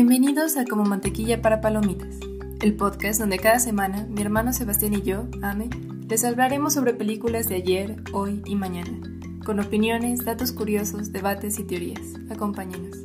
Bienvenidos 0.00 0.56
a 0.56 0.64
Como 0.64 0.84
Mantequilla 0.84 1.42
para 1.42 1.60
Palomitas, 1.60 2.20
el 2.62 2.76
podcast 2.76 3.18
donde 3.18 3.40
cada 3.40 3.58
semana 3.58 4.06
mi 4.08 4.22
hermano 4.22 4.52
Sebastián 4.52 4.94
y 4.94 5.02
yo, 5.02 5.26
Ame, 5.42 5.70
les 6.08 6.22
hablaremos 6.22 6.74
sobre 6.74 6.94
películas 6.94 7.48
de 7.48 7.56
ayer, 7.56 7.96
hoy 8.12 8.40
y 8.44 8.54
mañana, 8.54 8.96
con 9.44 9.58
opiniones, 9.58 10.24
datos 10.24 10.52
curiosos, 10.52 11.10
debates 11.10 11.58
y 11.58 11.64
teorías. 11.64 12.00
Acompáñenos. 12.30 12.96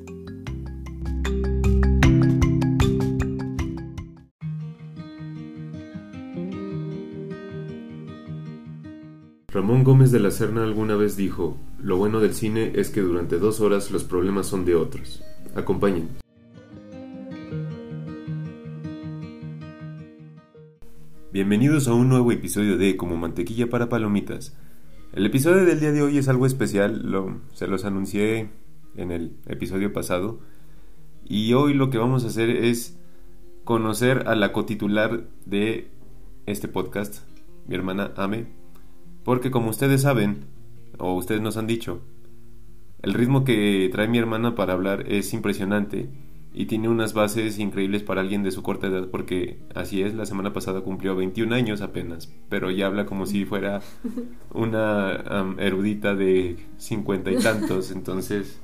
Ramón 9.48 9.84
Gómez 9.84 10.12
de 10.12 10.20
la 10.20 10.30
Serna 10.30 10.62
alguna 10.62 10.96
vez 10.96 11.18
dijo, 11.18 11.58
lo 11.80 11.98
bueno 11.98 12.20
del 12.20 12.36
cine 12.36 12.74
es 12.76 12.92
que 12.92 13.02
durante 13.02 13.40
dos 13.40 13.62
horas 13.62 13.90
los 13.90 14.04
problemas 14.04 14.46
son 14.46 14.64
de 14.64 14.76
otros. 14.76 15.24
Acompáñenos. 15.56 16.23
Bienvenidos 21.34 21.88
a 21.88 21.96
un 21.96 22.10
nuevo 22.10 22.32
episodio 22.32 22.78
de 22.78 22.96
Como 22.96 23.18
Mantequilla 23.18 23.68
para 23.68 23.90
Palomitas. 23.90 24.56
El 25.14 25.26
episodio 25.26 25.66
del 25.66 25.80
día 25.80 25.92
de 25.92 26.04
hoy 26.04 26.20
es 26.20 26.30
algo 26.30 26.46
especial, 26.46 27.10
lo, 27.10 27.42
se 27.54 27.66
los 27.66 27.86
anuncié 27.86 28.52
en 28.96 29.12
el 29.12 29.36
episodio 29.48 29.92
pasado. 29.94 30.42
Y 31.26 31.54
hoy 31.54 31.74
lo 31.74 31.90
que 31.90 31.98
vamos 31.98 32.24
a 32.24 32.28
hacer 32.28 32.52
es 32.52 33.00
conocer 33.64 34.28
a 34.28 34.36
la 34.36 34.52
cotitular 34.52 35.24
de 35.48 35.90
este 36.46 36.68
podcast, 36.68 37.24
mi 37.68 37.74
hermana 37.74 38.12
Ame, 38.16 38.46
porque 39.24 39.50
como 39.50 39.72
ustedes 39.72 40.04
saben, 40.04 40.46
o 41.00 41.16
ustedes 41.16 41.42
nos 41.42 41.58
han 41.58 41.66
dicho, 41.66 42.04
el 43.02 43.16
ritmo 43.16 43.44
que 43.44 43.90
trae 43.92 44.08
mi 44.08 44.20
hermana 44.20 44.54
para 44.54 44.74
hablar 44.74 45.12
es 45.12 45.34
impresionante 45.34 46.10
y 46.54 46.66
tiene 46.66 46.88
unas 46.88 47.14
bases 47.14 47.58
increíbles 47.60 48.04
para 48.04 48.22
alguien 48.22 48.44
de 48.44 48.52
su 48.52 48.62
corta 48.62 48.88
edad 48.88 49.08
porque 49.10 49.58
así 49.74 50.02
es, 50.02 50.14
la 50.14 50.26
semana 50.26 50.54
pasada 50.54 50.82
cumplió 50.82 51.16
21 51.16 51.54
años 51.56 51.82
apenas, 51.82 52.32
pero 52.50 52.70
ya 52.72 52.88
habla 52.88 53.06
como 53.06 53.26
si 53.26 53.46
fuera 53.46 53.82
una 54.54 55.56
erudita 55.58 56.16
de 56.16 56.58
cincuenta 56.78 57.32
y 57.32 57.38
tantos, 57.38 57.92
entonces 57.96 58.60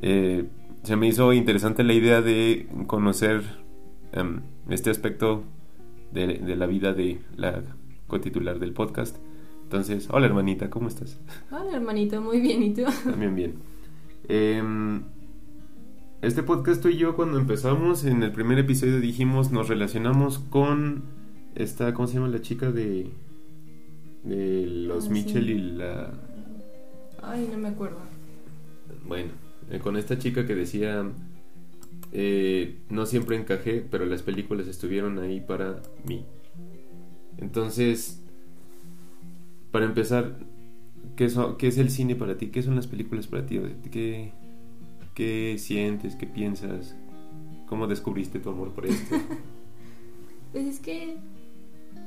eh, 0.00 0.46
se 0.82 0.96
me 0.96 1.08
hizo 1.08 1.32
interesante 1.32 1.84
la 1.84 1.92
idea 1.92 2.22
de 2.22 2.66
conocer 2.86 3.42
este 4.68 4.90
aspecto 4.90 5.44
de, 6.12 6.38
de 6.38 6.56
la 6.56 6.66
vida 6.66 6.92
de 6.92 7.20
la 7.36 7.62
cotitular 8.06 8.58
del 8.58 8.72
podcast 8.72 9.16
entonces, 9.72 10.06
hola 10.10 10.26
hermanita, 10.26 10.68
¿cómo 10.68 10.88
estás? 10.88 11.18
Hola 11.50 11.76
hermanito, 11.76 12.20
muy 12.20 12.40
bien, 12.42 12.62
¿y 12.62 12.74
tú? 12.74 12.82
También 13.04 13.34
bien. 13.34 13.54
Em, 14.28 15.02
este 16.22 16.44
podcast 16.44 16.80
tú 16.80 16.88
y 16.88 16.96
yo 16.96 17.16
cuando 17.16 17.36
empezamos 17.36 18.04
en 18.04 18.22
el 18.22 18.30
primer 18.30 18.56
episodio 18.60 19.00
dijimos, 19.00 19.50
nos 19.50 19.68
relacionamos 19.68 20.38
con 20.38 21.02
esta, 21.56 21.92
¿cómo 21.94 22.06
se 22.06 22.14
llama 22.14 22.28
la 22.28 22.40
chica 22.40 22.70
de, 22.70 23.10
de 24.22 24.66
los 24.66 25.08
ah, 25.08 25.10
Mitchell 25.10 25.50
y 25.50 25.58
la... 25.58 26.12
Ay, 27.22 27.48
no 27.50 27.58
me 27.58 27.68
acuerdo. 27.68 27.98
Bueno, 29.04 29.32
eh, 29.68 29.80
con 29.80 29.96
esta 29.96 30.16
chica 30.16 30.46
que 30.46 30.54
decía, 30.54 31.04
eh, 32.12 32.78
no 32.88 33.04
siempre 33.04 33.36
encajé, 33.36 33.84
pero 33.90 34.06
las 34.06 34.22
películas 34.22 34.68
estuvieron 34.68 35.18
ahí 35.18 35.40
para 35.40 35.82
mí. 36.06 36.24
Entonces, 37.38 38.22
para 39.72 39.86
empezar, 39.86 40.38
¿qué, 41.16 41.28
¿qué, 41.58 41.66
es 41.66 41.78
el 41.78 41.90
cine 41.90 42.14
para 42.14 42.36
ti? 42.36 42.46
¿Qué 42.46 42.62
son 42.62 42.76
las 42.76 42.86
películas 42.86 43.26
para 43.26 43.44
ti? 43.44 43.60
¿Qué, 43.90 44.32
qué 45.14 45.56
sientes? 45.58 46.16
¿Qué 46.16 46.26
piensas? 46.26 46.96
¿Cómo 47.66 47.86
descubriste 47.86 48.38
tu 48.38 48.50
amor 48.50 48.72
por 48.72 48.86
esto? 48.86 49.16
pues 50.52 50.66
es 50.66 50.80
que, 50.80 51.16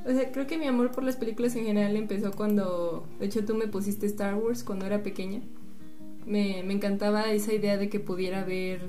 o 0.05 0.09
sea, 0.09 0.31
creo 0.31 0.47
que 0.47 0.57
mi 0.57 0.65
amor 0.67 0.91
por 0.91 1.03
las 1.03 1.15
películas 1.15 1.55
en 1.55 1.65
general 1.65 1.95
empezó 1.95 2.31
cuando, 2.31 3.07
de 3.19 3.25
hecho, 3.25 3.45
tú 3.45 3.55
me 3.55 3.67
pusiste 3.67 4.05
Star 4.05 4.35
Wars 4.35 4.63
cuando 4.63 4.85
era 4.85 5.03
pequeña. 5.03 5.41
Me, 6.25 6.63
me 6.63 6.73
encantaba 6.73 7.31
esa 7.31 7.53
idea 7.53 7.77
de 7.77 7.89
que 7.89 7.99
pudiera 7.99 8.43
ver 8.43 8.81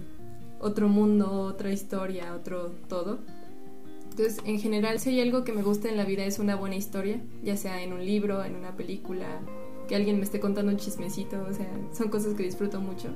otro 0.61 0.89
mundo, 0.89 1.31
otra 1.43 1.73
historia, 1.73 2.35
otro 2.35 2.73
todo. 2.89 3.19
Entonces, 4.11 4.41
en 4.47 4.59
general, 4.59 4.99
si 4.99 5.11
hay 5.11 5.21
algo 5.21 5.45
que 5.45 5.53
me 5.53 5.63
gusta 5.63 5.91
en 5.91 5.99
la 5.99 6.05
vida 6.05 6.25
es 6.25 6.39
una 6.39 6.57
buena 6.57 6.77
historia, 6.77 7.21
ya 7.43 7.57
sea 7.57 7.83
en 7.83 7.93
un 7.93 8.05
libro, 8.05 8.43
en 8.45 8.57
una 8.57 8.75
película, 8.75 9.41
que 9.89 9.95
alguien 9.95 10.17
me 10.17 10.25
esté 10.25 10.41
contando 10.41 10.73
un 10.73 10.79
chismecito, 10.79 11.45
o 11.49 11.53
sea, 11.53 11.69
son 11.93 12.09
cosas 12.09 12.35
que 12.35 12.43
disfruto 12.43 12.81
mucho. 12.81 13.11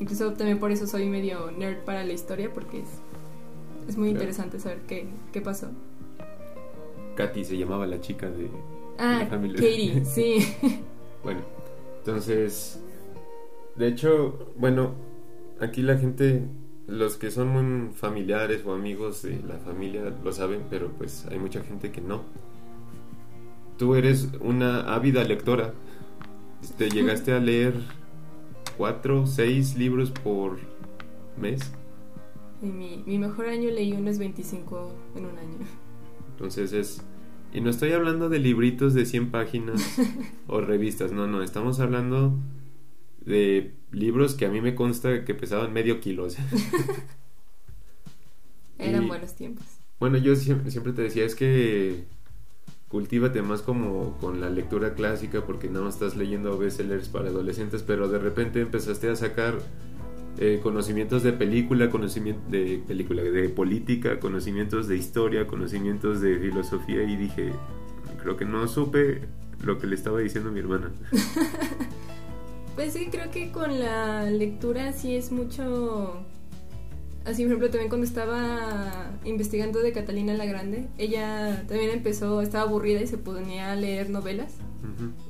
Incluso 0.00 0.32
también 0.32 0.58
por 0.58 0.72
eso 0.72 0.86
soy 0.86 1.06
medio 1.08 1.50
nerd 1.50 1.84
para 1.84 2.02
la 2.04 2.12
historia, 2.12 2.52
porque 2.52 2.80
es, 2.80 2.88
es 3.88 3.96
muy 3.96 4.08
interesante 4.08 4.58
saber 4.58 4.80
qué, 4.88 5.06
qué 5.32 5.40
pasó. 5.42 5.68
Katy 7.16 7.44
se 7.44 7.58
llamaba 7.58 7.86
la 7.86 8.00
chica 8.00 8.30
de, 8.30 8.50
ah, 8.98 9.18
la 9.20 9.26
familia. 9.26 9.56
Katie, 9.56 10.04
sí. 10.06 10.38
bueno, 11.22 11.40
entonces, 11.98 12.80
de 13.76 13.88
hecho, 13.88 14.52
bueno, 14.56 14.94
aquí 15.60 15.82
la 15.82 15.98
gente 15.98 16.48
los 16.86 17.16
que 17.16 17.30
son 17.30 17.48
muy 17.48 17.94
familiares 17.94 18.62
o 18.66 18.72
amigos 18.72 19.22
de 19.22 19.40
la 19.46 19.58
familia 19.58 20.12
lo 20.24 20.32
saben, 20.32 20.62
pero 20.68 20.88
pues 20.98 21.26
hay 21.30 21.38
mucha 21.38 21.62
gente 21.62 21.92
que 21.92 22.00
no. 22.00 22.22
Tú 23.76 23.94
eres 23.94 24.28
una 24.40 24.94
ávida 24.94 25.24
lectora. 25.24 25.72
¿Te 26.76 26.90
llegaste 26.90 27.32
a 27.32 27.38
leer 27.38 27.74
cuatro, 28.76 29.26
seis 29.26 29.76
libros 29.76 30.10
por 30.10 30.58
mes? 31.40 31.72
En 32.62 32.78
mi, 32.78 33.02
mi 33.06 33.18
mejor 33.18 33.46
año 33.46 33.70
leí 33.70 33.92
unos 33.92 34.18
25 34.18 34.94
en 35.16 35.24
un 35.26 35.38
año. 35.38 35.58
Entonces 36.32 36.72
es... 36.72 37.02
Y 37.52 37.60
no 37.60 37.70
estoy 37.70 37.92
hablando 37.92 38.28
de 38.28 38.38
libritos 38.38 38.94
de 38.94 39.04
100 39.06 39.30
páginas 39.30 39.82
o 40.46 40.60
revistas, 40.60 41.10
no, 41.12 41.26
no, 41.26 41.42
estamos 41.42 41.80
hablando 41.80 42.38
de 43.24 43.74
libros 43.90 44.34
que 44.34 44.46
a 44.46 44.50
mí 44.50 44.60
me 44.60 44.74
consta 44.74 45.24
que 45.24 45.34
pesaban 45.34 45.72
medio 45.72 46.00
kilo. 46.00 46.28
Eran 48.78 49.08
buenos 49.08 49.34
tiempos. 49.34 49.66
Bueno, 49.98 50.16
yo 50.18 50.34
siempre, 50.36 50.92
te 50.92 51.02
decía, 51.02 51.24
es 51.24 51.34
que 51.34 52.04
cultívate 52.90 53.40
más 53.40 53.62
como 53.62 54.18
con 54.18 54.40
la 54.40 54.50
lectura 54.50 54.94
clásica 54.94 55.46
porque 55.46 55.70
no 55.70 55.88
estás 55.88 56.16
leyendo 56.16 56.58
bestsellers 56.58 57.08
para 57.08 57.28
adolescentes, 57.28 57.84
pero 57.84 58.08
de 58.08 58.18
repente 58.18 58.60
empezaste 58.60 59.08
a 59.08 59.14
sacar 59.14 59.58
eh, 60.38 60.58
conocimientos 60.60 61.22
de 61.22 61.32
película, 61.32 61.88
conocimiento 61.88 62.42
de 62.50 62.82
película, 62.86 63.22
de 63.22 63.48
política, 63.48 64.18
conocimientos 64.18 64.88
de 64.88 64.96
historia, 64.96 65.46
conocimientos 65.46 66.20
de 66.20 66.36
filosofía 66.40 67.04
y 67.04 67.16
dije, 67.16 67.52
creo 68.20 68.36
que 68.36 68.44
no 68.44 68.66
supe 68.66 69.20
lo 69.62 69.78
que 69.78 69.86
le 69.86 69.94
estaba 69.94 70.18
diciendo 70.18 70.50
mi 70.50 70.58
hermana. 70.60 70.90
Pues 72.76 72.94
sí, 72.94 73.08
creo 73.10 73.30
que 73.30 73.52
con 73.52 73.78
la 73.78 74.30
lectura 74.30 74.92
sí 74.94 75.14
es 75.14 75.32
mucho... 75.32 76.24
Así, 77.24 77.42
por 77.42 77.52
ejemplo, 77.52 77.70
también 77.70 77.88
cuando 77.90 78.06
estaba 78.06 79.10
investigando 79.24 79.80
de 79.80 79.92
Catalina 79.92 80.32
la 80.34 80.46
Grande, 80.46 80.88
ella 80.96 81.64
también 81.68 81.90
empezó, 81.90 82.40
estaba 82.40 82.64
aburrida 82.64 83.00
y 83.02 83.06
se 83.06 83.18
ponía 83.18 83.72
a 83.72 83.76
leer 83.76 84.10
novelas. 84.10 84.54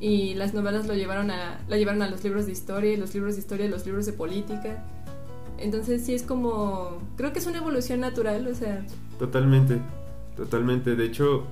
Y 0.01 0.35
las 0.35 0.55
novelas 0.55 0.87
lo 0.87 0.95
llevaron 0.95 1.31
a, 1.31 1.61
la 1.69 1.77
llevaron 1.77 2.03
a 2.03 2.09
los 2.09 2.25
libros 2.25 2.47
de 2.47 2.53
historia, 2.53 2.93
y 2.93 2.97
los 2.97 3.15
libros 3.15 3.35
de 3.35 3.41
historia, 3.41 3.69
los 3.69 3.85
libros 3.87 4.07
de 4.07 4.13
política. 4.13 4.85
Entonces 5.59 6.05
sí 6.05 6.15
es 6.15 6.23
como, 6.23 6.99
creo 7.17 7.33
que 7.33 7.39
es 7.41 7.47
una 7.47 7.59
evolución 7.59 8.01
natural, 8.01 8.47
o 8.47 8.55
sea. 8.55 8.85
Totalmente, 9.19 9.79
totalmente. 10.37 10.97
De 10.97 11.05
hecho, 11.05 11.45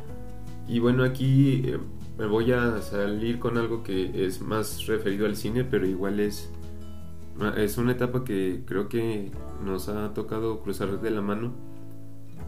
y 0.66 0.78
bueno, 0.78 1.04
aquí 1.04 1.62
eh, 1.66 1.78
me 2.18 2.26
voy 2.26 2.52
a 2.52 2.80
salir 2.80 3.38
con 3.38 3.58
algo 3.58 3.82
que 3.82 4.26
es 4.26 4.40
más 4.40 4.86
referido 4.86 5.26
al 5.26 5.36
cine, 5.36 5.64
pero 5.64 5.86
igual 5.86 6.20
es, 6.20 6.48
es 7.56 7.78
una 7.78 7.92
etapa 7.92 8.24
que 8.24 8.62
creo 8.66 8.88
que 8.88 9.30
nos 9.64 9.88
ha 9.88 10.12
tocado 10.14 10.60
cruzar 10.60 11.00
de 11.00 11.10
la 11.10 11.22
mano. 11.22 11.52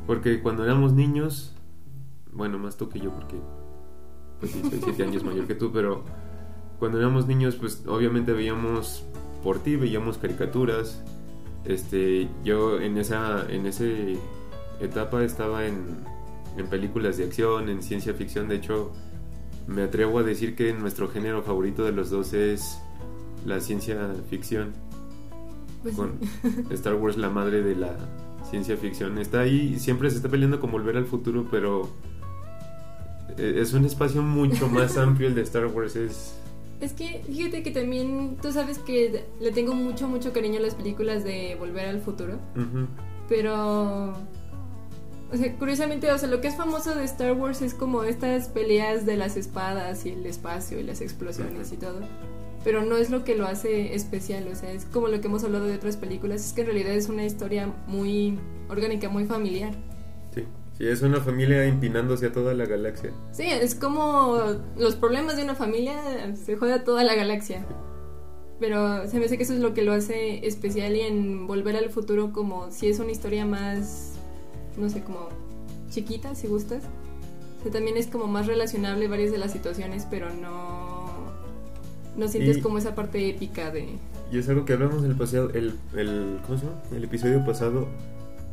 Porque 0.07 0.41
cuando 0.41 0.65
éramos 0.65 0.93
niños, 0.93 1.55
bueno, 2.33 2.59
más 2.59 2.77
tú 2.77 2.89
que 2.89 2.99
yo, 2.99 3.11
porque 3.11 3.37
pues 4.41 4.53
sí, 4.53 4.63
soy 4.69 4.81
7 4.83 5.03
años 5.03 5.25
mayor 5.25 5.47
que 5.47 5.55
tú, 5.55 5.71
pero 5.73 6.03
cuando 6.79 6.99
éramos 6.99 7.27
niños, 7.27 7.57
pues 7.57 7.85
obviamente 7.87 8.33
veíamos 8.33 9.05
por 9.45 9.59
ti, 9.59 9.77
veíamos 9.77 10.19
caricaturas. 10.19 11.03
Este, 11.65 12.29
yo 12.43 12.81
en 12.81 12.97
esa, 12.97 13.47
en 13.51 13.67
esa 13.67 13.85
etapa 14.81 15.23
estaba 15.23 15.67
en, 15.67 15.85
en 16.57 16.67
películas 16.67 17.19
de 17.19 17.25
acción, 17.25 17.69
en 17.69 17.83
ciencia 17.83 18.15
ficción, 18.15 18.49
de 18.49 18.57
hecho 18.57 18.93
me 19.67 19.83
atrevo 19.83 20.19
a 20.19 20.23
decir 20.23 20.57
que 20.57 20.73
nuestro 20.73 21.09
género 21.09 21.43
favorito 21.43 21.85
de 21.85 21.93
los 21.93 22.11
dos 22.11 22.33
es 22.33 22.81
la 23.45 23.61
ciencia 23.61 24.15
ficción. 24.29 24.73
Pues 25.83 25.97
con 25.97 26.19
Star 26.71 26.95
Wars, 26.95 27.17
la 27.17 27.31
madre 27.31 27.63
de 27.63 27.75
la 27.75 27.97
ciencia 28.49 28.77
ficción. 28.77 29.19
Está 29.19 29.41
ahí, 29.41 29.79
siempre 29.79 30.11
se 30.11 30.17
está 30.17 30.29
peleando 30.29 30.61
con 30.61 30.71
volver 30.71 30.97
al 30.97 31.07
futuro, 31.07 31.47
pero 31.51 31.89
e, 33.39 33.61
es 33.61 33.73
un 33.73 33.85
espacio 33.85 34.23
mucho 34.23 34.69
más 34.69 34.97
amplio 34.99 35.29
el 35.29 35.35
de 35.35 35.43
Star 35.43 35.67
Wars. 35.67 35.97
Es, 35.97 36.35
Es 36.81 36.93
que 36.93 37.23
fíjate 37.27 37.63
que 37.63 37.71
también 37.71 38.37
tú 38.43 38.53
sabes 38.53 38.79
que 38.79 39.25
le 39.41 39.53
tengo 39.53 39.75
mucho, 39.75 40.09
mucho 40.09 40.33
cariño 40.33 40.59
a 40.59 40.63
las 40.63 40.75
películas 40.75 41.25
de 41.25 41.57
Volver 41.59 41.89
al 41.89 42.01
Futuro. 42.01 42.39
Pero. 43.29 44.15
O 45.33 45.37
sea, 45.37 45.55
curiosamente, 45.57 46.11
o 46.11 46.19
sea, 46.19 46.29
lo 46.29 46.41
que 46.41 46.49
es 46.49 46.57
famoso 46.57 46.93
de 46.97 47.05
Star 47.05 47.35
Wars 47.35 47.63
es 47.63 47.73
como 47.73 48.03
estas 48.03 48.49
peleas 48.49 49.07
de 49.07 49.17
las 49.17 49.37
espadas 49.37 50.05
y 50.05 50.11
el 50.11 50.27
espacio 50.27 50.81
y 50.81 50.83
las 50.83 51.01
explosiones 51.01 51.73
y 51.73 51.77
todo. 51.77 52.01
Pero 52.63 52.85
no 52.85 52.97
es 52.97 53.11
lo 53.11 53.25
que 53.25 53.35
lo 53.35 53.47
hace 53.47 53.95
especial, 53.95 54.47
o 54.49 54.55
sea, 54.55 54.71
es 54.71 54.85
como 54.85 55.09
lo 55.09 55.21
que 55.21 55.29
hemos 55.29 55.45
hablado 55.45 55.65
de 55.65 55.75
otras 55.75 55.97
películas, 55.97 56.45
es 56.45 56.53
que 56.53 56.61
en 56.61 56.67
realidad 56.67 56.93
es 56.93 57.09
una 57.09 57.25
historia 57.25 57.73
muy 57.87 58.39
orgánica, 58.69 59.09
muy 59.09 59.25
familiar. 59.25 59.73
Sí. 60.35 60.45
Sí, 60.81 60.87
es 60.87 61.03
una 61.03 61.21
familia 61.21 61.65
empinándose 61.65 62.25
a 62.25 62.33
toda 62.33 62.55
la 62.55 62.65
galaxia. 62.65 63.13
Sí, 63.33 63.45
es 63.45 63.75
como 63.75 64.39
los 64.79 64.97
problemas 64.97 65.37
de 65.37 65.45
una 65.45 65.55
familia 65.55 66.35
se 66.35 66.57
juega 66.57 66.85
toda 66.85 67.05
la 67.05 67.15
galaxia. 67.15 67.67
Pero 68.59 69.07
se 69.07 69.19
me 69.19 69.27
hace 69.27 69.37
que 69.37 69.43
eso 69.43 69.53
es 69.53 69.61
lo 69.61 69.75
que 69.75 69.83
lo 69.83 69.93
hace 69.93 70.47
especial 70.47 70.97
y 70.97 71.01
en 71.01 71.47
Volver 71.47 71.77
al 71.77 71.91
Futuro 71.91 72.33
como 72.33 72.71
si 72.71 72.89
es 72.89 72.99
una 72.99 73.11
historia 73.11 73.45
más, 73.45 74.13
no 74.79 74.89
sé, 74.89 75.03
como 75.03 75.29
chiquita, 75.91 76.35
si 76.35 76.47
gustas. 76.47 76.83
O 77.59 77.63
sea, 77.63 77.73
también 77.73 77.99
es 77.99 78.07
como 78.07 78.27
más 78.27 78.47
relacionable 78.47 79.07
varias 79.07 79.33
de 79.33 79.39
las 79.39 79.53
situaciones, 79.53 80.07
pero 80.11 80.31
no, 80.31 80.90
no 82.17 82.29
sientes 82.29 82.59
Y- 82.59 82.61
como 82.61 82.79
esa 82.79 82.95
parte 82.95 83.29
épica 83.29 83.71
de... 83.71 83.89
Y 84.33 84.39
es 84.39 84.49
algo 84.49 84.65
que 84.65 84.75
hablamos 84.75 85.03
el 85.05 85.17
pasado, 85.17 85.51
el, 85.51 85.75
el, 85.97 86.39
¿cómo 86.47 86.59
se 86.59 86.67
llama? 86.67 86.79
El 86.95 87.05
episodio 87.05 87.45
pasado. 87.45 87.89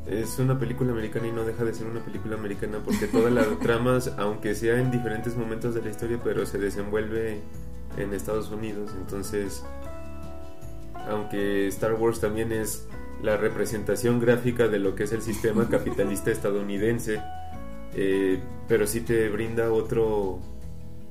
Es 0.08 0.40
una 0.40 0.58
película 0.58 0.92
americana 0.94 1.28
y 1.28 1.32
no 1.32 1.44
deja 1.44 1.64
de 1.66 1.74
ser 1.74 1.86
una 1.88 2.00
película 2.04 2.36
americana 2.36 2.80
porque 2.84 3.08
toda 3.12 3.30
la 3.30 3.44
trama, 3.60 4.00
aunque 4.18 4.56
sea 4.56 4.80
en 4.80 4.90
diferentes 4.90 5.36
momentos 5.36 5.76
de 5.76 5.82
la 5.82 5.90
historia, 5.90 6.20
pero 6.24 6.46
se 6.46 6.58
desenvuelve 6.58 7.42
en 7.98 8.14
Estados 8.14 8.50
Unidos. 8.50 8.92
Entonces, 8.98 9.64
aunque 11.10 11.68
Star 11.68 11.94
Wars 11.94 12.20
también 12.20 12.52
es 12.52 12.88
la 13.22 13.38
representación 13.38 14.20
gráfica 14.20 14.68
de 14.68 14.80
lo 14.80 14.96
que 14.96 15.04
es 15.04 15.12
el 15.12 15.22
sistema 15.22 15.68
capitalista 15.70 16.32
estadounidense, 16.32 17.22
eh, 17.96 18.40
pero 18.68 18.88
sí 18.88 19.02
te 19.02 19.30
brinda 19.30 19.72
otro... 19.72 20.40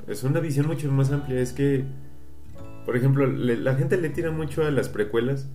Es 0.09 0.23
una 0.23 0.41
visión 0.41 0.67
mucho 0.67 0.91
más 0.93 1.11
amplia. 1.11 1.41
Es 1.41 1.53
que 1.53 1.85
por 2.87 2.97
ejemplo, 2.97 3.27
le- 3.27 3.57
la 3.59 3.75
gente 3.75 3.99
le 3.99 4.09
tira 4.09 4.31
mucho 4.31 4.65
a 4.65 4.71
las 4.71 4.89
precuelas, 4.89 5.49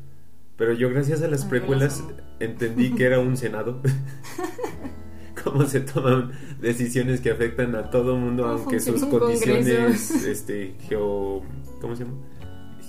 pero 0.57 0.73
yo 0.73 0.89
gracias 0.91 1.23
a 1.23 1.27
las 1.27 1.45
precuelas 1.45 2.03
entendí 2.39 2.91
que 2.93 3.05
era 3.05 3.19
un 3.19 3.35
senado. 3.37 3.81
Cómo 5.43 5.65
se 5.65 5.79
toman 5.79 6.31
decisiones 6.59 7.19
que 7.21 7.31
afectan 7.31 7.73
a 7.75 7.89
todo 7.89 8.15
mundo, 8.15 8.43
¿Cómo 8.43 8.55
aunque 8.55 8.79
sus 8.79 9.03
condiciones 9.05 10.11
este, 10.25 10.75
geo, 10.87 11.41
¿cómo 11.79 11.95
se 11.95 12.03
llama? 12.03 12.17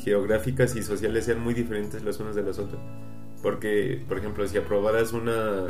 geográficas 0.05 0.75
y 0.75 0.83
sociales 0.83 1.25
sean 1.27 1.41
muy 1.41 1.55
diferentes 1.55 2.03
las 2.03 2.19
unas 2.19 2.35
de 2.35 2.43
las 2.43 2.59
otras. 2.59 2.81
Porque, 3.41 4.03
por 4.09 4.19
ejemplo, 4.19 4.47
si 4.49 4.59
aprobaras 4.59 5.13
una 5.13 5.67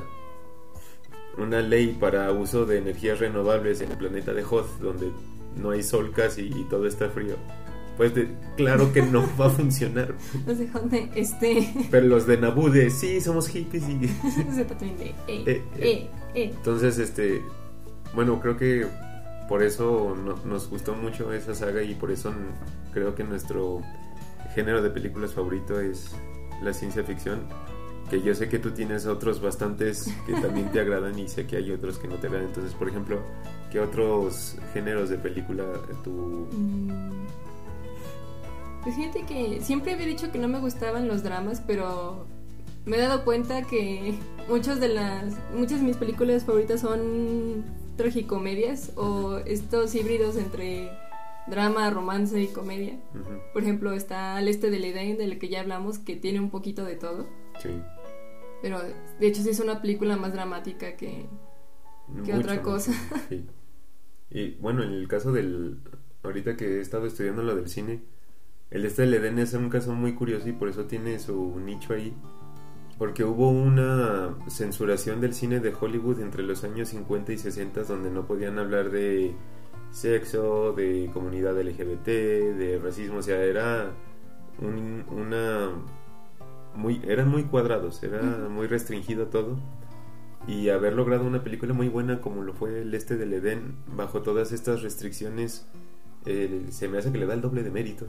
una 1.38 1.60
ley 1.62 1.96
para 2.00 2.30
uso 2.32 2.66
de 2.66 2.78
energías 2.78 3.18
renovables 3.20 3.80
en 3.80 3.90
el 3.92 3.98
planeta 3.98 4.32
de 4.34 4.42
Hoth, 4.42 4.78
donde 4.80 5.10
no 5.56 5.70
hay 5.70 5.82
sol 5.82 6.12
casi 6.14 6.42
y 6.48 6.64
todo 6.68 6.86
está 6.86 7.08
frío, 7.10 7.36
pues 7.96 8.14
de- 8.14 8.28
claro 8.56 8.92
que 8.92 9.02
no 9.02 9.24
va 9.40 9.46
a 9.46 9.50
funcionar. 9.50 10.14
No 10.46 10.54
sé, 10.54 10.66
dónde 10.72 11.10
este... 11.14 11.72
Pero 11.90 12.06
los 12.06 12.26
de 12.26 12.38
Naboo 12.38 12.70
de 12.70 12.90
sí, 12.90 13.20
somos 13.20 13.48
hippies 13.48 13.88
y... 13.88 13.94
de... 13.98 14.06
Eh, 15.28 15.44
Eh, 15.46 15.62
eh. 16.34 16.50
Entonces, 16.54 16.98
este, 16.98 17.42
bueno, 18.14 18.40
creo 18.40 18.56
que 18.56 18.86
por 19.48 19.62
eso 19.62 20.16
no- 20.16 20.36
nos 20.44 20.68
gustó 20.70 20.94
mucho 20.94 21.32
esa 21.32 21.54
saga 21.54 21.82
y 21.82 21.94
por 21.94 22.10
eso 22.10 22.32
creo 22.94 23.14
que 23.14 23.24
nuestro 23.24 23.82
género 24.54 24.82
de 24.82 24.90
películas 24.90 25.32
favorito 25.34 25.78
es 25.80 26.14
la 26.62 26.72
ciencia 26.72 27.02
ficción. 27.04 27.40
Que 28.10 28.20
yo 28.20 28.34
sé 28.34 28.48
que 28.48 28.58
tú 28.58 28.72
tienes 28.72 29.06
otros 29.06 29.40
bastantes 29.40 30.12
que 30.26 30.34
también 30.34 30.70
te 30.70 30.80
agradan 30.84 31.18
y 31.18 31.28
sé 31.28 31.46
que 31.46 31.56
hay 31.56 31.70
otros 31.70 31.98
que 31.98 32.08
no 32.08 32.16
te 32.16 32.26
agradan. 32.26 32.48
Entonces, 32.48 32.74
por 32.74 32.88
ejemplo, 32.88 33.20
¿qué 33.70 33.80
otros 33.80 34.56
géneros 34.72 35.08
de 35.10 35.18
película 35.18 35.64
tú... 36.04 36.46
Mm. 36.52 36.90
Pues 38.82 38.96
fíjate 38.96 39.25
que 39.25 39.61
siempre 39.61 39.93
había 39.93 40.06
dicho 40.06 40.32
que 40.32 40.38
no 40.38 40.49
me 40.49 40.58
gustaban 40.58 41.06
los 41.06 41.23
dramas, 41.23 41.62
pero 41.64 42.26
me 42.84 42.96
he 42.96 43.00
dado 43.00 43.25
cuenta 43.25 43.62
que 43.62 44.14
muchas 44.49 44.81
de 44.81 44.88
las 44.88 45.37
muchas 45.55 45.81
de 45.81 45.87
mis 45.87 45.96
películas 45.96 46.44
favoritas 46.44 46.81
son 46.81 47.64
tragicomedias 47.96 48.93
o 48.96 49.38
estos 49.38 49.94
híbridos 49.94 50.37
entre 50.37 50.90
drama, 51.46 51.90
romance 51.90 52.40
y 52.40 52.49
comedia. 52.49 52.99
Por 53.52 53.62
ejemplo, 53.62 53.93
está 53.93 54.37
Al 54.37 54.49
Este 54.49 54.70
del 54.70 54.85
Edén, 54.85 55.19
del 55.19 55.38
que 55.38 55.49
ya 55.49 55.61
hablamos, 55.61 55.99
que 55.99 56.17
tiene 56.17 56.40
un 56.40 56.50
poquito 56.50 56.85
de 56.85 56.96
todo. 56.96 57.26
Sí. 57.61 57.70
Pero 58.62 58.81
de 58.81 59.26
hecho 59.26 59.43
sí 59.43 59.50
es 59.50 59.61
una 59.61 59.81
película 59.81 60.17
más 60.17 60.32
dramática 60.32 60.96
que... 60.96 61.26
¿Qué 62.25 62.35
otra 62.35 62.62
cosa? 62.62 62.93
sí. 63.28 63.46
Y 64.35 64.52
bueno, 64.61 64.82
en 64.82 64.93
el 64.93 65.08
caso 65.08 65.31
del... 65.31 65.81
Ahorita 66.23 66.56
que 66.56 66.78
he 66.78 66.81
estado 66.81 67.05
estudiando 67.05 67.43
lo 67.43 67.55
del 67.55 67.69
cine, 67.69 68.00
el 68.72 68.84
este 68.84 69.02
del 69.02 69.14
Edén 69.14 69.38
es 69.38 69.54
un 69.54 69.69
caso 69.69 69.92
muy 69.94 70.14
curioso 70.14 70.48
y 70.48 70.52
por 70.52 70.69
eso 70.69 70.84
tiene 70.84 71.19
su 71.19 71.60
nicho 71.60 71.92
ahí. 71.94 72.14
Porque 72.98 73.24
hubo 73.24 73.48
una 73.50 74.36
censuración 74.48 75.20
del 75.20 75.34
cine 75.34 75.60
de 75.60 75.74
Hollywood 75.78 76.20
entre 76.20 76.42
los 76.42 76.62
años 76.64 76.88
50 76.88 77.32
y 77.32 77.38
60 77.38 77.82
donde 77.84 78.10
no 78.10 78.26
podían 78.26 78.58
hablar 78.58 78.90
de 78.90 79.34
sexo, 79.90 80.72
de 80.72 81.10
comunidad 81.12 81.58
LGBT, 81.60 82.06
de 82.06 82.80
racismo, 82.82 83.19
o 83.19 83.22
sea, 83.22 83.42
era 83.42 83.90
un- 84.60 85.04
una 85.10 85.70
muy 86.75 87.02
eran 87.06 87.28
muy 87.28 87.44
cuadrados, 87.44 88.02
era 88.02 88.22
muy 88.48 88.66
restringido 88.66 89.26
todo. 89.26 89.58
Y 90.46 90.70
haber 90.70 90.94
logrado 90.94 91.25
una 91.25 91.44
película 91.44 91.72
muy 91.72 91.88
buena 91.88 92.20
como 92.20 92.42
lo 92.42 92.52
fue 92.54 92.82
el 92.82 92.94
este 92.94 93.16
del 93.16 93.32
Edén 93.34 93.76
bajo 93.96 94.22
todas 94.22 94.50
estas 94.52 94.82
restricciones 94.82 95.66
eh, 96.26 96.66
se 96.70 96.88
me 96.88 96.98
hace 96.98 97.10
que 97.12 97.19
le 97.19 97.26
da 97.26 97.34
el 97.34 97.40
doble 97.40 97.62
de 97.62 97.70
méritos. 97.70 98.08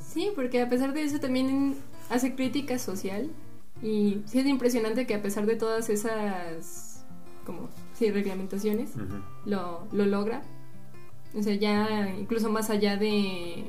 Sí, 0.00 0.30
porque 0.34 0.60
a 0.60 0.68
pesar 0.68 0.92
de 0.92 1.02
eso 1.02 1.18
también 1.20 1.76
hace 2.10 2.34
crítica 2.34 2.78
social 2.78 3.30
y 3.82 4.22
sí 4.26 4.40
es 4.40 4.46
impresionante 4.46 5.06
que 5.06 5.14
a 5.14 5.22
pesar 5.22 5.46
de 5.46 5.56
todas 5.56 5.88
esas 5.90 7.04
como 7.44 7.68
sí 7.94 8.10
reglamentaciones 8.10 8.90
lo, 9.46 9.86
lo 9.92 10.06
logra. 10.06 10.42
O 11.34 11.42
sea, 11.42 11.54
ya 11.54 12.10
incluso 12.18 12.50
más 12.50 12.70
allá 12.70 12.96
de 12.96 13.64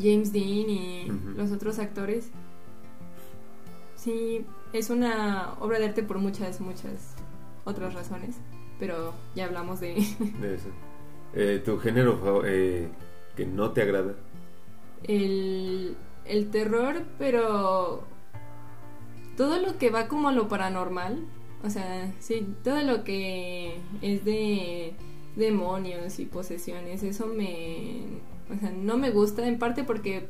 James 0.00 0.32
Dean 0.32 0.70
y 0.70 1.06
los 1.36 1.50
otros 1.50 1.78
actores. 1.78 2.30
Sí, 3.96 4.44
es 4.72 4.90
una 4.90 5.54
obra 5.60 5.78
de 5.78 5.86
arte 5.86 6.02
por 6.02 6.18
muchas, 6.18 6.60
muchas 6.60 7.14
otras 7.64 7.94
razones, 7.94 8.36
pero 8.78 9.14
ya 9.34 9.44
hablamos 9.44 9.80
de 9.80 9.94
De 10.40 10.54
eso. 10.54 10.68
Eh, 11.34 11.62
tu 11.64 11.78
género 11.78 12.42
eh, 12.44 12.88
que 13.36 13.46
no 13.46 13.70
te 13.70 13.82
agrada. 13.82 14.14
El, 15.04 15.96
el 16.24 16.50
terror, 16.50 17.02
pero 17.18 18.04
todo 19.36 19.58
lo 19.58 19.78
que 19.78 19.90
va 19.90 20.08
como 20.08 20.28
a 20.28 20.32
lo 20.32 20.48
paranormal, 20.48 21.24
o 21.64 21.70
sea, 21.70 22.12
sí, 22.18 22.46
todo 22.62 22.82
lo 22.82 23.04
que 23.04 23.78
es 24.02 24.24
de 24.24 24.94
demonios 25.36 26.18
y 26.18 26.26
posesiones, 26.26 27.02
eso 27.02 27.26
me, 27.26 28.02
o 28.54 28.58
sea, 28.60 28.70
no 28.70 28.98
me 28.98 29.10
gusta, 29.10 29.46
en 29.46 29.58
parte 29.58 29.84
porque 29.84 30.28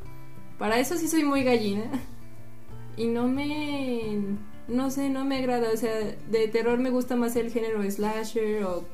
para 0.58 0.78
eso 0.78 0.96
sí 0.96 1.08
soy 1.08 1.24
muy 1.24 1.42
gallina 1.42 1.84
y 2.96 3.06
no 3.06 3.26
me, 3.26 4.18
no 4.68 4.90
sé, 4.90 5.10
no 5.10 5.24
me 5.24 5.38
agrada, 5.38 5.70
o 5.72 5.76
sea, 5.76 5.92
de 5.98 6.48
terror 6.48 6.78
me 6.78 6.90
gusta 6.90 7.16
más 7.16 7.34
el 7.34 7.50
género 7.50 7.82
slasher 7.90 8.64
o 8.64 8.84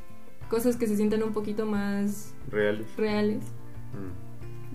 cosas 0.49 0.77
que 0.77 0.87
se 0.87 0.97
sientan 0.97 1.23
un 1.23 1.33
poquito 1.33 1.67
más 1.67 2.33
reales 2.51 2.87
reales. 2.97 3.43
Mm. 3.93 4.29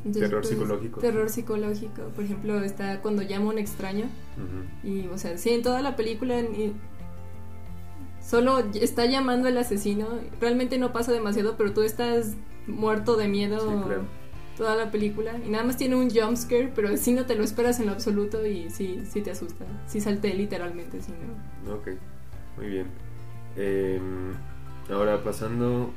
Entonces, 0.05 0.23
Terror 0.23 0.41
pues, 0.41 0.49
psicológico. 0.53 0.99
Terror 0.99 1.29
psicológico. 1.29 2.01
Por 2.15 2.23
ejemplo, 2.25 2.59
está 2.61 3.01
cuando 3.01 3.21
llama 3.21 3.45
a 3.45 3.49
un 3.53 3.57
extraño. 3.59 4.05
Ujú. 4.37 4.87
Y, 4.87 5.07
o 5.07 5.17
sea, 5.17 5.37
sí, 5.37 5.51
en 5.51 5.61
toda 5.61 5.81
la 5.81 5.95
película 5.95 6.41
ni- 6.41 6.73
solo 8.21 8.59
está 8.73 9.05
llamando 9.05 9.47
al 9.47 9.57
asesino. 9.57 10.07
Realmente 10.41 10.77
no 10.77 10.91
pasa 10.91 11.11
demasiado, 11.11 11.55
pero 11.57 11.73
tú 11.73 11.81
estás 11.83 12.35
muerto 12.67 13.15
de 13.15 13.27
miedo 13.27 13.59
Sí, 13.59 13.85
claro. 13.85 14.03
toda 14.57 14.75
la 14.75 14.91
película. 14.91 15.37
Y 15.45 15.49
nada 15.49 15.63
más 15.63 15.77
tiene 15.77 15.95
un 15.95 16.09
jump 16.09 16.35
scare, 16.35 16.71
pero 16.75 16.95
sí 16.97 17.13
no 17.13 17.25
te 17.25 17.35
lo 17.35 17.43
esperas 17.43 17.79
en 17.79 17.85
lo 17.87 17.93
absoluto 17.93 18.45
y 18.45 18.69
sí, 18.71 19.03
sí 19.09 19.21
te 19.21 19.31
asusta. 19.31 19.65
Sí 19.87 20.01
salté 20.01 20.33
literalmente, 20.33 21.01
sí, 21.01 21.13
¿no? 21.65 21.75
Ok, 21.75 21.89
muy 22.57 22.67
bien. 22.67 22.87
Eh, 23.55 24.01
ahora 24.89 25.23
pasando, 25.23 25.91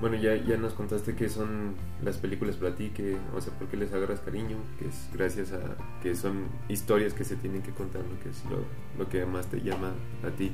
bueno, 0.00 0.16
ya, 0.16 0.34
ya 0.36 0.56
nos 0.56 0.72
contaste 0.72 1.14
que 1.14 1.28
son 1.28 1.74
las 2.02 2.18
películas 2.18 2.56
para 2.56 2.74
ti, 2.74 2.90
que, 2.90 3.16
o 3.36 3.40
sea, 3.40 3.52
por 3.58 3.68
qué 3.68 3.76
les 3.76 3.92
agarras 3.92 4.20
cariño, 4.20 4.56
que 4.78 4.88
es 4.88 5.08
gracias 5.12 5.52
a 5.52 5.60
que 6.02 6.14
son 6.14 6.46
historias 6.68 7.14
que 7.14 7.24
se 7.24 7.36
tienen 7.36 7.62
que 7.62 7.70
contar, 7.72 8.02
lo 8.02 8.18
que 8.22 8.30
es 8.30 8.44
lo, 8.46 8.58
lo 8.98 9.08
que 9.08 9.24
más 9.26 9.46
te 9.46 9.60
llama 9.60 9.92
a 10.26 10.30
ti. 10.30 10.50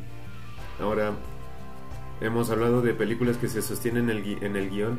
Ahora, 0.80 1.12
hemos 2.20 2.50
hablado 2.50 2.82
de 2.82 2.92
películas 2.94 3.36
que 3.38 3.48
se 3.48 3.62
sostienen 3.62 4.10
en 4.10 4.16
el, 4.18 4.42
en 4.44 4.56
el 4.56 4.70
guion. 4.70 4.98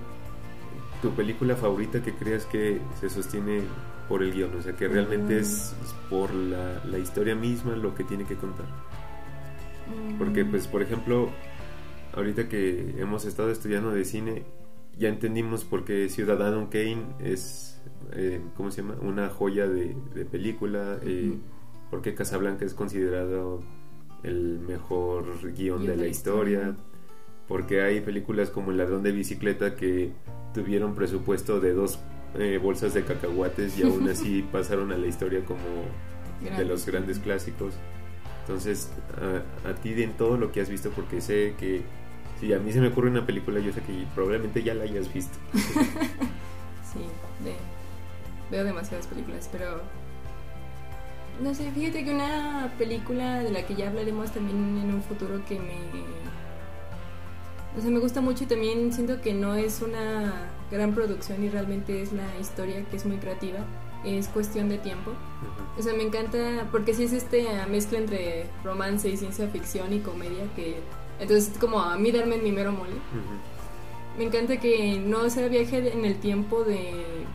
tu 1.02 1.12
película 1.12 1.56
favorita 1.56 2.02
que 2.04 2.14
creas 2.14 2.46
que 2.46 2.82
se 3.00 3.10
sostiene 3.10 3.62
por 4.10 4.22
el 4.24 4.34
guion, 4.34 4.54
o 4.58 4.62
sea, 4.62 4.76
que 4.76 4.88
realmente 4.88 5.36
Mm. 5.36 5.40
es 5.40 5.76
por 6.10 6.34
la, 6.34 6.84
la 6.84 6.98
historia 6.98 7.36
misma 7.36 7.76
lo 7.78 7.94
que 7.96 8.04
tiene 8.04 8.26
que 8.26 8.36
contar. 8.36 8.66
Porque, 10.18 10.44
pues, 10.44 10.68
por 10.68 10.82
ejemplo, 10.82 11.30
ahorita 12.14 12.50
que 12.50 12.96
hemos 12.98 13.26
estado 13.26 13.52
estudiando 13.52 13.92
de 13.92 14.06
cine, 14.06 14.44
ya 14.98 15.10
entendimos 15.10 15.64
por 15.64 15.86
qué 15.86 16.10
Ciudadano 16.10 16.70
Kane 16.70 17.04
es, 17.20 17.82
eh, 18.14 18.42
¿cómo 18.56 18.72
se 18.72 18.82
llama? 18.82 18.96
Una 19.02 19.30
joya 19.30 19.68
de, 19.68 19.96
de 20.14 20.26
película, 20.26 21.00
eh, 21.04 21.38
por 21.90 22.02
qué 22.02 22.14
Casablanca 22.14 22.66
es 22.66 22.74
considerado 22.74 23.62
el 24.24 24.60
mejor 24.60 25.54
guion 25.54 25.86
de 25.86 25.96
la 25.96 26.08
historia, 26.08 26.60
historia. 26.60 26.76
porque 27.48 27.82
hay 27.82 28.02
películas 28.02 28.50
como 28.50 28.72
El 28.72 28.78
ladrón 28.78 29.02
de 29.04 29.12
bicicleta 29.12 29.76
que 29.76 30.12
tuvieron 30.54 30.96
presupuesto 30.96 31.60
de 31.60 31.74
dos 31.74 32.00
eh, 32.38 32.60
bolsas 32.62 32.94
de 32.94 33.04
cacahuates 33.04 33.80
y 33.80 33.84
aún 33.84 34.10
así 34.10 34.46
pasaron 34.52 34.92
a 34.92 34.98
la 34.98 35.08
historia 35.08 35.44
como 35.46 35.60
de 36.42 36.66
los 36.66 36.86
grandes 36.86 37.20
clásicos. 37.20 37.74
Entonces, 38.50 38.90
a, 39.64 39.70
a 39.70 39.74
ti 39.76 39.94
de 39.94 40.06
en 40.06 40.14
todo 40.14 40.36
lo 40.36 40.52
que 40.52 40.60
has 40.60 40.70
visto, 40.70 40.90
porque 40.90 41.22
sé 41.22 41.54
que 41.60 41.84
si 42.40 42.52
a 42.52 42.58
mí 42.58 42.72
se 42.74 42.82
me 42.82 42.88
ocurre 42.88 43.12
una 43.12 43.24
película, 43.24 43.60
yo 43.60 43.72
sé 43.72 43.82
que 43.82 44.08
probablemente 44.16 44.64
ya 44.64 44.74
la 44.74 44.86
hayas 44.86 45.14
visto. 45.14 45.38
Sí, 46.92 47.02
de- 47.44 47.56
veo 48.50 48.64
demasiadas 48.66 49.06
películas, 49.06 49.48
pero 49.52 49.80
no 51.40 51.54
sé, 51.54 51.70
fíjate 51.72 52.04
que 52.04 52.12
una 52.16 52.74
película 52.80 53.44
de 53.44 53.52
la 53.52 53.62
que 53.68 53.76
ya 53.76 53.90
hablaremos 53.90 54.32
también 54.32 54.58
en 54.58 54.96
un 54.96 55.04
futuro 55.04 55.46
que 55.46 55.60
me 55.60 55.76
o 57.78 57.80
sea, 57.80 57.92
me 57.92 58.00
gusta 58.00 58.22
mucho 58.22 58.46
y 58.46 58.48
también 58.48 58.92
siento 58.92 59.22
que 59.22 59.36
no 59.36 59.54
es 59.54 59.84
una 59.84 60.48
gran 60.72 60.96
producción 60.96 61.44
y 61.44 61.50
realmente 61.50 62.02
es 62.02 62.12
la 62.12 62.26
historia 62.42 62.84
que 62.90 62.98
es 62.98 63.06
muy 63.06 63.18
creativa, 63.18 63.60
es 64.04 64.28
cuestión 64.28 64.70
de 64.70 64.78
tiempo. 64.78 65.12
O 65.78 65.82
sea, 65.82 65.94
me 65.94 66.04
encanta 66.04 66.68
porque 66.72 66.94
sí 66.94 67.04
es 67.04 67.14
este 67.14 67.48
mezcla 67.70 68.00
entre 68.00 68.46
romance 68.64 69.10
y 69.10 69.18
ciencia 69.18 69.48
ficción 69.48 69.94
y 69.94 70.00
comedia 70.00 70.44
que 70.56 70.78
entonces 71.20 71.58
como 71.60 71.82
a 71.82 71.98
mí 71.98 72.12
darme 72.12 72.36
en 72.36 72.44
mi 72.44 72.52
mero 72.52 72.72
mole. 72.72 72.96
Me 74.18 74.26
encanta 74.26 74.60
que 74.60 75.00
no 75.00 75.30
sea 75.30 75.48
viaje 75.48 75.94
en 75.94 76.06
el 76.06 76.20
tiempo 76.20 76.64
de, 76.64 77.26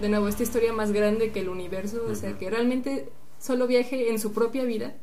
de 0.00 0.08
nuevo, 0.08 0.28
esta 0.28 0.42
historia 0.42 0.72
más 0.72 0.92
grande 0.92 1.32
que 1.32 1.40
el 1.40 1.48
universo, 1.48 2.04
o 2.08 2.14
sea, 2.14 2.38
que 2.38 2.50
realmente 2.50 3.08
solo 3.38 3.66
viaje 3.66 4.10
en 4.10 4.18
su 4.20 4.32
propia 4.32 4.64
vida 4.64 4.94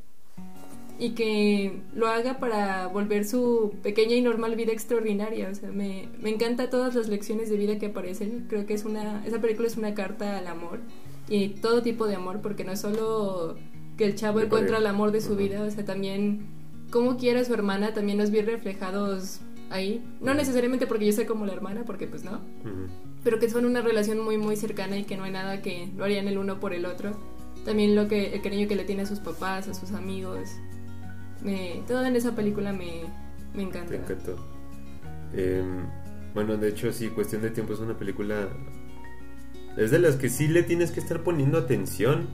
y 1.00 1.12
que 1.12 1.82
lo 1.96 2.08
haga 2.08 2.39
para 2.39 2.88
volver 2.88 3.25
su 3.25 3.74
pequeña 3.82 4.15
y 4.15 4.22
normal 4.22 4.56
vida 4.56 4.74
extraordinaria. 4.74 5.50
O 5.50 5.56
sea, 5.56 5.72
me, 5.72 6.10
me 6.22 6.29
encanta 6.29 6.70
todas 6.70 6.94
las 6.94 7.08
lecciones 7.08 7.50
de 7.50 7.56
vida 7.58 7.79
que 7.79 7.88
aparecen. 7.88 8.46
Creo 8.50 8.65
que 8.65 8.74
es 8.74 8.84
una, 8.84 9.25
esa 9.25 9.39
película 9.39 9.68
es 9.68 9.77
una 9.77 9.94
carta 9.94 10.38
al 10.38 10.48
amor 10.48 10.79
y 11.29 11.50
todo 11.50 11.82
tipo 11.82 12.06
de 12.08 12.15
amor, 12.15 12.41
porque 12.41 12.63
no 12.65 12.74
es 12.74 12.82
solo 12.82 13.56
que 13.98 14.06
el 14.06 14.15
chavo 14.15 14.41
encuentra 14.41 14.77
el 14.77 14.88
amor 14.88 15.12
de 15.12 15.22
su 15.22 15.36
vida, 15.36 15.62
o 15.62 15.70
sea, 15.72 15.86
también 15.86 16.48
cómo 16.89 17.18
quiere 17.18 17.39
a 17.41 17.46
su 17.46 17.53
hermana, 17.53 17.94
también 17.94 18.18
nos 18.18 18.32
vi 18.32 18.41
reflejados 18.41 19.39
ahí. 19.70 20.03
No 20.22 20.34
necesariamente 20.34 20.88
porque 20.88 21.06
yo 21.06 21.13
soy 21.13 21.25
como 21.25 21.46
la 21.46 21.53
hermana, 21.53 21.84
porque 21.86 22.08
pues 22.08 22.24
no, 22.24 22.32
Ujú. 22.32 22.88
pero 23.24 23.39
que 23.39 23.50
son 23.50 23.65
una 23.65 23.82
relación 23.82 24.20
muy 24.20 24.38
muy 24.38 24.56
cercana 24.56 24.98
y 24.98 25.03
que 25.03 25.18
no 25.18 25.24
hay 25.24 25.32
nada 25.32 25.62
que 25.62 25.89
lo 25.96 26.03
harían 26.06 26.27
el 26.27 26.38
uno 26.38 26.60
por 26.60 26.74
el 26.74 26.86
otro. 26.86 27.12
También 27.65 27.94
lo 27.96 28.08
que 28.08 28.34
el 28.34 28.41
cariño 28.41 28.68
que 28.68 28.75
le 28.75 28.86
tiene 28.86 29.03
a 29.03 29.06
sus 29.06 29.20
papás, 29.20 29.68
a 29.68 29.74
sus 29.74 29.91
amigos. 29.91 30.50
Me, 31.43 31.84
todo 31.88 32.05
en 32.05 32.15
esa 32.15 32.36
película 32.36 32.74
me, 32.74 33.03
me 33.53 33.63
encanta. 33.63 33.91
Te 33.91 33.98
encantó. 33.98 34.36
Em, 35.34 35.86
bueno, 36.34 36.58
de 36.58 36.69
hecho, 36.69 36.91
sí, 36.91 37.10
Cuestión 37.10 37.41
de 37.41 37.50
Tiempo 37.51 37.74
es 37.74 37.79
una 37.79 37.98
película. 37.98 38.50
Es 39.77 39.91
de 39.91 40.00
las 40.00 40.15
que 40.15 40.29
sí 40.29 40.48
le 40.48 40.63
tienes 40.63 40.91
que 40.91 41.00
estar 41.00 41.24
poniendo 41.24 41.58
atención. 41.58 42.27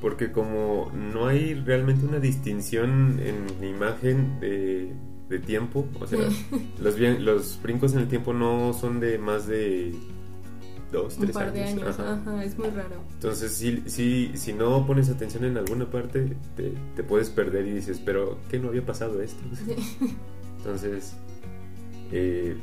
Porque 0.00 0.32
como 0.32 0.92
no 0.92 1.28
hay 1.28 1.54
realmente 1.54 2.04
una 2.04 2.18
distinción 2.18 3.20
en 3.20 3.64
imagen 3.66 4.38
de, 4.38 4.92
de 5.28 5.38
tiempo, 5.38 5.86
o 6.00 6.06
sea, 6.06 6.18
los, 6.78 6.98
los 6.98 7.62
brincos 7.62 7.94
en 7.94 8.00
el 8.00 8.08
tiempo 8.08 8.32
no 8.32 8.72
son 8.72 9.00
de 9.00 9.18
más 9.18 9.46
de 9.46 9.94
dos, 10.94 11.16
Un 11.16 11.24
tres 11.24 11.34
par 11.34 11.52
de 11.52 11.62
años, 11.64 11.98
Ajá. 11.98 12.14
ajá, 12.14 12.44
es 12.44 12.56
muy 12.56 12.70
raro. 12.70 12.96
Entonces, 13.12 13.52
sí, 13.52 13.82
sí, 13.86 14.30
si 14.34 14.52
no 14.54 14.86
pones 14.86 15.10
atención 15.10 15.44
en 15.44 15.58
alguna 15.58 15.90
parte, 15.90 16.34
te, 16.56 16.72
te 16.96 17.02
puedes 17.04 17.28
perder 17.28 17.66
y 17.66 17.72
dices, 17.72 18.00
pero 18.02 18.38
¿qué 18.50 18.58
no 18.58 18.68
había 18.68 18.86
pasado 18.86 19.20
esto? 19.20 19.42
Entonces, 20.58 21.14
eh, 22.12 22.56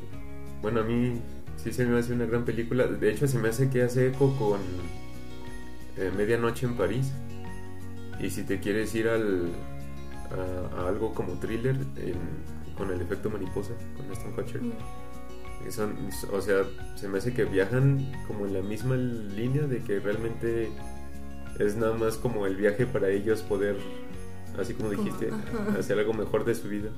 bueno, 0.62 0.80
a 0.82 0.84
mí 0.84 1.14
sí 1.58 1.72
se 1.72 1.86
me 1.86 2.00
hace 2.00 2.14
una 2.14 2.26
gran 2.26 2.46
película. 2.46 2.88
De 2.88 3.12
hecho, 3.12 3.28
se 3.28 3.38
me 3.38 3.50
hace 3.50 3.70
que 3.70 3.84
hace 3.84 4.08
eco 4.08 4.36
con 4.38 4.60
eh, 5.98 6.12
Medianoche 6.18 6.66
en 6.66 6.76
París. 6.76 7.12
Y 8.20 8.30
si 8.30 8.44
te 8.44 8.60
quieres 8.60 8.94
ir 8.96 9.08
al, 9.08 9.50
a, 10.76 10.82
a 10.82 10.88
algo 10.90 11.14
como 11.14 11.34
thriller, 11.40 11.76
en- 11.98 12.62
con 12.78 12.90
el 12.92 13.02
efecto 13.02 13.30
mariposa, 13.30 13.74
con 13.98 14.10
Aston 14.12 14.32
Kutcher. 14.34 14.62
Mm. 14.62 14.72
Que 15.64 15.72
son, 15.72 15.96
o 16.32 16.42
sea, 16.42 16.64
se 16.96 17.08
me 17.08 17.18
hace 17.18 17.34
que 17.34 17.46
viajan 17.46 18.12
como 18.28 18.46
en 18.46 18.54
la 18.54 18.62
misma 18.62 18.96
línea 18.96 19.64
de 19.64 19.80
que 19.84 20.00
realmente 20.00 20.70
es 21.60 21.76
nada 21.76 21.94
más 21.94 22.18
como 22.18 22.46
el 22.46 22.56
viaje 22.56 22.86
para 22.86 23.10
ellos 23.10 23.42
poder, 23.42 23.78
así 24.60 24.74
como 24.74 24.90
dijiste, 24.90 25.30
hacer 25.78 26.00
algo 26.00 26.14
mejor 26.14 26.46
de 26.46 26.56
su 26.56 26.68
vida. 26.68 26.90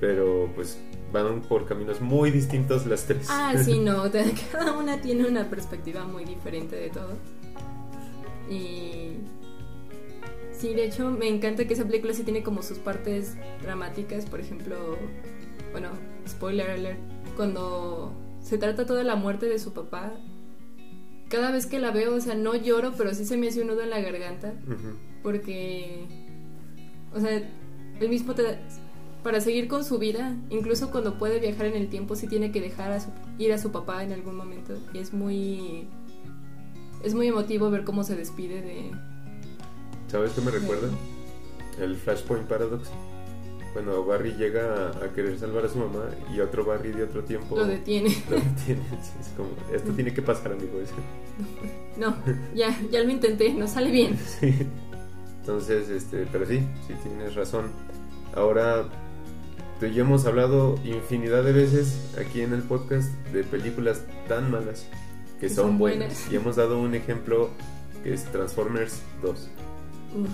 Pero 0.00 0.50
pues 0.54 0.78
van 1.12 1.42
por 1.42 1.66
caminos 1.66 2.00
muy 2.00 2.30
distintos 2.30 2.86
las 2.86 3.04
tres. 3.04 3.28
Ah, 3.30 3.54
sí, 3.56 3.78
no, 3.80 4.04
cada 4.52 4.72
una 4.72 5.00
tiene 5.00 5.26
una 5.26 5.48
perspectiva 5.48 6.04
muy 6.04 6.24
diferente 6.24 6.76
de 6.76 6.90
todo. 6.90 7.16
Y 8.50 9.12
sí, 10.52 10.74
de 10.74 10.86
hecho 10.86 11.10
me 11.10 11.28
encanta 11.28 11.66
que 11.66 11.74
esa 11.74 11.84
película 11.84 12.12
sí 12.12 12.24
tiene 12.24 12.42
como 12.42 12.62
sus 12.62 12.78
partes 12.78 13.36
dramáticas, 13.62 14.26
por 14.26 14.40
ejemplo, 14.40 14.98
bueno, 15.72 15.88
spoiler 16.28 16.70
alert, 16.70 16.98
cuando 17.34 18.12
se 18.40 18.58
trata 18.58 18.86
toda 18.86 19.02
la 19.04 19.16
muerte 19.16 19.46
de 19.46 19.58
su 19.58 19.72
papá, 19.72 20.12
cada 21.28 21.50
vez 21.50 21.66
que 21.66 21.78
la 21.78 21.90
veo, 21.90 22.14
o 22.14 22.20
sea, 22.20 22.34
no 22.34 22.54
lloro, 22.54 22.92
pero 22.96 23.14
sí 23.14 23.24
se 23.24 23.36
me 23.36 23.48
hace 23.48 23.62
un 23.62 23.68
nudo 23.68 23.82
en 23.82 23.90
la 23.90 24.00
garganta, 24.00 24.54
porque, 25.22 26.06
o 27.12 27.20
sea, 27.20 27.42
el 28.00 28.08
mismo 28.08 28.34
te, 28.34 28.58
para 29.24 29.40
seguir 29.40 29.66
con 29.66 29.84
su 29.84 29.98
vida, 29.98 30.36
incluso 30.50 30.90
cuando 30.90 31.18
puede 31.18 31.40
viajar 31.40 31.66
en 31.66 31.74
el 31.74 31.88
tiempo, 31.88 32.14
sí 32.14 32.28
tiene 32.28 32.52
que 32.52 32.60
dejar 32.60 32.92
a 32.92 33.00
su, 33.00 33.08
ir 33.38 33.52
a 33.52 33.58
su 33.58 33.72
papá 33.72 34.04
en 34.04 34.12
algún 34.12 34.36
momento. 34.36 34.74
Y 34.92 34.98
es 34.98 35.14
muy, 35.14 35.88
es 37.02 37.14
muy 37.14 37.28
emotivo 37.28 37.70
ver 37.70 37.84
cómo 37.84 38.04
se 38.04 38.16
despide 38.16 38.60
de... 38.60 38.90
¿Sabes 40.08 40.32
qué 40.32 40.42
me 40.42 40.50
recuerda? 40.50 40.88
El 41.80 41.96
Flashpoint 41.96 42.46
Paradox. 42.46 42.90
Cuando 43.74 44.04
Barry 44.06 44.32
llega 44.34 44.88
a, 44.88 45.04
a 45.04 45.12
querer 45.12 45.38
salvar 45.38 45.64
a 45.66 45.68
su 45.68 45.78
mamá 45.78 46.04
y 46.34 46.40
otro 46.40 46.64
Barry 46.64 46.92
de 46.92 47.02
otro 47.02 47.22
tiempo 47.24 47.56
Lo 47.56 47.66
detiene. 47.66 48.08
lo 48.30 48.36
detiene. 48.36 48.82
Es 49.20 49.28
como, 49.36 49.48
esto 49.72 49.92
tiene 49.92 50.14
que 50.14 50.22
pasar, 50.22 50.52
amigo. 50.52 50.78
No, 51.96 52.16
ya, 52.56 52.76
ya 52.90 53.04
lo 53.04 53.10
intenté, 53.10 53.52
no 53.54 53.68
sale 53.68 53.90
bien. 53.90 54.18
Sí. 54.40 54.66
Entonces, 55.40 55.88
este, 55.90 56.26
pero 56.32 56.46
sí, 56.46 56.60
sí 56.88 56.94
tienes 57.02 57.34
razón. 57.34 57.66
Ahora, 58.34 58.88
tú 59.78 59.86
y 59.86 59.92
yo 59.94 60.02
hemos 60.04 60.24
hablado 60.26 60.76
infinidad 60.84 61.44
de 61.44 61.52
veces 61.52 62.14
aquí 62.18 62.40
en 62.40 62.52
el 62.54 62.62
podcast 62.62 63.10
de 63.32 63.44
películas 63.44 64.02
tan 64.26 64.50
malas 64.50 64.86
que 65.38 65.48
Que 65.48 65.54
son, 65.54 65.66
son 65.66 65.78
buenas. 65.78 65.98
buenas. 66.08 66.32
Y 66.32 66.36
hemos 66.36 66.56
dado 66.56 66.80
un 66.80 66.94
ejemplo 66.94 67.50
que 68.02 68.14
es 68.14 68.24
Transformers 68.24 69.02
2. 69.22 69.48
Uf. 70.16 70.28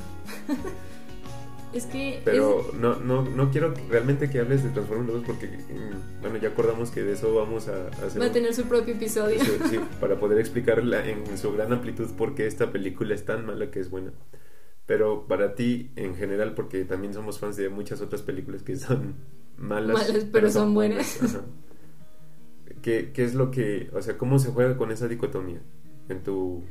Es 1.72 1.86
que... 1.86 2.20
Pero 2.24 2.66
es- 2.72 2.74
no, 2.74 2.96
no, 2.96 3.22
no 3.22 3.50
quiero 3.50 3.72
realmente 3.88 4.28
que 4.30 4.40
hables 4.40 4.62
de 4.64 4.70
Transformers 4.70 5.12
2 5.12 5.22
porque, 5.26 5.46
mm, 5.46 6.20
bueno, 6.22 6.36
ya 6.38 6.48
acordamos 6.48 6.90
que 6.90 7.02
de 7.02 7.12
eso 7.12 7.34
vamos 7.34 7.68
a, 7.68 7.86
a 7.86 8.06
hacer 8.06 8.20
va 8.20 8.26
a 8.26 8.32
tener 8.32 8.54
su 8.54 8.64
propio 8.64 8.94
episodio. 8.94 9.38
Sí, 9.44 9.50
sí, 9.70 9.80
para 10.00 10.18
poder 10.18 10.38
explicar 10.38 10.82
la- 10.84 11.06
en 11.08 11.38
su 11.38 11.52
gran 11.52 11.72
amplitud 11.72 12.10
por 12.16 12.34
qué 12.34 12.46
esta 12.46 12.70
película 12.72 13.14
es 13.14 13.24
tan 13.24 13.46
mala 13.46 13.70
que 13.70 13.80
es 13.80 13.90
buena. 13.90 14.12
Pero 14.86 15.26
para 15.28 15.54
ti, 15.54 15.92
en 15.94 16.16
general, 16.16 16.54
porque 16.54 16.84
también 16.84 17.14
somos 17.14 17.38
fans 17.38 17.56
de 17.56 17.68
muchas 17.68 18.00
otras 18.00 18.22
películas 18.22 18.62
que 18.64 18.74
son 18.76 19.14
malas, 19.56 19.94
Malas, 20.08 20.26
pero 20.32 20.50
son 20.50 20.74
buenas. 20.74 21.22
Ajá. 21.22 21.42
¿Qué, 22.82 23.10
¿Qué 23.12 23.24
es 23.24 23.34
lo 23.34 23.50
que, 23.50 23.90
o 23.92 24.00
sea, 24.02 24.16
cómo 24.16 24.38
se 24.38 24.50
juega 24.50 24.76
con 24.76 24.90
esa 24.90 25.06
dicotomía 25.06 25.60
en 26.08 26.22
tu, 26.22 26.64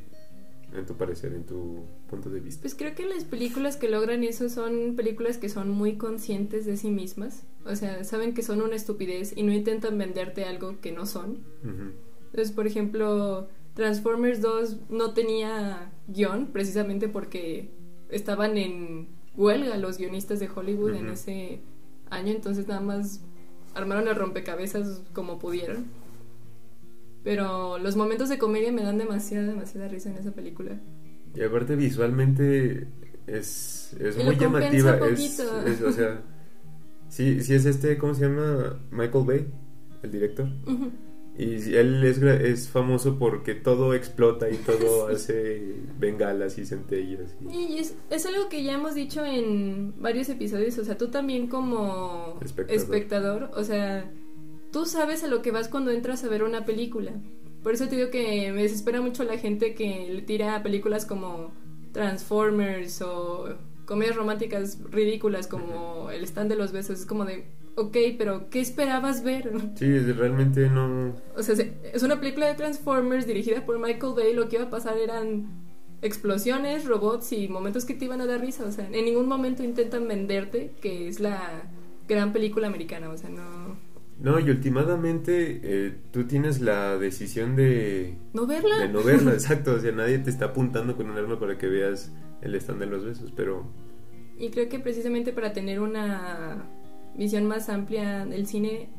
en 0.73 0.85
tu 0.85 0.95
parecer, 0.95 1.33
en 1.33 1.45
tu 1.45 1.83
punto 2.09 2.29
de 2.29 2.39
vista? 2.39 2.61
Pues 2.61 2.75
creo 2.75 2.95
que 2.95 3.05
las 3.05 3.23
películas 3.23 3.77
que 3.77 3.89
logran 3.89 4.23
eso 4.23 4.49
son 4.49 4.95
películas 4.95 5.37
que 5.37 5.49
son 5.49 5.69
muy 5.69 5.95
conscientes 5.95 6.65
de 6.65 6.77
sí 6.77 6.89
mismas. 6.89 7.43
O 7.65 7.75
sea, 7.75 8.03
saben 8.03 8.33
que 8.33 8.43
son 8.43 8.61
una 8.61 8.75
estupidez 8.75 9.33
y 9.35 9.43
no 9.43 9.53
intentan 9.53 9.97
venderte 9.97 10.45
algo 10.45 10.79
que 10.81 10.91
no 10.91 11.05
son. 11.05 11.39
Entonces, 11.63 12.51
por 12.51 12.67
ejemplo, 12.67 13.47
Transformers 13.73 14.41
2 14.41 14.77
no 14.89 15.13
tenía 15.13 15.91
guion 16.07 16.47
precisamente 16.47 17.07
porque 17.07 17.69
estaban 18.09 18.57
en 18.57 19.07
huelga 19.35 19.77
los 19.77 19.97
guionistas 19.97 20.39
de 20.39 20.49
Hollywood 20.53 20.95
en 20.95 21.09
ese 21.09 21.61
año, 22.09 22.31
entonces 22.31 22.67
nada 22.67 22.81
más 22.81 23.21
armaron 23.73 24.07
el 24.07 24.15
rompecabezas 24.15 25.01
como 25.13 25.39
pudieron. 25.39 25.85
Pero 27.23 27.77
los 27.79 27.95
momentos 27.95 28.29
de 28.29 28.37
comedia 28.37 28.71
me 28.71 28.83
dan 28.83 28.97
demasiada, 28.97 29.45
demasiada 29.47 29.87
risa 29.87 30.09
en 30.09 30.17
esa 30.17 30.31
película. 30.31 30.79
Y 31.35 31.41
aparte 31.43 31.75
visualmente 31.75 32.87
es, 33.27 33.95
es 33.99 34.17
muy 34.23 34.35
llamativa. 34.37 34.97
Es, 35.07 35.39
es, 35.39 35.81
o 35.81 35.91
sea, 35.91 36.21
sí, 37.09 37.41
sí 37.43 37.53
es 37.53 37.65
este, 37.65 37.97
¿cómo 37.97 38.13
se 38.13 38.27
llama? 38.27 38.79
Michael 38.91 39.25
Bay, 39.25 39.47
el 40.03 40.11
director. 40.11 40.47
Ujú. 40.65 40.91
Y 41.37 41.73
él 41.75 42.03
es, 42.03 42.17
es 42.21 42.67
famoso 42.67 43.17
porque 43.17 43.53
todo 43.55 43.93
explota 43.93 44.49
y 44.49 44.57
todo 44.57 45.07
hace 45.13 45.73
bengalas 45.97 46.57
y 46.57 46.65
centellas. 46.65 47.35
y- 47.49 47.75
Y 47.75 47.77
es, 47.79 47.95
es 48.09 48.25
algo 48.25 48.49
que 48.49 48.63
ya 48.63 48.73
hemos 48.73 48.93
dicho 48.95 49.25
en 49.25 49.93
varios 50.01 50.27
episodios, 50.29 50.77
o 50.79 50.83
sea, 50.85 50.97
tú 50.97 51.09
también 51.09 51.47
como 51.47 52.37
Espectador. 52.41 52.81
espectador, 52.81 53.51
o 53.55 53.63
sea, 53.63 54.11
tú 54.71 54.85
sabes 54.85 55.23
a 55.23 55.27
lo 55.27 55.41
que 55.41 55.51
vas 55.51 55.67
cuando 55.69 55.91
entras 55.91 56.23
a 56.23 56.27
ver 56.29 56.43
una 56.43 56.65
película. 56.65 57.11
Por 57.63 57.73
eso 57.73 57.87
te 57.87 57.95
digo 57.97 58.09
que 58.09 58.51
me 58.53 58.61
desespera 58.63 59.01
mucho 59.01 59.23
la 59.25 59.37
gente 59.37 59.73
que 59.75 60.09
le 60.13 60.21
tira 60.21 60.55
a 60.55 60.63
películas 60.63 61.05
como 61.05 61.51
Transformers 61.91 63.01
o 63.01 63.49
comedias 63.85 64.15
románticas 64.15 64.79
ridículas 64.91 65.47
como 65.47 66.09
El 66.11 66.23
stand 66.23 66.49
de 66.49 66.55
los 66.55 66.71
besos. 66.71 66.99
Es 67.01 67.05
como 67.05 67.25
de, 67.25 67.45
ok, 67.75 67.97
pero 68.17 68.49
¿qué 68.49 68.59
esperabas 68.61 69.23
ver? 69.23 69.51
Sí, 69.75 69.97
realmente 69.99 70.69
no... 70.69 71.13
O 71.35 71.43
sea, 71.43 71.55
se- 71.55 71.73
es 71.91 72.01
una 72.03 72.19
película 72.19 72.47
de 72.47 72.53
Transformers 72.53 73.27
dirigida 73.27 73.65
por 73.65 73.77
Michael 73.79 74.13
Bay. 74.15 74.33
Lo 74.33 74.47
que 74.47 74.55
iba 74.57 74.65
a 74.65 74.69
pasar 74.69 74.97
eran 74.97 75.47
explosiones, 76.01 76.85
robots 76.85 77.33
y 77.33 77.47
momentos 77.49 77.83
que 77.83 77.93
te 77.93 78.05
iban 78.05 78.21
a 78.21 78.25
dar 78.25 78.39
risa. 78.39 78.63
O 78.65 78.71
sea, 78.71 78.85
en 78.89 79.05
ningún 79.05 79.27
momento 79.27 79.63
intentan 79.63 80.07
venderte 80.07 80.71
que 80.81 81.07
es 81.09 81.19
la 81.19 81.63
gran 82.07 82.31
película 82.31 82.67
americana. 82.67 83.09
O 83.09 83.17
sea, 83.17 83.29
no. 83.29 83.75
No, 84.19 84.37
y 84.39 84.49
últimamente 84.49 85.61
eh, 85.63 85.95
tú 86.11 86.25
tienes 86.25 86.59
la 86.59 86.97
decisión 86.97 87.55
de, 87.55 88.17
No 88.33 88.45
verla. 88.45 88.79
de 88.79 88.89
no 88.89 89.01
verla, 89.01 89.31
exacto. 89.33 89.73
O 89.75 89.79
sea, 89.79 89.91
nadie 89.91 90.19
te 90.19 90.29
está 90.29 90.45
apuntando 90.45 90.97
con 90.97 91.09
un 91.09 91.17
arma 91.17 91.39
para 91.39 91.57
que 91.57 91.67
veas 91.67 92.11
el 92.41 92.55
stand 92.55 92.79
de 92.79 92.85
los 92.85 93.05
besos, 93.05 93.31
pero... 93.35 93.65
Y 94.37 94.49
creo 94.49 94.69
que 94.69 94.79
precisamente 94.79 95.33
para 95.33 95.53
tener 95.53 95.79
una 95.79 96.69
visión 97.15 97.45
más 97.45 97.69
amplia 97.69 98.25
del 98.25 98.47
cine 98.47 98.89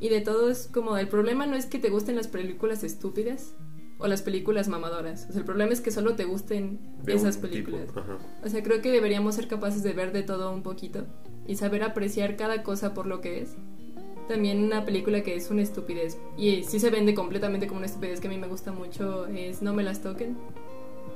y 0.00 0.08
de 0.08 0.20
todo 0.20 0.50
es 0.50 0.66
como 0.66 0.96
el 0.96 1.06
problema 1.06 1.46
no 1.46 1.54
es 1.54 1.66
que 1.66 1.78
te 1.78 1.88
gusten 1.88 2.16
las 2.16 2.26
películas 2.26 2.82
estúpidas 2.82 3.54
o 3.98 4.08
las 4.08 4.22
películas 4.22 4.66
mamadoras. 4.66 5.26
O 5.28 5.32
sea, 5.32 5.38
el 5.38 5.44
problema 5.44 5.72
es 5.72 5.80
que 5.80 5.92
solo 5.92 6.16
te 6.16 6.24
gusten 6.24 6.80
de 7.04 7.14
esas 7.14 7.36
películas. 7.36 7.88
O 8.42 8.48
sea, 8.48 8.62
creo 8.64 8.82
que 8.82 8.90
deberíamos 8.90 9.36
ser 9.36 9.46
capaces 9.46 9.84
de 9.84 9.92
ver 9.92 10.12
de 10.12 10.24
todo 10.24 10.52
un 10.52 10.64
poquito 10.64 11.06
y 11.46 11.54
saber 11.54 11.84
apreciar 11.84 12.36
cada 12.36 12.64
cosa 12.64 12.94
por 12.94 13.06
lo 13.06 13.20
que 13.20 13.42
es. 13.42 13.56
También 14.28 14.62
una 14.62 14.84
película 14.84 15.22
que 15.22 15.34
es 15.34 15.50
una 15.50 15.62
estupidez 15.62 16.18
y 16.36 16.62
sí 16.62 16.78
se 16.78 16.90
vende 16.90 17.14
completamente 17.14 17.66
como 17.66 17.78
una 17.78 17.86
estupidez 17.86 18.20
que 18.20 18.28
a 18.28 18.30
mí 18.30 18.38
me 18.38 18.46
gusta 18.46 18.72
mucho 18.72 19.26
es 19.26 19.62
No 19.62 19.74
me 19.74 19.82
las 19.82 20.02
toquen. 20.02 20.36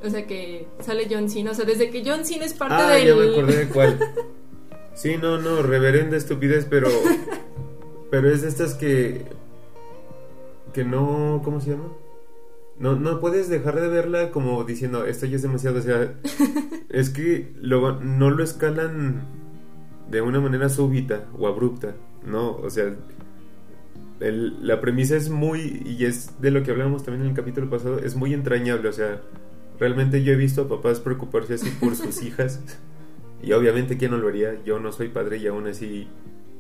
O 0.04 0.10
sea 0.10 0.26
que 0.26 0.66
sale 0.80 1.06
John 1.10 1.30
Cena, 1.30 1.52
o 1.52 1.54
sea, 1.54 1.64
desde 1.64 1.90
que 1.90 2.02
John 2.04 2.24
Cena 2.24 2.44
es 2.44 2.54
parte 2.54 2.74
Ah, 2.78 2.90
del 2.90 3.06
ya 3.06 3.14
me 3.14 3.30
acordé 3.30 3.56
de 3.56 3.68
cuál. 3.68 3.98
Sí, 4.94 5.18
no, 5.20 5.36
no, 5.36 5.60
reverenda 5.60 6.16
estupidez, 6.16 6.64
pero... 6.64 6.88
pero 8.10 8.30
es 8.30 8.40
de 8.40 8.48
estas 8.48 8.72
que... 8.72 9.26
Que 10.72 10.84
no... 10.84 11.42
¿Cómo 11.44 11.60
se 11.60 11.72
llama? 11.72 11.92
No, 12.78 12.96
no 12.96 13.20
puedes 13.20 13.50
dejar 13.50 13.78
de 13.78 13.88
verla 13.88 14.30
como 14.30 14.64
diciendo, 14.64 15.04
esto 15.04 15.26
ya 15.26 15.36
es 15.36 15.42
demasiado, 15.42 15.80
o 15.80 15.82
sea... 15.82 16.14
es 16.88 17.10
que 17.10 17.52
lo, 17.60 18.00
no 18.00 18.30
lo 18.30 18.42
escalan 18.42 19.22
de 20.10 20.22
una 20.22 20.40
manera 20.40 20.70
súbita 20.70 21.26
o 21.38 21.46
abrupta, 21.46 21.94
¿no? 22.26 22.56
O 22.56 22.68
sea... 22.70 22.94
el- 24.20 24.66
la 24.66 24.80
premisa 24.80 25.16
es 25.16 25.28
muy, 25.30 25.82
y 25.84 26.04
es 26.04 26.40
de 26.40 26.50
lo 26.50 26.62
que 26.62 26.70
hablábamos 26.70 27.04
también 27.04 27.24
en 27.24 27.30
el 27.30 27.36
capítulo 27.36 27.68
pasado, 27.70 27.98
es 27.98 28.16
muy 28.16 28.32
entrañable, 28.34 28.88
o 28.88 28.92
sea, 28.92 29.20
realmente 29.78 30.22
yo 30.24 30.32
he 30.32 30.36
visto 30.36 30.62
a 30.62 30.68
papás 30.68 31.00
preocuparse 31.00 31.54
así 31.54 31.68
por 31.80 31.94
sus 31.96 32.22
hijas, 32.22 32.60
y 33.42 33.52
obviamente, 33.52 33.98
¿quién 33.98 34.12
no 34.12 34.16
lo 34.16 34.28
haría? 34.28 34.62
Yo 34.64 34.78
no 34.80 34.90
soy 34.92 35.08
padre 35.08 35.36
y 35.36 35.46
aún 35.46 35.66
así 35.66 36.08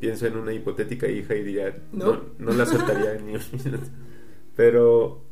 pienso 0.00 0.26
en 0.26 0.36
una 0.36 0.52
hipotética 0.52 1.08
hija 1.08 1.34
y 1.34 1.42
diría, 1.42 1.78
no, 1.92 2.12
No. 2.12 2.20
no, 2.38 2.52
la 2.52 2.66
soltaría 2.66 3.14
ni 3.14 3.34
un 3.36 3.40
minuto. 3.64 3.84
Pero, 4.54 5.24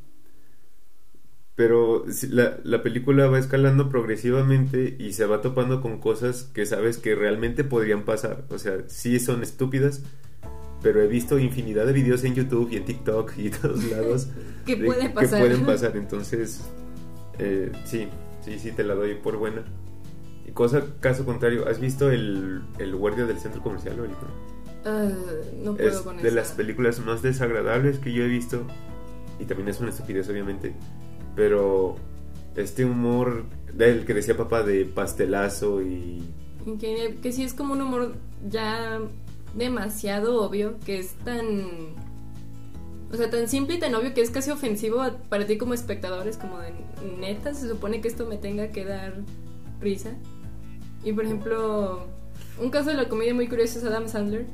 pero 1.56 2.04
la, 2.30 2.58
la 2.64 2.82
película 2.82 3.26
va 3.28 3.38
escalando 3.38 3.88
progresivamente 3.88 4.96
y 4.98 5.12
se 5.12 5.24
va 5.26 5.40
topando 5.40 5.80
con 5.80 5.98
cosas 6.00 6.50
que 6.52 6.66
sabes 6.66 6.98
que 6.98 7.14
realmente 7.14 7.62
podrían 7.64 8.04
pasar. 8.04 8.44
O 8.50 8.58
sea, 8.58 8.78
sí 8.88 9.20
son 9.20 9.42
estúpidas, 9.42 10.02
pero 10.82 11.00
he 11.00 11.06
visto 11.06 11.38
infinidad 11.38 11.86
de 11.86 11.92
videos 11.92 12.24
en 12.24 12.34
YouTube 12.34 12.70
y 12.72 12.76
en 12.76 12.84
TikTok 12.84 13.32
y 13.38 13.50
todos 13.62 13.84
lados 13.84 14.28
que 14.66 14.76
de- 14.76 14.86
puede 14.86 15.10
pasar. 15.10 15.40
Que 15.40 15.46
pueden 15.48 15.64
pasar, 15.66 15.96
entonces, 15.96 16.62
eh, 17.38 17.70
sí, 17.84 18.08
sí, 18.44 18.58
sí, 18.58 18.72
te 18.72 18.82
la 18.82 18.94
doy 18.94 19.14
por 19.14 19.36
buena. 19.36 19.62
Y 20.46 20.50
cosa, 20.50 20.82
caso 21.00 21.24
contrario, 21.24 21.68
¿has 21.68 21.80
visto 21.80 22.10
el, 22.10 22.62
el 22.78 22.94
guardia 22.96 23.26
del 23.26 23.38
centro 23.38 23.62
comercial 23.62 24.00
o 24.00 24.04
el- 24.04 24.10
Ah, 24.86 25.08
no 25.62 25.74
puedo 25.76 25.88
Es 25.88 25.96
con 26.00 26.16
de 26.18 26.24
esa. 26.28 26.34
las 26.34 26.52
películas 26.52 26.98
más 27.00 27.22
desagradables 27.22 27.98
que 28.00 28.12
yo 28.12 28.22
he 28.24 28.28
visto. 28.28 28.66
Y 29.40 29.46
también 29.46 29.68
es 29.68 29.80
una 29.80 29.88
estupidez, 29.88 30.28
obviamente. 30.28 30.74
Pero 31.34 31.96
este 32.56 32.84
humor 32.84 33.44
del 33.72 34.04
que 34.04 34.14
decía 34.14 34.36
papá 34.36 34.62
de 34.62 34.84
pastelazo 34.84 35.82
y... 35.82 36.22
Que, 36.80 37.18
que 37.22 37.32
sí 37.32 37.44
es 37.44 37.52
como 37.52 37.74
un 37.74 37.82
humor 37.82 38.14
ya 38.48 39.00
demasiado 39.54 40.42
obvio, 40.42 40.78
que 40.84 40.98
es 40.98 41.14
tan... 41.24 42.04
O 43.12 43.16
sea, 43.16 43.30
tan 43.30 43.48
simple 43.48 43.76
y 43.76 43.78
tan 43.78 43.94
obvio 43.94 44.12
que 44.12 44.22
es 44.22 44.30
casi 44.30 44.50
ofensivo 44.50 45.02
para 45.28 45.46
ti 45.46 45.56
como 45.56 45.74
espectador. 45.74 46.26
Es 46.26 46.36
como 46.36 46.58
de, 46.58 46.72
neta, 47.20 47.54
se 47.54 47.68
supone 47.68 48.00
que 48.00 48.08
esto 48.08 48.26
me 48.26 48.38
tenga 48.38 48.68
que 48.68 48.84
dar 48.84 49.14
risa. 49.80 50.16
Y 51.04 51.12
por 51.12 51.24
ejemplo, 51.24 52.06
un 52.60 52.70
caso 52.70 52.90
de 52.90 52.96
la 52.96 53.08
comedia 53.08 53.34
muy 53.34 53.46
curioso 53.46 53.78
es 53.78 53.84
Adam 53.84 54.08
Sandler, 54.08 54.46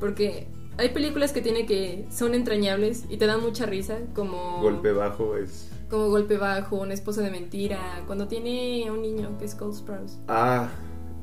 porque 0.00 0.48
hay 0.76 0.90
películas 0.90 1.32
que 1.32 1.40
tiene 1.40 1.66
que 1.66 2.04
son 2.10 2.34
entrañables 2.34 3.04
y 3.08 3.16
te 3.16 3.26
dan 3.26 3.40
mucha 3.40 3.64
risa, 3.64 3.98
como 4.14 4.60
Golpe 4.60 4.92
bajo 4.92 5.36
es... 5.36 5.70
como 5.94 6.08
Golpe 6.08 6.36
Bajo, 6.36 6.76
Un 6.76 6.90
esposo 6.90 7.20
de 7.20 7.30
mentira, 7.30 8.02
cuando 8.06 8.26
tiene 8.26 8.90
un 8.90 9.00
niño 9.00 9.38
que 9.38 9.44
es 9.44 9.54
Cole 9.54 9.74
Sprouse. 9.74 10.18
Ah, 10.26 10.68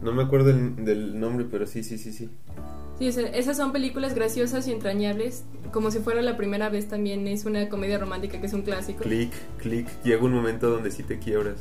no 0.02 0.14
me 0.14 0.24
acuerdo 0.24 0.52
el- 0.52 0.86
del 0.86 1.20
nombre, 1.20 1.46
pero 1.52 1.68
sí, 1.68 1.84
sí, 1.84 1.98
sí, 1.98 2.14
sí. 2.14 2.30
Sí, 2.98 3.10
o 3.10 3.12
sea, 3.12 3.28
esas 3.30 3.58
son 3.58 3.74
películas 3.74 4.16
graciosas 4.16 4.68
y 4.68 4.72
entrañables, 4.72 5.44
como 5.74 5.92
si 5.92 6.00
fuera 6.00 6.22
la 6.22 6.38
primera 6.38 6.70
vez 6.70 6.88
también 6.88 7.28
es 7.28 7.44
una 7.46 7.68
comedia 7.68 7.98
romántica 7.98 8.40
que 8.40 8.48
es 8.48 8.54
un 8.54 8.62
clásico. 8.62 9.04
Click, 9.04 9.34
click, 9.58 9.88
llega 10.04 10.24
un 10.24 10.32
momento 10.34 10.70
donde 10.70 10.90
sí 10.90 11.04
te 11.04 11.20
quiebras. 11.20 11.58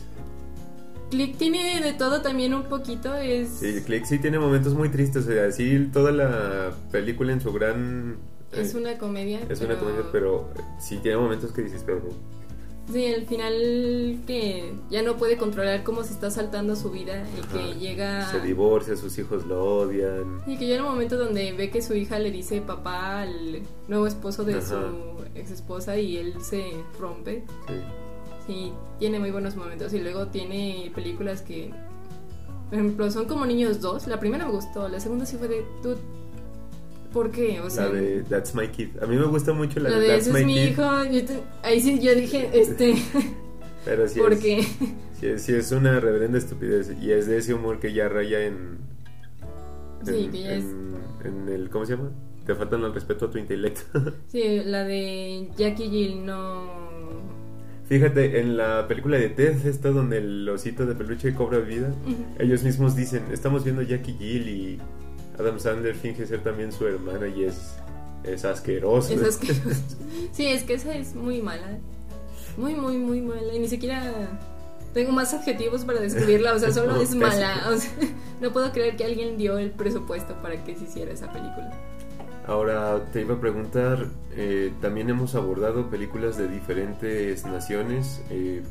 Click 1.10 1.36
tiene 1.36 1.80
de 1.80 1.92
todo 1.94 2.22
también 2.22 2.54
un 2.54 2.64
poquito, 2.64 3.12
es... 3.16 3.48
Sí, 3.48 3.82
Click 3.84 4.04
sí 4.04 4.20
tiene 4.20 4.38
momentos 4.38 4.74
muy 4.74 4.88
tristes, 4.90 5.24
o 5.26 5.32
sea, 5.32 5.50
sí, 5.50 5.88
toda 5.92 6.12
la 6.12 6.72
película 6.92 7.32
en 7.32 7.40
su 7.40 7.52
gran... 7.52 8.18
Es 8.52 8.74
eh, 8.74 8.78
una 8.78 8.98
comedia. 8.98 9.40
es 9.48 9.60
una 9.62 9.76
comedia, 9.76 10.04
pero 10.12 10.50
sí 10.78 10.98
tiene 10.98 11.16
momentos 11.18 11.50
que 11.50 11.62
dices, 11.62 11.82
pero... 11.84 12.02
Sí, 12.92 13.06
al 13.06 13.26
final 13.26 14.18
que 14.26 14.72
ya 14.90 15.02
no 15.02 15.16
puede 15.16 15.36
controlar 15.36 15.82
cómo 15.84 16.02
se 16.02 16.12
está 16.12 16.30
saltando 16.30 16.74
su 16.76 16.90
vida 16.90 17.24
y 17.36 17.40
Ajá. 17.40 17.52
que 17.52 17.78
llega... 17.78 18.30
Se 18.30 18.40
divorcia, 18.40 18.96
sus 18.96 19.16
hijos 19.18 19.46
lo 19.46 19.62
odian. 19.78 20.42
Y 20.46 20.56
que 20.56 20.66
llega 20.66 20.82
un 20.82 20.90
momento 20.90 21.16
donde 21.16 21.52
ve 21.52 21.70
que 21.70 21.82
su 21.82 21.94
hija 21.94 22.18
le 22.18 22.30
dice 22.30 22.60
papá 22.60 23.22
al 23.22 23.62
nuevo 23.88 24.06
esposo 24.06 24.44
de 24.44 24.54
Ajá. 24.54 24.62
su 24.66 25.24
ex 25.34 25.50
esposa 25.50 25.96
y 25.98 26.16
él 26.16 26.34
se 26.42 26.72
rompe. 26.98 27.44
Sí. 27.68 27.74
Sí, 28.46 28.72
tiene 28.98 29.20
muy 29.20 29.30
buenos 29.30 29.54
momentos. 29.54 29.92
Y 29.92 30.00
luego 30.00 30.26
tiene 30.28 30.90
películas 30.94 31.42
que, 31.42 31.70
por 32.68 32.78
ejemplo, 32.78 33.10
son 33.10 33.26
como 33.26 33.46
Niños 33.46 33.80
2. 33.80 34.08
La 34.08 34.18
primera 34.18 34.44
me 34.46 34.50
gustó, 34.52 34.88
la 34.88 34.98
segunda 34.98 35.26
sí 35.26 35.36
fue 35.36 35.46
de, 35.46 35.64
dude, 35.82 35.98
¿por 37.12 37.30
qué? 37.30 37.60
O 37.60 37.70
sea, 37.70 37.86
la 37.86 37.92
de 37.92 38.22
That's 38.22 38.54
My 38.54 38.68
Kid. 38.68 38.88
A 39.02 39.06
mí 39.06 39.16
me 39.16 39.26
gusta 39.26 39.52
mucho 39.52 39.80
la, 39.80 39.90
la 39.90 39.98
de 39.98 40.06
That's 40.08 40.26
ese 40.26 40.32
My 40.32 40.40
es 40.40 40.46
mi 40.46 40.54
Kid. 40.54 40.68
hijo. 40.70 41.04
yo 41.04 41.24
te- 41.24 41.42
ahí 41.62 41.80
sí 41.80 41.98
yo 42.00 42.14
dije, 42.14 42.50
este, 42.52 42.94
Pero 43.84 44.06
sí 44.08 44.18
¿por 44.20 44.32
es, 44.34 44.40
qué? 44.40 44.62
sí 45.18 45.26
es, 45.26 45.42
sí 45.42 45.52
es 45.54 45.72
una 45.72 45.98
reverenda 46.00 46.38
estupidez. 46.38 46.92
Y 47.00 47.12
es 47.12 47.26
de 47.26 47.38
ese 47.38 47.54
humor 47.54 47.80
que 47.80 47.92
ya 47.92 48.08
raya 48.08 48.44
en. 48.44 48.78
Sí, 50.04 50.24
en, 50.24 50.30
que 50.32 50.42
ya 50.42 50.54
es- 50.54 50.64
en- 51.24 51.48
el. 51.48 51.70
¿Cómo 51.70 51.84
se 51.86 51.96
llama? 51.96 52.10
Te 52.46 52.54
faltan 52.54 52.82
el 52.84 52.92
respeto 52.94 53.26
a 53.26 53.30
tu 53.30 53.38
intelecto. 53.38 53.82
Sí, 54.28 54.62
la 54.64 54.84
de 54.84 55.48
Jackie 55.56 55.88
Jill 55.90 56.24
no... 56.24 56.90
Fíjate, 57.86 58.40
en 58.40 58.56
la 58.56 58.86
película 58.86 59.18
de 59.18 59.28
Ted, 59.30 59.66
esta 59.66 59.90
donde 59.90 60.18
el 60.18 60.48
osito 60.48 60.86
de 60.86 60.94
peluche 60.94 61.34
cobra 61.34 61.58
vida, 61.58 61.92
ellos 62.38 62.62
mismos 62.62 62.94
dicen: 62.94 63.24
Estamos 63.32 63.64
viendo 63.64 63.82
Jackie 63.82 64.14
Jill 64.16 64.48
y 64.48 64.78
Adam 65.40 65.58
Sandler 65.58 65.94
finge 65.94 66.26
ser 66.26 66.42
también 66.42 66.72
su 66.72 66.86
hermana 66.86 67.26
y 67.28 67.44
es. 67.44 67.74
Es 68.22 68.44
asqueroso. 68.44 69.14
Es 69.14 69.22
asqueroso. 69.28 69.80
Sí, 70.32 70.46
es 70.46 70.64
que 70.64 70.74
esa 70.74 70.94
es 70.94 71.14
muy 71.14 71.40
mala. 71.40 71.78
Muy, 72.56 72.74
muy, 72.74 72.98
muy 72.98 73.22
mala. 73.22 73.54
Y 73.54 73.58
ni 73.58 73.68
siquiera 73.68 74.12
tengo 74.92 75.12
más 75.12 75.32
adjetivos 75.32 75.84
para 75.84 76.00
describirla. 76.00 76.54
O 76.54 76.58
sea, 76.58 76.72
solo 76.72 76.92
No, 76.92 77.00
es 77.00 77.14
mala. 77.14 77.70
O 77.70 77.76
sea, 77.76 77.90
no 78.40 78.52
puedo 78.52 78.72
creer 78.72 78.96
que 78.96 79.04
alguien 79.04 79.38
dio 79.38 79.58
el 79.58 79.70
presupuesto 79.70 80.34
para 80.42 80.62
que 80.62 80.76
se 80.76 80.84
hiciera 80.84 81.12
esa 81.12 81.32
película. 81.32 81.72
Ahora 82.46 83.04
te 83.12 83.20
iba 83.20 83.34
a 83.34 83.40
preguntar, 83.40 84.06
eh, 84.34 84.72
también 84.80 85.08
hemos 85.08 85.34
abordado 85.34 85.88
películas 85.88 86.36
de 86.36 86.48
diferentes 86.48 87.44
naciones. 87.46 88.22
Eh, 88.30 88.62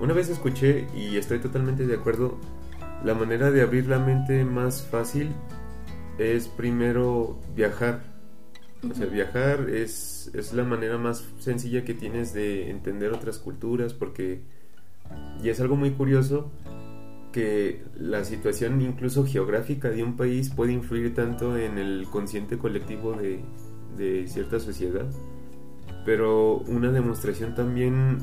una 0.00 0.14
vez 0.14 0.28
escuché, 0.28 0.86
y 0.94 1.16
estoy 1.16 1.38
totalmente 1.38 1.86
de 1.86 1.94
acuerdo, 1.94 2.38
la 3.04 3.14
manera 3.14 3.50
de 3.50 3.62
abrir 3.62 3.86
la 3.86 3.98
mente 3.98 4.44
más 4.44 4.82
fácil 4.82 5.30
es 6.18 6.48
primero 6.48 7.38
viajar. 7.54 8.12
O 8.88 8.94
sea, 8.94 9.06
viajar 9.06 9.70
es, 9.70 10.30
es 10.34 10.52
la 10.52 10.64
manera 10.64 10.98
más 10.98 11.24
sencilla 11.38 11.84
que 11.84 11.94
tienes 11.94 12.32
de 12.32 12.70
entender 12.70 13.12
otras 13.12 13.38
culturas 13.38 13.94
porque... 13.94 14.42
Y 15.42 15.50
es 15.50 15.60
algo 15.60 15.76
muy 15.76 15.90
curioso 15.90 16.50
que 17.32 17.82
la 17.96 18.24
situación 18.24 18.80
incluso 18.80 19.24
geográfica 19.24 19.90
de 19.90 20.02
un 20.02 20.16
país 20.16 20.50
puede 20.50 20.72
influir 20.72 21.14
tanto 21.14 21.56
en 21.56 21.78
el 21.78 22.06
consciente 22.10 22.58
colectivo 22.58 23.12
de, 23.12 23.40
de 23.96 24.26
cierta 24.28 24.58
sociedad. 24.58 25.06
Pero 26.04 26.58
una 26.58 26.90
demostración 26.90 27.54
también 27.54 28.18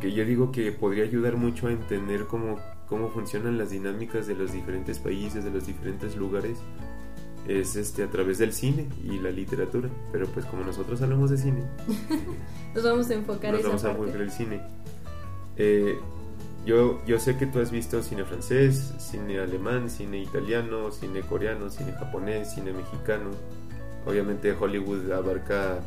que 0.00 0.12
yo 0.12 0.24
digo 0.24 0.52
que 0.52 0.72
podría 0.72 1.04
ayudar 1.04 1.36
mucho 1.36 1.68
a 1.68 1.72
entender 1.72 2.26
cómo, 2.26 2.58
cómo 2.86 3.08
funcionan 3.10 3.56
las 3.56 3.70
dinámicas 3.70 4.26
de 4.26 4.34
los 4.34 4.52
diferentes 4.52 4.98
países, 4.98 5.44
de 5.44 5.50
los 5.50 5.66
diferentes 5.66 6.16
lugares, 6.16 6.58
es 7.48 7.76
este 7.76 8.04
a 8.04 8.10
través 8.10 8.38
del 8.38 8.52
cine 8.52 8.88
y 9.04 9.18
la 9.18 9.30
literatura. 9.30 9.88
Pero 10.12 10.26
pues 10.28 10.46
como 10.46 10.64
nosotros 10.64 11.00
hablamos 11.02 11.30
de 11.30 11.38
cine, 11.38 11.64
nos 12.74 12.84
vamos 12.84 13.10
a 13.10 13.14
enfocar 13.14 13.54
nos 13.54 13.64
vamos 13.64 13.84
a 13.84 13.90
enfocar 13.90 14.20
el 14.20 14.30
cine. 14.30 14.60
Eh, 15.56 15.98
yo, 16.64 17.04
yo 17.06 17.18
sé 17.18 17.36
que 17.36 17.46
tú 17.46 17.58
has 17.58 17.70
visto 17.70 18.02
cine 18.02 18.24
francés, 18.24 18.94
cine 18.98 19.40
alemán, 19.40 19.90
cine 19.90 20.18
italiano, 20.18 20.92
cine 20.92 21.22
coreano, 21.22 21.68
cine 21.70 21.92
japonés, 21.92 22.54
cine 22.54 22.72
mexicano. 22.72 23.30
Obviamente 24.06 24.52
Hollywood 24.52 25.10
abarca 25.10 25.80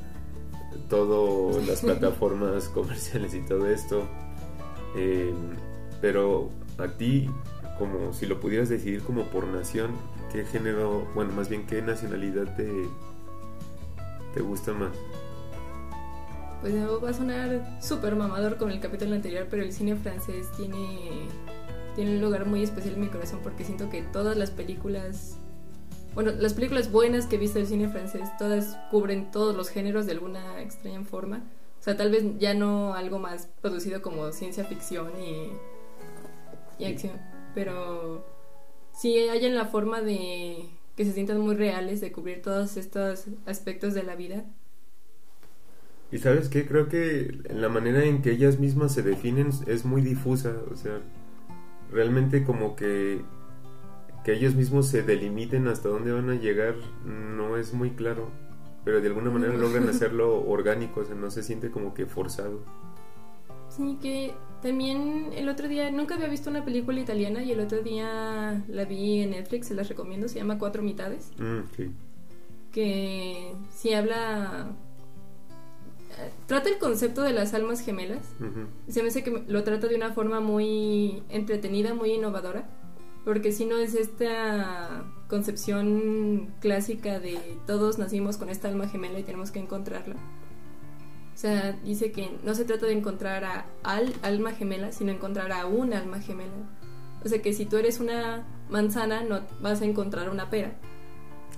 todas 0.89 1.65
las 1.65 1.79
plataformas 1.81 2.67
comerciales 2.69 3.33
y 3.33 3.41
todo 3.41 3.69
esto. 3.69 4.05
Eh, 4.97 5.33
pero 6.01 6.49
a 6.77 6.87
ti, 6.87 7.29
como 7.77 8.13
si 8.13 8.25
lo 8.25 8.39
pudieras 8.39 8.69
decidir 8.69 9.03
como 9.03 9.23
por 9.23 9.47
nación, 9.47 9.91
¿qué 10.31 10.45
género, 10.45 11.07
bueno, 11.13 11.33
más 11.33 11.49
bien 11.49 11.65
qué 11.65 11.81
nacionalidad 11.81 12.55
te, 12.55 12.69
te 14.33 14.41
gusta 14.41 14.73
más? 14.73 14.91
Pues 16.61 16.73
va 16.75 17.09
a 17.09 17.13
sonar 17.13 17.77
súper 17.81 18.15
mamador 18.15 18.57
con 18.57 18.71
el 18.71 18.79
capítulo 18.79 19.13
anterior, 19.13 19.47
pero 19.49 19.61
el 19.61 19.71
cine 19.71 19.95
francés 19.95 20.47
tiene, 20.57 21.27
tiene 21.95 22.15
un 22.15 22.21
lugar 22.21 22.45
muy 22.45 22.63
especial 22.63 22.95
en 22.95 23.01
mi 23.01 23.07
corazón 23.07 23.39
porque 23.43 23.63
siento 23.63 23.89
que 23.89 24.01
todas 24.01 24.35
las 24.35 24.51
películas, 24.51 25.37
bueno, 26.15 26.31
las 26.31 26.53
películas 26.53 26.91
buenas 26.91 27.27
que 27.27 27.35
he 27.35 27.39
visto 27.39 27.59
del 27.59 27.67
cine 27.67 27.87
francés, 27.89 28.29
todas 28.39 28.77
cubren 28.89 29.29
todos 29.31 29.55
los 29.55 29.69
géneros 29.69 30.05
de 30.05 30.13
alguna 30.13 30.61
extraña 30.61 31.03
forma. 31.03 31.43
O 31.79 31.83
sea, 31.83 31.95
tal 31.95 32.09
vez 32.09 32.23
ya 32.39 32.55
no 32.55 32.95
algo 32.95 33.19
más 33.19 33.47
producido 33.61 34.01
como 34.01 34.31
ciencia 34.31 34.63
ficción 34.63 35.11
y, 35.21 35.51
y 36.83 36.85
acción, 36.85 37.13
pero 37.55 38.23
sí 38.93 39.17
hay 39.17 39.45
en 39.45 39.55
la 39.55 39.65
forma 39.65 40.01
de 40.01 40.69
que 40.95 41.05
se 41.05 41.13
sientan 41.13 41.39
muy 41.39 41.55
reales, 41.55 42.01
de 42.01 42.11
cubrir 42.11 42.43
todos 42.43 42.77
estos 42.77 43.25
aspectos 43.47 43.95
de 43.95 44.03
la 44.03 44.15
vida 44.15 44.45
y 46.11 46.19
sabes 46.19 46.49
qué, 46.49 46.65
creo 46.65 46.87
que 46.87 47.41
la 47.49 47.67
manera 47.67 48.03
en 48.03 48.21
que 48.21 48.31
ellas 48.31 48.59
mismas 48.59 48.93
se 48.93 49.01
definen 49.01 49.49
es 49.67 49.85
muy 49.85 50.01
difusa, 50.01 50.55
o 50.71 50.75
sea, 50.75 51.01
realmente 51.91 52.43
como 52.43 52.75
que 52.75 53.21
que 54.23 54.33
ellos 54.33 54.55
mismos 54.55 54.87
se 54.87 55.03
delimiten 55.03 55.67
hasta 55.67 55.87
dónde 55.87 56.11
van 56.11 56.31
a 56.31 56.35
llegar 56.35 56.73
no 57.05 57.57
es 57.57 57.73
muy 57.73 57.91
claro, 57.91 58.29
pero 58.83 59.01
de 59.01 59.07
alguna 59.07 59.29
manera 59.29 59.53
logran 59.53 59.89
hacerlo 59.89 60.47
orgánico, 60.47 61.01
o 61.01 61.05
sea, 61.05 61.15
no 61.15 61.29
se 61.29 61.43
siente 61.43 61.69
como 61.69 61.93
que 61.93 62.05
forzado. 62.05 62.61
Sí, 63.69 63.97
que 64.01 64.33
también 64.65 65.29
el 65.35 65.47
otro 65.47 65.67
día, 65.67 65.91
nunca 65.91 66.15
había 66.15 66.27
visto 66.27 66.49
una 66.49 66.65
película 66.65 66.99
italiana 66.99 67.43
y 67.43 67.51
el 67.51 67.59
otro 67.59 67.83
día 67.83 68.63
la 68.67 68.85
vi 68.85 69.19
en 69.19 69.29
Netflix, 69.29 69.67
se 69.67 69.75
las 69.75 69.87
recomiendo, 69.87 70.27
se 70.27 70.39
llama 70.39 70.57
Cuatro 70.57 70.81
Mitades. 70.81 71.31
Mm, 71.37 71.59
que 72.71 73.53
sí 73.69 73.93
habla 73.93 74.71
trata 76.47 76.69
el 76.69 76.79
concepto 76.79 77.21
de 77.21 77.33
las 77.33 77.53
almas 77.53 77.81
gemelas. 77.81 78.25
Se 78.87 79.03
me 79.03 79.09
hace 79.09 79.23
que 79.23 79.43
lo 79.47 79.63
trata 79.63 79.85
de 79.87 79.97
una 79.97 80.13
forma 80.13 80.39
muy 80.39 81.21
entretenida, 81.29 81.93
muy 81.93 82.13
innovadora. 82.13 82.67
Porque 83.23 83.51
si 83.51 83.65
no 83.65 83.77
es 83.77 83.93
esta 83.93 85.05
concepción 85.27 86.53
clásica 86.59 87.19
de 87.19 87.39
todos 87.67 87.99
nacimos 87.99 88.37
con 88.37 88.49
esta 88.49 88.67
alma 88.67 88.87
gemela 88.87 89.19
y 89.19 89.23
tenemos 89.23 89.51
que 89.51 89.59
encontrarla. 89.59 90.15
O 91.35 91.37
sea, 91.37 91.73
dice 91.83 92.13
que 92.13 92.31
no 92.45 92.55
se 92.55 92.63
trata 92.63 92.85
de 92.85 92.93
encontrar 92.93 93.43
a 93.43 93.65
al 93.83 94.13
alma 94.21 94.53
gemela, 94.53 94.93
sino 94.93 95.11
encontrar 95.11 95.51
a 95.51 95.65
un 95.65 95.93
alma 95.93 96.21
gemela. 96.21 96.53
O 97.25 97.27
sea 97.27 97.41
que 97.41 97.51
si 97.53 97.65
tú 97.65 97.75
eres 97.75 97.99
una 97.99 98.45
manzana, 98.69 99.21
no 99.23 99.41
vas 99.59 99.81
a 99.81 99.85
encontrar 99.85 100.29
una 100.29 100.49
pera. 100.49 100.73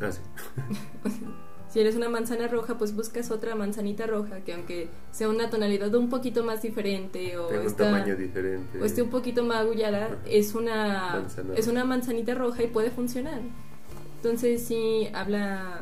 Ah, 0.02 0.12
sí. 0.12 0.22
Si 1.70 1.82
eres 1.82 1.98
una 1.98 2.08
manzana 2.08 2.48
roja, 2.48 2.78
pues 2.78 2.96
buscas 2.96 3.30
otra 3.30 3.54
manzanita 3.54 4.08
roja 4.08 4.40
que 4.40 4.54
aunque 4.54 4.90
sea 5.12 5.28
una 5.28 5.50
tonalidad 5.50 5.94
un 5.96 6.10
poquito 6.10 6.44
más 6.44 6.62
diferente 6.62 7.38
o 7.38 7.50
un 7.50 7.76
tamaño 7.76 8.16
diferente 8.16 8.80
o 8.82 8.86
esté 8.86 9.02
un 9.02 9.10
poquito 9.10 9.44
más 9.44 9.58
agullada, 9.58 10.18
es 10.26 10.56
una 10.56 11.26
es 11.56 11.68
una 11.68 11.84
manzanita 11.84 12.36
roja 12.36 12.63
y 12.63 12.68
puede 12.68 12.90
funcionar. 12.90 13.42
Entonces 14.16 14.63
sí 14.63 15.10
habla 15.13 15.82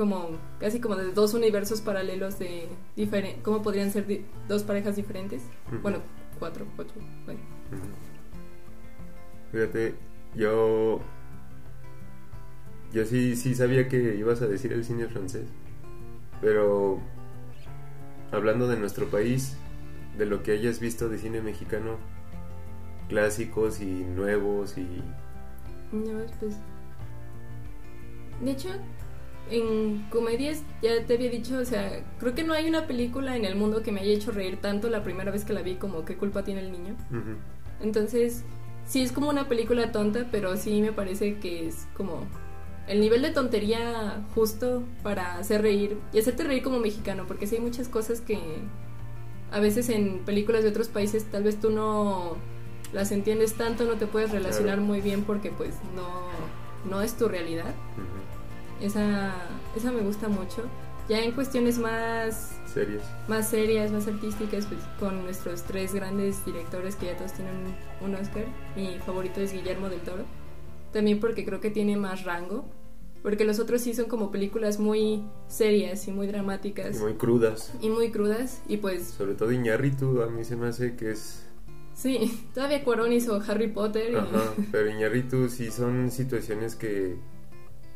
como 0.00 0.30
casi 0.58 0.80
como 0.80 0.96
de 0.96 1.12
dos 1.12 1.34
universos 1.34 1.82
paralelos 1.82 2.38
de 2.38 2.70
diferente 2.96 3.42
cómo 3.42 3.60
podrían 3.60 3.90
ser 3.90 4.06
dos 4.48 4.62
parejas 4.62 4.96
diferentes. 4.96 5.42
Bueno, 5.82 5.98
cuatro, 6.38 6.64
cuatro, 6.74 6.94
bueno. 7.26 7.40
Fíjate, 9.52 9.94
yo 10.34 11.02
yo 12.94 13.04
sí, 13.04 13.36
sí 13.36 13.54
sabía 13.54 13.88
que 13.88 14.16
ibas 14.16 14.40
a 14.40 14.46
decir 14.46 14.72
el 14.72 14.86
cine 14.86 15.06
francés, 15.06 15.44
pero 16.40 16.98
hablando 18.32 18.68
de 18.68 18.78
nuestro 18.78 19.04
país, 19.10 19.58
de 20.16 20.24
lo 20.24 20.42
que 20.42 20.52
hayas 20.52 20.80
visto 20.80 21.10
de 21.10 21.18
cine 21.18 21.42
mexicano, 21.42 21.98
clásicos 23.10 23.82
y 23.82 23.84
nuevos 23.84 24.78
y... 24.78 25.02
pues... 26.40 26.56
De 28.42 28.52
hecho, 28.52 28.70
en 29.50 30.06
comedias, 30.10 30.62
ya 30.82 31.04
te 31.06 31.14
había 31.14 31.30
dicho, 31.30 31.58
o 31.58 31.64
sea, 31.64 32.04
creo 32.18 32.34
que 32.34 32.44
no 32.44 32.52
hay 32.52 32.68
una 32.68 32.86
película 32.86 33.36
en 33.36 33.44
el 33.44 33.56
mundo 33.56 33.82
que 33.82 33.92
me 33.92 34.00
haya 34.00 34.12
hecho 34.12 34.30
reír 34.30 34.60
tanto 34.60 34.88
la 34.88 35.02
primera 35.02 35.30
vez 35.30 35.44
que 35.44 35.52
la 35.52 35.62
vi 35.62 35.74
como 35.74 36.04
qué 36.04 36.16
culpa 36.16 36.44
tiene 36.44 36.60
el 36.60 36.72
niño. 36.72 36.96
Entonces, 37.80 38.44
sí 38.86 39.02
es 39.02 39.12
como 39.12 39.28
una 39.28 39.48
película 39.48 39.92
tonta, 39.92 40.26
pero 40.30 40.56
sí 40.56 40.80
me 40.80 40.92
parece 40.92 41.38
que 41.38 41.66
es 41.68 41.86
como 41.96 42.26
el 42.86 43.00
nivel 43.00 43.22
de 43.22 43.30
tontería 43.30 44.24
justo 44.34 44.82
para 45.02 45.38
hacer 45.38 45.62
reír 45.62 45.98
y 46.12 46.18
hacerte 46.18 46.44
reír 46.44 46.62
como 46.62 46.78
mexicano, 46.80 47.24
porque 47.26 47.46
sí 47.46 47.56
hay 47.56 47.60
muchas 47.60 47.88
cosas 47.88 48.20
que 48.20 48.38
a 49.52 49.60
veces 49.60 49.88
en 49.88 50.20
películas 50.20 50.62
de 50.62 50.70
otros 50.70 50.88
países 50.88 51.24
tal 51.24 51.44
vez 51.44 51.58
tú 51.60 51.70
no 51.70 52.36
las 52.92 53.12
entiendes 53.12 53.54
tanto, 53.54 53.84
no 53.84 53.94
te 53.94 54.06
puedes 54.06 54.30
relacionar 54.30 54.80
muy 54.80 55.00
bien 55.00 55.22
porque 55.22 55.50
pues 55.50 55.74
no, 55.94 56.30
no 56.88 57.02
es 57.02 57.16
tu 57.16 57.28
realidad. 57.28 57.74
Esa, 58.80 59.34
esa 59.76 59.92
me 59.92 60.00
gusta 60.00 60.28
mucho. 60.28 60.64
Ya 61.08 61.18
en 61.20 61.32
cuestiones 61.32 61.78
más 61.78 62.56
serias, 62.72 63.02
más 63.26 63.48
serias, 63.48 63.90
más 63.90 64.06
artísticas, 64.06 64.66
pues 64.66 64.80
con 65.00 65.24
nuestros 65.24 65.62
tres 65.64 65.92
grandes 65.92 66.44
directores 66.44 66.94
que 66.94 67.06
ya 67.06 67.16
todos 67.16 67.32
tienen 67.32 67.54
un 68.00 68.14
Oscar. 68.14 68.44
Mi 68.76 68.98
favorito 69.04 69.40
es 69.40 69.52
Guillermo 69.52 69.88
del 69.88 70.00
Toro. 70.00 70.24
También 70.92 71.18
porque 71.18 71.44
creo 71.44 71.60
que 71.60 71.70
tiene 71.70 71.96
más 71.96 72.24
rango 72.24 72.64
porque 73.22 73.44
los 73.44 73.58
otros 73.58 73.82
sí 73.82 73.92
son 73.92 74.06
como 74.06 74.30
películas 74.30 74.78
muy 74.78 75.22
serias 75.46 76.08
y 76.08 76.12
muy 76.12 76.26
dramáticas. 76.26 76.96
Y 76.96 77.00
muy 77.00 77.14
crudas. 77.14 77.72
Y 77.80 77.90
muy 77.90 78.10
crudas, 78.10 78.62
y 78.66 78.78
pues... 78.78 79.08
Sobre 79.08 79.34
todo 79.34 79.52
Iñarritu, 79.52 80.22
a 80.22 80.28
mí 80.28 80.44
se 80.44 80.56
me 80.56 80.68
hace 80.68 80.96
que 80.96 81.10
es... 81.10 81.46
Sí, 81.94 82.46
todavía 82.54 82.82
Cuarón 82.82 83.12
hizo 83.12 83.42
Harry 83.46 83.68
Potter. 83.68 84.16
Ajá, 84.16 84.54
pero 84.72 84.88
Iñarritu 84.88 85.50
sí 85.50 85.70
son 85.70 86.10
situaciones 86.10 86.76
que, 86.76 87.16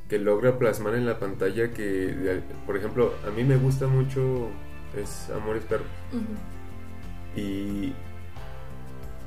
que 0.09 0.19
logra 0.19 0.59
plasmar 0.59 0.95
en 0.95 1.07
la 1.07 1.19
pantalla 1.19 1.73
que, 1.73 2.43
por 2.67 2.77
ejemplo, 2.77 3.15
a 3.27 3.31
mí 3.31 3.45
me 3.45 3.57
gusta 3.57 3.87
mucho 3.87 4.51
es 4.97 5.31
Amores 5.31 5.65
Perros. 5.65 5.87
Y, 7.37 7.93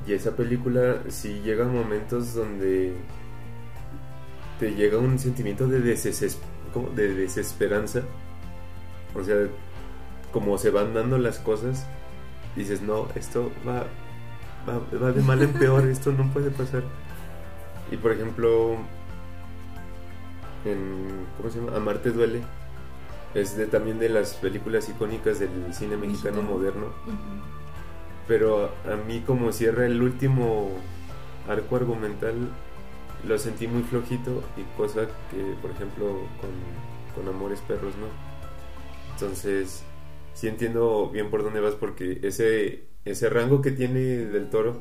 y 0.08 0.14
esa 0.14 0.36
película 0.36 1.04
sí 1.10 1.42
llega 1.44 1.66
a 1.66 1.68
momentos 1.68 2.34
donde 2.34 2.94
te 4.60 4.74
llega 4.74 4.98
un 4.98 5.20
sentimiento 5.20 5.68
de, 5.68 5.80
de 5.82 7.14
desesperanza. 7.16 8.02
O 9.16 9.24
sea, 9.24 9.48
como 10.32 10.58
se 10.58 10.70
van 10.70 10.94
dando 10.94 11.18
las 11.18 11.40
cosas, 11.40 11.86
dices, 12.56 12.82
no, 12.82 13.08
esto 13.16 13.52
va, 13.68 13.88
va, 14.68 15.12
de 15.12 15.22
mal 15.22 15.42
en 15.42 15.54
peor, 15.54 15.88
esto 15.90 16.12
no 16.12 16.32
puede 16.32 16.52
pasar. 16.52 16.84
Y 17.92 17.98
por 17.98 18.12
ejemplo, 18.12 18.78
en 20.72 21.26
¿cómo 21.38 21.50
se 21.50 21.60
llama? 21.60 21.76
Amarte 21.76 22.12
duele. 22.12 22.42
Es 23.34 23.58
de, 23.58 23.68
también 23.68 24.00
de 24.00 24.10
las 24.10 24.34
películas 24.36 24.90
icónicas 24.90 25.40
del 25.40 25.74
cine 25.74 25.98
mexicano 25.98 26.42
moderno. 26.42 26.88
Ujú. 27.06 27.16
Pero 28.28 28.72
a 28.86 28.96
mí 29.08 29.22
como 29.26 29.52
cierra 29.52 29.86
el 29.86 30.02
último 30.02 30.72
arco 31.48 31.76
argumental 31.76 32.36
lo 33.28 33.38
sentí 33.38 33.68
muy 33.68 33.84
flojito 33.84 34.44
y 34.58 34.64
cosa 34.78 35.08
que 35.32 35.56
por 35.62 35.72
ejemplo 35.72 36.08
con, 36.42 37.24
con 37.24 37.34
Amores 37.34 37.62
Perros 37.62 37.94
no. 37.98 38.08
Entonces 39.14 39.84
sí 40.34 40.48
entiendo 40.48 41.10
bien 41.10 41.30
por 41.30 41.44
dónde 41.44 41.60
vas 41.60 41.76
porque 41.76 42.20
ese, 42.22 42.84
ese 43.06 43.30
rango 43.30 43.62
que 43.62 43.72
tiene 43.72 44.00
del 44.00 44.50
toro 44.50 44.80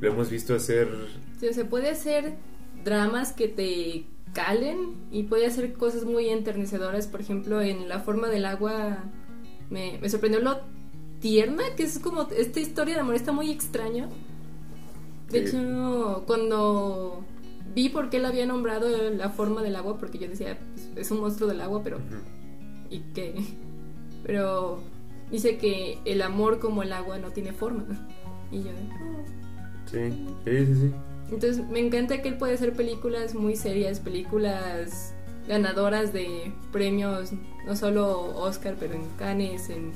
lo 0.00 0.08
hemos 0.08 0.30
visto 0.30 0.54
hacer... 0.54 0.88
Sí, 1.40 1.48
o 1.48 1.52
sea, 1.52 1.68
puede 1.68 1.90
hacer 1.90 2.34
dramas 2.84 3.32
que 3.32 3.48
te 3.48 4.06
calen 4.32 4.94
y 5.10 5.24
puede 5.24 5.46
hacer 5.46 5.72
cosas 5.74 6.04
muy 6.04 6.28
enternecedoras. 6.28 7.06
Por 7.06 7.20
ejemplo, 7.20 7.60
en 7.60 7.88
La 7.88 8.00
forma 8.00 8.28
del 8.28 8.44
agua 8.46 8.98
me, 9.70 9.98
me 10.00 10.08
sorprendió 10.08 10.40
lo 10.40 10.60
tierna, 11.20 11.62
que 11.76 11.82
es 11.84 11.98
como 11.98 12.22
esta 12.30 12.60
historia 12.60 12.94
de 12.94 13.00
amor 13.00 13.14
está 13.14 13.32
muy 13.32 13.50
extraña. 13.50 14.08
De 15.30 15.46
Sí. 15.46 15.56
hecho, 15.56 16.24
cuando 16.26 17.24
vi 17.74 17.88
por 17.90 18.08
qué 18.10 18.18
la 18.18 18.28
había 18.28 18.46
nombrado 18.46 18.88
La 19.10 19.28
forma 19.30 19.62
del 19.62 19.76
agua, 19.76 19.98
porque 19.98 20.18
yo 20.18 20.28
decía, 20.28 20.58
pues, 20.74 20.90
es 20.96 21.10
un 21.10 21.20
monstruo 21.20 21.48
del 21.48 21.60
agua, 21.60 21.82
pero 21.82 21.96
Ujú. 21.98 22.16
¿y 22.90 23.00
qué? 23.14 23.34
Pero 24.24 24.80
dice 25.30 25.58
que 25.58 25.98
el 26.04 26.22
amor 26.22 26.58
como 26.60 26.82
el 26.82 26.92
agua 26.92 27.18
no 27.18 27.30
tiene 27.30 27.52
forma. 27.52 27.84
Y 28.50 28.62
yo, 28.62 28.70
"Oh". 28.70 29.24
Sí, 29.90 30.10
sí, 30.44 30.66
sí, 30.66 30.74
sí. 30.74 30.92
Entonces 31.30 31.66
me 31.68 31.80
encanta 31.80 32.22
que 32.22 32.28
él 32.28 32.38
puede 32.38 32.54
hacer 32.54 32.72
películas 32.72 33.34
muy 33.34 33.56
serias, 33.56 34.00
películas 34.00 35.14
ganadoras 35.46 36.12
de 36.12 36.52
premios, 36.72 37.30
no 37.66 37.76
solo 37.76 38.36
Oscar, 38.36 38.76
pero 38.78 38.94
en 38.94 39.08
Cannes, 39.18 39.70
en 39.70 39.92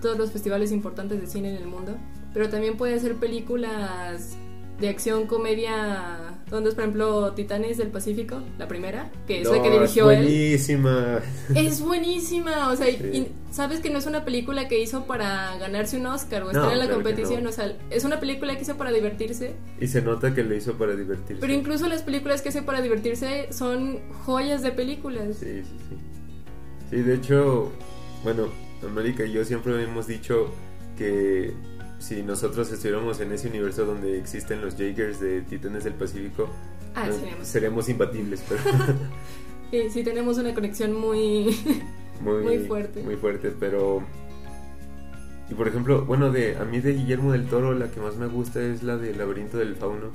todos 0.00 0.18
los 0.18 0.32
festivales 0.32 0.72
importantes 0.72 1.20
de 1.20 1.26
cine 1.26 1.50
en 1.50 1.56
el 1.56 1.66
mundo. 1.66 1.96
Pero 2.34 2.48
también 2.48 2.76
puede 2.76 2.94
hacer 2.94 3.16
películas 3.16 4.36
de 4.80 4.88
acción, 4.88 5.26
comedia, 5.26 6.31
donde 6.52 6.68
es 6.70 6.74
por 6.76 6.84
ejemplo 6.84 7.32
Titanes 7.32 7.78
del 7.78 7.88
Pacífico, 7.88 8.40
la 8.58 8.68
primera, 8.68 9.10
que 9.26 9.40
es 9.40 9.50
la 9.50 9.60
que 9.62 9.70
dirigió 9.70 10.10
es 10.10 10.18
él. 10.18 10.24
buenísima. 10.24 11.18
Es 11.56 11.80
buenísima, 11.80 12.68
o 12.70 12.76
sea, 12.76 12.88
y- 12.90 12.96
Sí. 12.96 13.04
y 13.12 13.28
sabes 13.52 13.80
que 13.80 13.90
no 13.90 13.98
es 13.98 14.06
una 14.06 14.24
película 14.24 14.68
que 14.68 14.80
hizo 14.80 15.04
para 15.06 15.56
ganarse 15.58 15.96
un 15.98 16.06
Oscar 16.06 16.42
o 16.42 16.44
No, 16.46 16.50
estar 16.52 16.72
en 16.72 16.78
la 16.78 16.84
claro 16.84 17.02
competición, 17.02 17.42
no. 17.44 17.48
o 17.50 17.52
sea, 17.52 17.76
es 17.90 18.04
una 18.04 18.20
película 18.20 18.54
que 18.56 18.62
hizo 18.62 18.76
para 18.76 18.92
divertirse 18.92 19.54
Y 19.80 19.86
se 19.88 20.02
nota 20.02 20.34
que 20.34 20.44
lo 20.44 20.54
hizo 20.54 20.74
para 20.74 20.94
divertirse. 20.94 21.40
pero 21.40 21.52
incluso 21.52 21.88
las 21.88 22.02
películas 22.02 22.42
que 22.42 22.50
hace 22.50 22.62
para 22.62 22.80
divertirse 22.82 23.48
son 23.52 23.98
joyas 24.24 24.62
de 24.62 24.70
películas. 24.72 25.36
Sí, 25.40 25.62
sí, 25.64 25.76
sí. 25.88 25.96
Sí, 26.90 26.96
de 27.02 27.14
hecho, 27.14 27.72
bueno, 28.22 28.48
América 28.86 29.24
y 29.24 29.32
yo 29.32 29.44
siempre 29.44 29.82
hemos 29.82 30.06
dicho 30.06 30.52
que 30.98 31.54
si 32.02 32.22
nosotros 32.22 32.70
estuviéramos 32.72 33.20
en 33.20 33.32
ese 33.32 33.48
universo 33.48 33.84
donde 33.86 34.18
existen 34.18 34.60
los 34.60 34.74
Jaegers 34.76 35.20
de 35.20 35.42
Titanes 35.42 35.84
del 35.84 35.94
Pacífico, 35.94 36.48
Ah, 36.94 37.06
no- 37.06 37.12
seríamos. 37.14 37.46
seríamos 37.48 37.88
imbatibles, 37.88 38.42
pero 38.48 38.60
Sí, 39.70 39.88
sí, 39.90 40.02
tenemos 40.04 40.36
una 40.36 40.52
conexión 40.52 40.92
muy. 40.92 41.56
muy, 42.20 42.42
Muy 42.42 42.58
fuerte. 42.66 43.02
Muy 43.02 43.16
fuerte, 43.16 43.52
pero... 43.58 44.02
Y 45.48 45.54
por 45.54 45.66
ejemplo, 45.68 46.04
bueno, 46.04 46.30
de 46.30 46.56
a 46.56 46.64
mí 46.64 46.80
de 46.80 46.92
Guillermo 46.94 47.32
del 47.32 47.46
Toro 47.46 47.72
la 47.74 47.90
que 47.90 48.00
más 48.00 48.16
me 48.16 48.26
gusta 48.26 48.60
es 48.62 48.82
la 48.82 48.96
de 48.96 49.14
Laberinto 49.14 49.56
del 49.58 49.74
Fauno. 49.76 50.10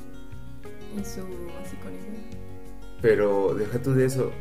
en 0.95 1.05
su 1.05 1.21
más 1.21 1.73
icónica. 1.73 2.05
Pero 3.01 3.53
deja 3.55 3.79
tú 3.81 3.93
de 3.93 4.05
eso. 4.05 4.31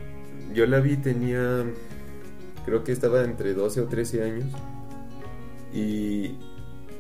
Yo 0.55 0.65
la 0.67 0.81
vi, 0.81 0.97
tenía. 0.97 1.65
Creo 2.65 2.83
que 2.85 2.93
estaba 2.93 3.23
entre 3.25 3.53
12 3.53 3.81
o 3.83 3.85
13 3.89 4.23
años. 4.23 4.47
Y. 5.75 6.37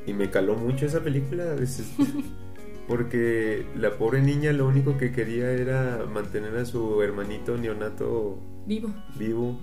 Y 0.07 0.12
me 0.14 0.31
caló 0.31 0.55
mucho 0.55 0.87
esa 0.87 1.01
película 1.03 1.51
a 1.53 1.55
veces. 1.55 1.92
Porque 2.88 3.66
la 3.77 3.99
pobre 3.99 4.23
niña 4.23 4.53
lo 4.53 4.69
único 4.69 4.97
que 4.97 5.11
quería 5.11 5.51
era 5.51 6.07
mantener 6.07 6.57
a 6.57 6.64
su 6.64 7.03
hermanito 7.03 7.57
neonato 7.59 8.38
Vivo. 8.66 8.95
vivo. 9.19 9.59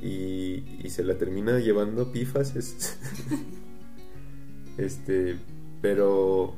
Y, 0.00 0.62
y 0.84 0.90
se 0.90 1.02
la 1.02 1.16
termina 1.16 1.58
llevando 1.58 2.12
pifas. 2.12 2.54
es- 2.54 2.98
este. 4.78 5.36
Pero. 5.80 6.54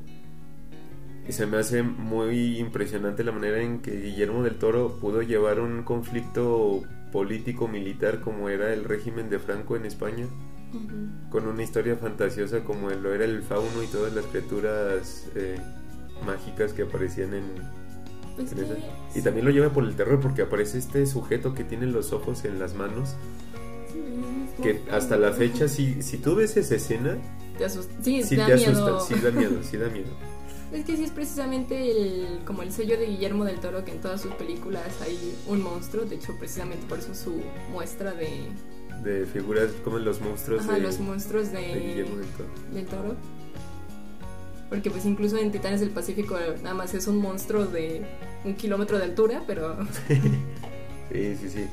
Se 1.29 1.47
me 1.47 1.59
hace 1.59 1.83
muy 1.83 2.59
impresionante 2.59 3.23
la 3.23 3.33
manera 3.33 3.61
en 3.61 3.81
que 3.81 3.95
Guillermo 4.01 4.43
del 4.43 4.55
Toro 4.57 4.99
pudo 4.99 5.21
llevar 5.21 5.61
un 5.61 5.83
conflicto 5.83 6.83
político-militar 7.13 8.21
como 8.21 8.49
era 8.49 8.73
el 8.73 8.85
régimen 8.85 9.29
de 9.29 9.39
Franco 9.39 9.77
en 9.77 9.85
España, 9.85 10.27
Con 11.31 11.47
una 11.47 11.63
historia 11.63 11.97
fantasiosa 11.97 12.63
como 12.65 12.91
lo 12.91 13.15
era 13.15 13.25
el 13.25 13.43
fauno 13.43 13.83
y 13.83 13.87
todas 13.87 14.13
las 14.13 14.25
criaturas 14.27 15.27
eh, 15.35 15.59
mágicas 16.27 16.73
que 16.73 16.83
aparecían 16.83 17.33
en, 17.35 17.45
Pues 18.37 18.53
en 18.53 18.59
esa. 18.65 18.75
que- 18.75 19.19
Y 19.19 19.23
también 19.23 19.47
lo 19.47 19.51
lleva 19.51 19.71
por 19.71 19.85
el 19.85 19.95
terror 19.97 20.21
porque 20.21 20.43
aparece 20.43 20.79
este 20.79 21.07
sujeto 21.07 21.55
que 21.55 21.65
tiene 21.65 21.87
los 21.87 22.13
ojos 22.13 22.45
en 22.45 22.59
las 22.59 22.75
manos, 22.75 23.17
sí, 23.93 24.63
que 24.63 24.83
hasta 24.91 25.17
la 25.17 25.33
fecha, 25.33 25.69
si, 25.69 26.03
si 26.03 26.19
tú 26.19 26.35
ves 26.37 26.57
esa 26.57 26.75
escena, 26.75 27.17
Te 27.57 27.65
asusta. 27.65 27.93
Sí, 28.03 28.23
sí 28.23 28.37
da 28.37 28.47
te 28.47 28.55
miedo. 28.57 28.97
asusta, 28.99 29.15
sí 29.17 29.21
da 29.23 29.31
miedo, 29.31 29.63
sí 29.63 29.77
da 29.77 29.89
miedo. 29.89 30.09
Es 30.71 30.85
que 30.85 30.99
sí 30.99 31.05
es 31.05 31.11
precisamente 31.13 31.91
el, 31.91 32.45
como 32.45 32.63
el 32.63 32.71
sello 32.71 32.99
de 32.99 33.07
Guillermo 33.07 33.47
del 33.47 33.59
Toro 33.59 33.87
que 33.87 33.93
en 33.93 34.03
todas 34.03 34.21
sus 34.21 34.35
películas 34.35 34.83
hay 35.01 35.35
un 35.47 35.63
monstruo. 35.63 36.05
De 36.05 36.17
hecho, 36.17 36.37
precisamente 36.39 36.85
por 36.87 36.99
eso 36.99 37.15
su 37.15 37.41
muestra 37.73 38.13
de 38.13 38.29
De 39.09 39.27
figuras 39.27 39.71
como 39.85 39.99
los 39.99 40.21
monstruos 40.21 40.63
ajá, 40.65 40.75
de, 40.75 40.81
los 40.81 41.01
monstruos 41.01 41.51
de, 41.51 41.61
de 41.61 41.81
Guillermo 41.81 42.17
del 42.17 42.29
Toro. 42.29 42.49
del 42.73 42.87
Toro. 42.87 43.17
Porque 44.69 44.91
pues 44.91 45.07
incluso 45.07 45.39
en 45.39 45.51
Titanes 45.51 45.81
del 45.81 45.91
Pacífico 45.91 46.37
nada 46.63 46.75
más 46.75 46.93
es 46.93 47.07
un 47.07 47.17
monstruo 47.17 47.65
de 47.65 48.03
un 48.45 48.55
kilómetro 48.55 48.99
de 48.99 49.05
altura, 49.05 49.45
pero 49.47 49.79
Sí, 51.13 51.37
sí, 51.37 51.49
sí. 51.49 51.67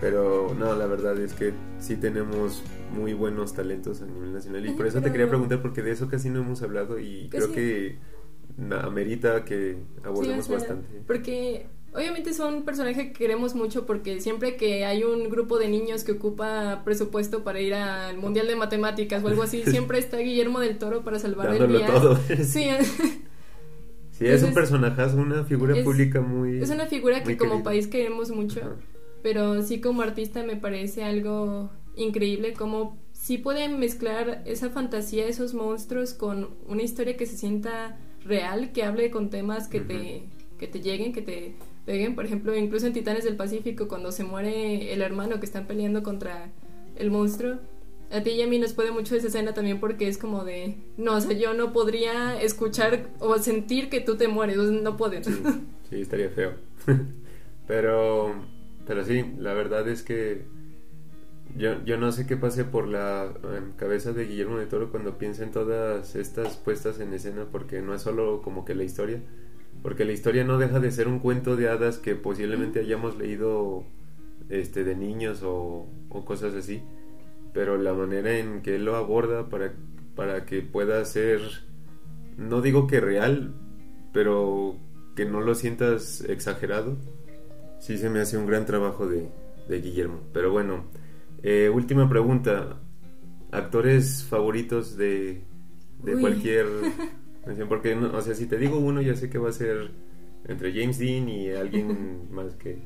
Pero 0.00 0.54
no, 0.58 0.74
la 0.74 0.86
verdad 0.86 1.18
es 1.18 1.32
que 1.32 1.54
sí 1.78 1.96
tenemos 1.96 2.62
muy 2.92 3.14
buenos 3.14 3.54
talentos 3.54 4.02
a 4.02 4.06
nivel 4.06 4.32
nacional. 4.32 4.66
Y 4.66 4.72
por 4.72 4.86
eso 4.86 5.00
te 5.00 5.10
quería 5.10 5.28
preguntar, 5.28 5.62
porque 5.62 5.82
de 5.82 5.92
eso 5.92 6.08
casi 6.08 6.28
no 6.28 6.40
hemos 6.40 6.62
hablado 6.62 6.98
y 6.98 7.28
creo 7.30 7.46
sí. 7.46 7.52
que 7.54 7.98
amerita 8.82 9.44
que 9.44 9.78
abordemos 10.04 10.44
Sí, 10.44 10.52
o 10.52 10.58
sea, 10.58 10.68
bastante. 10.68 11.02
Porque 11.06 11.66
obviamente 11.94 12.32
son 12.34 12.64
personajes 12.64 13.06
que 13.06 13.12
queremos 13.12 13.54
mucho 13.54 13.86
porque 13.86 14.20
siempre 14.20 14.56
que 14.56 14.84
hay 14.84 15.04
un 15.04 15.30
grupo 15.30 15.58
de 15.58 15.68
niños 15.68 16.04
que 16.04 16.12
ocupa 16.12 16.82
presupuesto 16.84 17.44
para 17.44 17.60
ir 17.60 17.74
al 17.74 18.18
Mundial 18.18 18.46
de 18.48 18.56
Matemáticas 18.56 19.22
o 19.22 19.28
algo 19.28 19.42
así, 19.42 19.62
siempre 19.66 19.98
está 19.98 20.18
Guillermo 20.18 20.60
del 20.60 20.78
Toro 20.78 21.02
para 21.04 21.18
salvar 21.18 21.54
el 21.54 21.68
día. 21.68 21.86
todo. 21.86 22.18
Sí, 22.44 22.66
Sí, 24.10 24.26
es 24.26 24.42
un 24.44 24.54
personajazo, 24.54 25.16
una 25.16 25.42
figura 25.44 25.76
es- 25.76 25.84
pública 25.84 26.20
muy... 26.20 26.60
es 26.62 26.70
una 26.70 26.86
figura 26.86 27.22
que 27.24 27.36
como 27.36 27.50
querida. 27.52 27.64
país 27.64 27.86
queremos 27.88 28.30
mucho, 28.30 28.60
Ajá. 28.60 28.76
pero 29.22 29.60
sí 29.62 29.80
como 29.80 30.02
artista 30.02 30.44
me 30.44 30.54
parece 30.56 31.02
algo 31.02 31.70
increíble 31.96 32.52
como 32.52 32.96
sí 33.12 33.38
pueden 33.38 33.80
mezclar 33.80 34.42
esa 34.46 34.70
fantasía, 34.70 35.26
esos 35.26 35.52
monstruos 35.54 36.14
con 36.14 36.50
una 36.68 36.82
historia 36.82 37.16
que 37.16 37.26
se 37.26 37.36
sienta 37.36 37.98
real, 38.24 38.70
que 38.72 38.84
hable 38.84 39.10
con 39.10 39.30
temas 39.30 39.66
que 39.68 39.80
te 39.80 40.24
que 40.58 40.68
te 40.68 40.80
lleguen, 40.80 41.12
que 41.12 41.22
te 41.22 41.56
peguen, 41.84 42.14
por 42.14 42.24
ejemplo, 42.24 42.54
incluso 42.56 42.86
en 42.86 42.92
Titanes 42.92 43.24
del 43.24 43.36
Pacífico 43.36 43.88
cuando 43.88 44.12
se 44.12 44.24
muere 44.24 44.92
el 44.92 45.02
hermano 45.02 45.38
que 45.38 45.46
están 45.46 45.66
peleando 45.66 46.02
contra 46.02 46.50
el 46.96 47.10
monstruo. 47.10 47.58
A 48.10 48.22
ti 48.22 48.30
y 48.30 48.42
a 48.42 48.46
mí 48.46 48.58
nos 48.58 48.74
puede 48.74 48.90
mucho 48.92 49.16
esa 49.16 49.26
escena 49.26 49.54
también 49.54 49.80
porque 49.80 50.08
es 50.08 50.18
como 50.18 50.44
de, 50.44 50.76
no, 50.96 51.16
o 51.16 51.20
sea, 51.20 51.32
yo 51.32 51.54
no 51.54 51.72
podría 51.72 52.40
escuchar 52.40 53.08
o 53.18 53.38
sentir 53.38 53.88
que 53.88 54.00
tú 54.00 54.16
te 54.16 54.28
mueres, 54.28 54.56
no 54.56 54.96
puedo. 54.96 55.22
Sí, 55.22 55.42
sí, 55.90 56.00
estaría 56.00 56.30
feo. 56.30 56.52
pero, 57.66 58.34
pero 58.86 59.04
sí, 59.04 59.24
la 59.38 59.54
verdad 59.54 59.88
es 59.88 60.02
que 60.02 60.42
yo, 61.56 61.82
yo 61.84 61.96
no 61.98 62.10
sé 62.12 62.26
qué 62.26 62.36
pase 62.36 62.64
por 62.64 62.88
la 62.88 63.32
em, 63.56 63.72
cabeza 63.72 64.12
de 64.12 64.26
Guillermo 64.26 64.58
de 64.58 64.66
Toro 64.66 64.90
cuando 64.90 65.18
piensa 65.18 65.44
en 65.44 65.52
todas 65.52 66.16
estas 66.16 66.56
puestas 66.56 67.00
en 67.00 67.12
escena, 67.14 67.46
porque 67.50 67.80
no 67.80 67.94
es 67.94 68.02
solo 68.02 68.42
como 68.42 68.64
que 68.64 68.74
la 68.74 68.84
historia, 68.84 69.20
porque 69.84 70.06
la 70.06 70.12
historia 70.12 70.44
no 70.44 70.56
deja 70.56 70.80
de 70.80 70.90
ser 70.90 71.08
un 71.08 71.18
cuento 71.18 71.56
de 71.56 71.68
hadas 71.68 71.98
que 71.98 72.14
posiblemente 72.14 72.80
hayamos 72.80 73.18
leído 73.18 73.84
este, 74.48 74.82
de 74.82 74.96
niños 74.96 75.42
o, 75.42 75.86
o 76.08 76.24
cosas 76.24 76.54
así, 76.54 76.80
pero 77.52 77.76
la 77.76 77.92
manera 77.92 78.38
en 78.38 78.62
que 78.62 78.76
él 78.76 78.86
lo 78.86 78.96
aborda 78.96 79.50
para, 79.50 79.74
para 80.16 80.46
que 80.46 80.62
pueda 80.62 81.04
ser, 81.04 81.42
no 82.38 82.62
digo 82.62 82.86
que 82.86 82.98
real, 82.98 83.52
pero 84.14 84.76
que 85.14 85.26
no 85.26 85.42
lo 85.42 85.54
sientas 85.54 86.22
exagerado, 86.22 86.96
sí 87.78 87.98
se 87.98 88.08
me 88.08 88.20
hace 88.20 88.38
un 88.38 88.46
gran 88.46 88.64
trabajo 88.64 89.06
de, 89.06 89.28
de 89.68 89.80
Guillermo. 89.82 90.20
Pero 90.32 90.50
bueno, 90.50 90.84
eh, 91.42 91.68
última 91.68 92.08
pregunta. 92.08 92.80
¿Actores 93.50 94.24
favoritos 94.24 94.96
de, 94.96 95.42
de 96.02 96.14
Uy. 96.14 96.20
cualquier... 96.22 96.66
Porque, 97.68 97.94
no- 97.96 98.16
o 98.16 98.22
sea, 98.22 98.34
si 98.34 98.46
te 98.46 98.58
digo 98.58 98.78
uno, 98.78 99.02
ya 99.02 99.14
sé 99.16 99.28
que 99.30 99.38
va 99.38 99.50
a 99.50 99.52
ser 99.52 99.90
entre 100.46 100.72
James 100.72 100.98
Dean 100.98 101.28
y 101.28 101.50
alguien 101.50 102.28
más 102.30 102.54
que... 102.54 102.78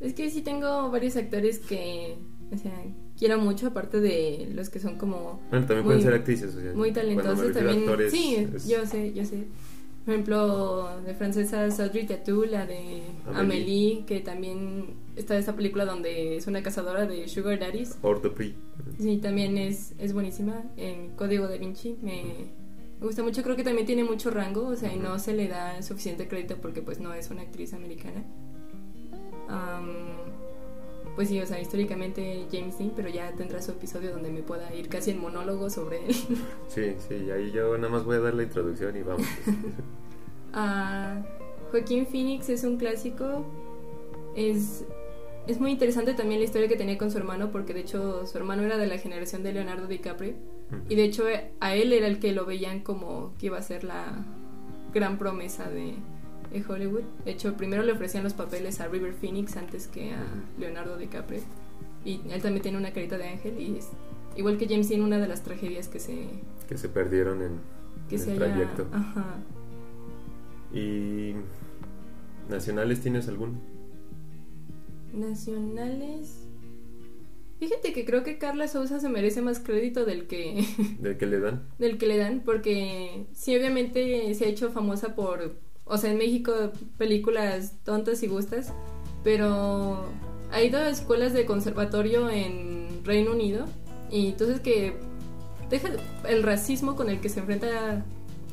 Es 0.00 0.14
que 0.14 0.30
sí 0.30 0.42
tengo 0.42 0.90
varios 0.90 1.16
actores 1.16 1.58
que, 1.60 2.16
o 2.52 2.56
sea, 2.58 2.72
quiero 3.18 3.38
mucho, 3.38 3.68
aparte 3.68 4.00
de 4.00 4.48
los 4.54 4.68
que 4.70 4.80
son 4.80 4.96
como... 4.98 5.40
Bueno, 5.50 5.66
también 5.66 5.78
muy- 5.78 5.94
pueden 5.94 6.02
ser 6.02 6.14
actrices, 6.14 6.54
o 6.54 6.60
sea. 6.60 6.72
Muy 6.74 6.92
talentosos 6.92 7.52
también. 7.52 7.80
actores, 7.80 8.10
sí, 8.12 8.34
es- 8.54 8.68
yo 8.68 8.84
sé, 8.86 9.12
yo 9.14 9.24
sé. 9.24 9.44
Por 10.04 10.14
ejemplo, 10.14 11.00
de 11.06 11.14
francesa 11.14 11.64
Audrey 11.66 12.04
Tautou, 12.06 12.42
la 12.44 12.66
de 12.66 13.02
Amélie. 13.26 13.40
Amélie, 13.40 14.04
que 14.04 14.18
también 14.18 14.94
está 15.14 15.38
esa 15.38 15.54
película 15.54 15.84
donde 15.84 16.36
es 16.36 16.48
una 16.48 16.60
cazadora 16.60 17.06
de 17.06 17.28
sugar 17.28 17.60
daddies. 17.60 17.96
Hors 18.02 18.20
de 18.20 18.30
prix. 18.30 18.56
Sí, 18.98 19.18
también 19.18 19.56
es, 19.58 19.94
es 19.98 20.12
buenísima. 20.12 20.64
En 20.76 21.10
Código 21.10 21.46
da 21.46 21.56
Vinci 21.56 21.94
me, 22.02 22.24
me 23.02 23.08
gusta 23.08 23.24
mucho. 23.24 23.42
Creo 23.42 23.56
que 23.56 23.64
también 23.64 23.84
tiene 23.84 24.04
mucho 24.04 24.30
rango, 24.30 24.68
o 24.68 24.76
sea, 24.76 24.94
y 24.94 24.96
no 24.96 25.18
se 25.18 25.34
le 25.34 25.48
da 25.48 25.82
suficiente 25.82 26.28
crédito 26.28 26.56
porque 26.58 26.82
pues 26.82 27.00
no 27.00 27.12
es 27.12 27.30
una 27.30 27.42
actriz 27.42 27.74
americana. 27.74 28.22
Am, 29.48 30.06
pues 31.16 31.28
sí, 31.28 31.40
o 31.40 31.46
sea, 31.46 31.60
históricamente 31.60 32.46
James 32.52 32.78
Dean, 32.78 32.92
pero 32.94 33.08
ya 33.08 33.32
tendrá 33.32 33.60
su 33.60 33.72
episodio 33.72 34.12
donde 34.12 34.30
me 34.30 34.42
pueda 34.42 34.72
ir 34.72 34.88
casi 34.88 35.10
en 35.10 35.20
monólogo 35.20 35.68
sobre 35.68 36.06
él. 36.06 36.14
Sí, 36.68 36.94
sí, 37.08 37.30
ahí 37.30 37.50
yo 37.50 37.76
nada 37.76 37.92
más 37.92 38.04
voy 38.04 38.16
a 38.16 38.20
dar 38.20 38.34
la 38.34 38.44
introducción 38.44 38.96
y 38.96 39.02
vamos. 39.02 39.26
Ah, 40.54 41.22
Joaquín 41.70 42.06
Phoenix 42.06 42.50
es 42.50 42.62
un 42.62 42.76
clásico. 42.76 43.46
Es, 44.36 44.84
es 45.46 45.58
muy 45.58 45.70
interesante 45.70 46.12
también 46.12 46.40
la 46.40 46.44
historia 46.44 46.68
que 46.68 46.76
tenía 46.76 46.98
con 46.98 47.10
su 47.10 47.16
hermano, 47.16 47.50
porque 47.50 47.72
de 47.72 47.80
hecho 47.80 48.26
su 48.26 48.36
hermano 48.36 48.62
era 48.62 48.76
de 48.76 48.86
la 48.86 48.98
generación 48.98 49.42
de 49.42 49.54
Leonardo 49.54 49.86
DiCaprio. 49.86 50.34
Y 50.88 50.94
de 50.94 51.04
hecho 51.04 51.24
a 51.60 51.74
él 51.74 51.92
era 51.92 52.06
el 52.06 52.18
que 52.18 52.32
lo 52.32 52.46
veían 52.46 52.80
como 52.80 53.34
que 53.38 53.46
iba 53.46 53.58
a 53.58 53.62
ser 53.62 53.84
la 53.84 54.24
gran 54.92 55.18
promesa 55.18 55.70
de, 55.70 55.94
de 56.52 56.64
Hollywood. 56.66 57.04
De 57.24 57.32
hecho, 57.32 57.56
primero 57.56 57.82
le 57.82 57.92
ofrecían 57.92 58.24
los 58.24 58.34
papeles 58.34 58.80
a 58.80 58.88
River 58.88 59.14
Phoenix 59.14 59.56
antes 59.56 59.86
que 59.86 60.12
a 60.12 60.24
Leonardo 60.58 60.96
DiCaprio. 60.96 61.40
Y 62.04 62.20
él 62.30 62.42
también 62.42 62.62
tiene 62.62 62.78
una 62.78 62.92
carita 62.92 63.16
de 63.16 63.28
ángel 63.28 63.60
y 63.60 63.76
es 63.78 63.88
igual 64.36 64.58
que 64.58 64.66
James 64.66 64.88
Dean 64.88 65.02
una 65.02 65.18
de 65.18 65.28
las 65.28 65.42
tragedias 65.42 65.88
que 65.88 66.00
se, 66.00 66.28
que 66.68 66.76
se 66.76 66.88
perdieron 66.88 67.42
en, 67.42 67.60
que 68.08 68.16
en 68.16 68.20
se 68.20 68.32
el 68.32 68.42
haya... 68.42 68.54
trayecto. 68.54 68.86
Ajá. 68.92 69.36
¿Y 70.72 71.34
nacionales 72.48 73.00
tienes 73.00 73.28
alguno? 73.28 73.54
Nacionales. 75.12 76.41
Fíjate 77.62 77.92
que 77.92 78.04
creo 78.04 78.24
que 78.24 78.38
Carla 78.38 78.66
Sousa 78.66 78.98
se 78.98 79.08
merece 79.08 79.40
más 79.40 79.60
crédito 79.60 80.04
del 80.04 80.26
que 80.26 80.66
¿De 80.98 81.16
qué 81.16 81.26
le 81.26 81.38
dan? 81.38 81.62
del 81.78 81.96
que 81.96 82.08
le 82.08 82.16
dan 82.16 82.42
porque 82.44 83.26
sí 83.34 83.56
obviamente 83.56 84.34
se 84.34 84.46
ha 84.46 84.48
hecho 84.48 84.72
famosa 84.72 85.14
por 85.14 85.54
o 85.84 85.96
sea 85.96 86.10
en 86.10 86.18
México 86.18 86.52
películas 86.98 87.76
tontas 87.84 88.20
y 88.24 88.26
gustas 88.26 88.72
pero 89.22 90.06
ha 90.50 90.60
ido 90.60 90.80
a 90.80 90.88
escuelas 90.88 91.34
de 91.34 91.46
conservatorio 91.46 92.28
en 92.28 93.04
Reino 93.04 93.30
Unido 93.30 93.66
y 94.10 94.30
entonces 94.30 94.58
que 94.58 94.94
deja 95.70 95.90
el 96.28 96.42
racismo 96.42 96.96
con 96.96 97.08
el 97.10 97.20
que 97.20 97.28
se 97.28 97.38
enfrenta 97.38 98.04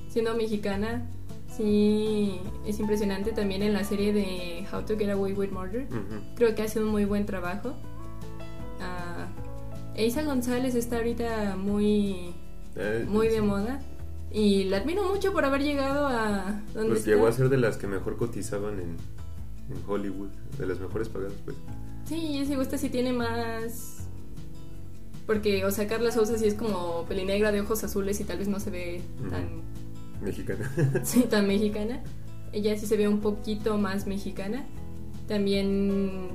siendo 0.07 0.35
mexicana 0.35 1.09
sí 1.47 2.39
es 2.63 2.79
impresionante 2.79 3.31
también 3.31 3.63
en 3.63 3.73
la 3.73 3.83
serie 3.83 4.13
de 4.13 4.67
How 4.71 4.83
to 4.83 4.99
Get 4.99 5.09
Away 5.09 5.33
with 5.33 5.49
Murder 5.49 5.87
creo 6.35 6.53
que 6.53 6.61
hace 6.61 6.79
un 6.79 6.89
muy 6.89 7.05
buen 7.05 7.25
trabajo. 7.25 7.73
Ah, 8.79 9.27
Eiza 9.95 10.23
González 10.23 10.75
está 10.75 10.97
ahorita 10.97 11.55
muy, 11.57 12.33
Eh, 12.75 13.05
muy 13.07 13.27
de 13.27 13.41
moda 13.41 13.79
y 14.31 14.65
la 14.65 14.77
admiro 14.77 15.03
mucho 15.09 15.33
por 15.33 15.43
haber 15.43 15.63
llegado 15.63 16.07
a 16.07 16.61
donde 16.73 16.89
Pues 16.89 16.99
está. 16.99 17.11
llegó 17.11 17.27
a 17.27 17.31
ser 17.31 17.49
de 17.49 17.57
las 17.57 17.77
que 17.77 17.87
mejor 17.87 18.15
cotizaban 18.17 18.75
en, 18.79 18.95
en 19.75 19.83
Hollywood, 19.87 20.29
de 20.57 20.65
las 20.67 20.79
mejores 20.79 21.09
pagadas, 21.09 21.33
pues. 21.45 21.57
Sí, 22.05 22.43
si 22.45 22.55
gusta 22.55 22.77
si 22.77 22.89
tiene 22.89 23.11
más... 23.13 23.95
Porque, 25.27 25.63
o 25.65 25.69
sea, 25.71 25.87
Carla 25.87 26.11
Sousa 26.11 26.37
sí 26.39 26.45
es 26.47 26.55
como 26.55 27.05
pelinegra 27.07 27.51
de 27.51 27.61
ojos 27.61 27.83
azules 27.83 28.19
y 28.19 28.23
tal 28.23 28.39
vez 28.39 28.47
no 28.47 28.59
se 28.59 28.71
ve 28.71 29.01
tan, 29.29 29.61
Mexicana. 30.23 30.71
sí, 31.03 31.21
tan 31.29 31.45
mexicana. 31.47 32.01
Ella 32.51 32.75
sí 32.79 32.87
se 32.87 32.97
ve 32.97 33.07
un 33.07 33.19
poquito 33.19 33.77
más 33.77 34.07
mexicana. 34.07 34.65
También 35.27 36.29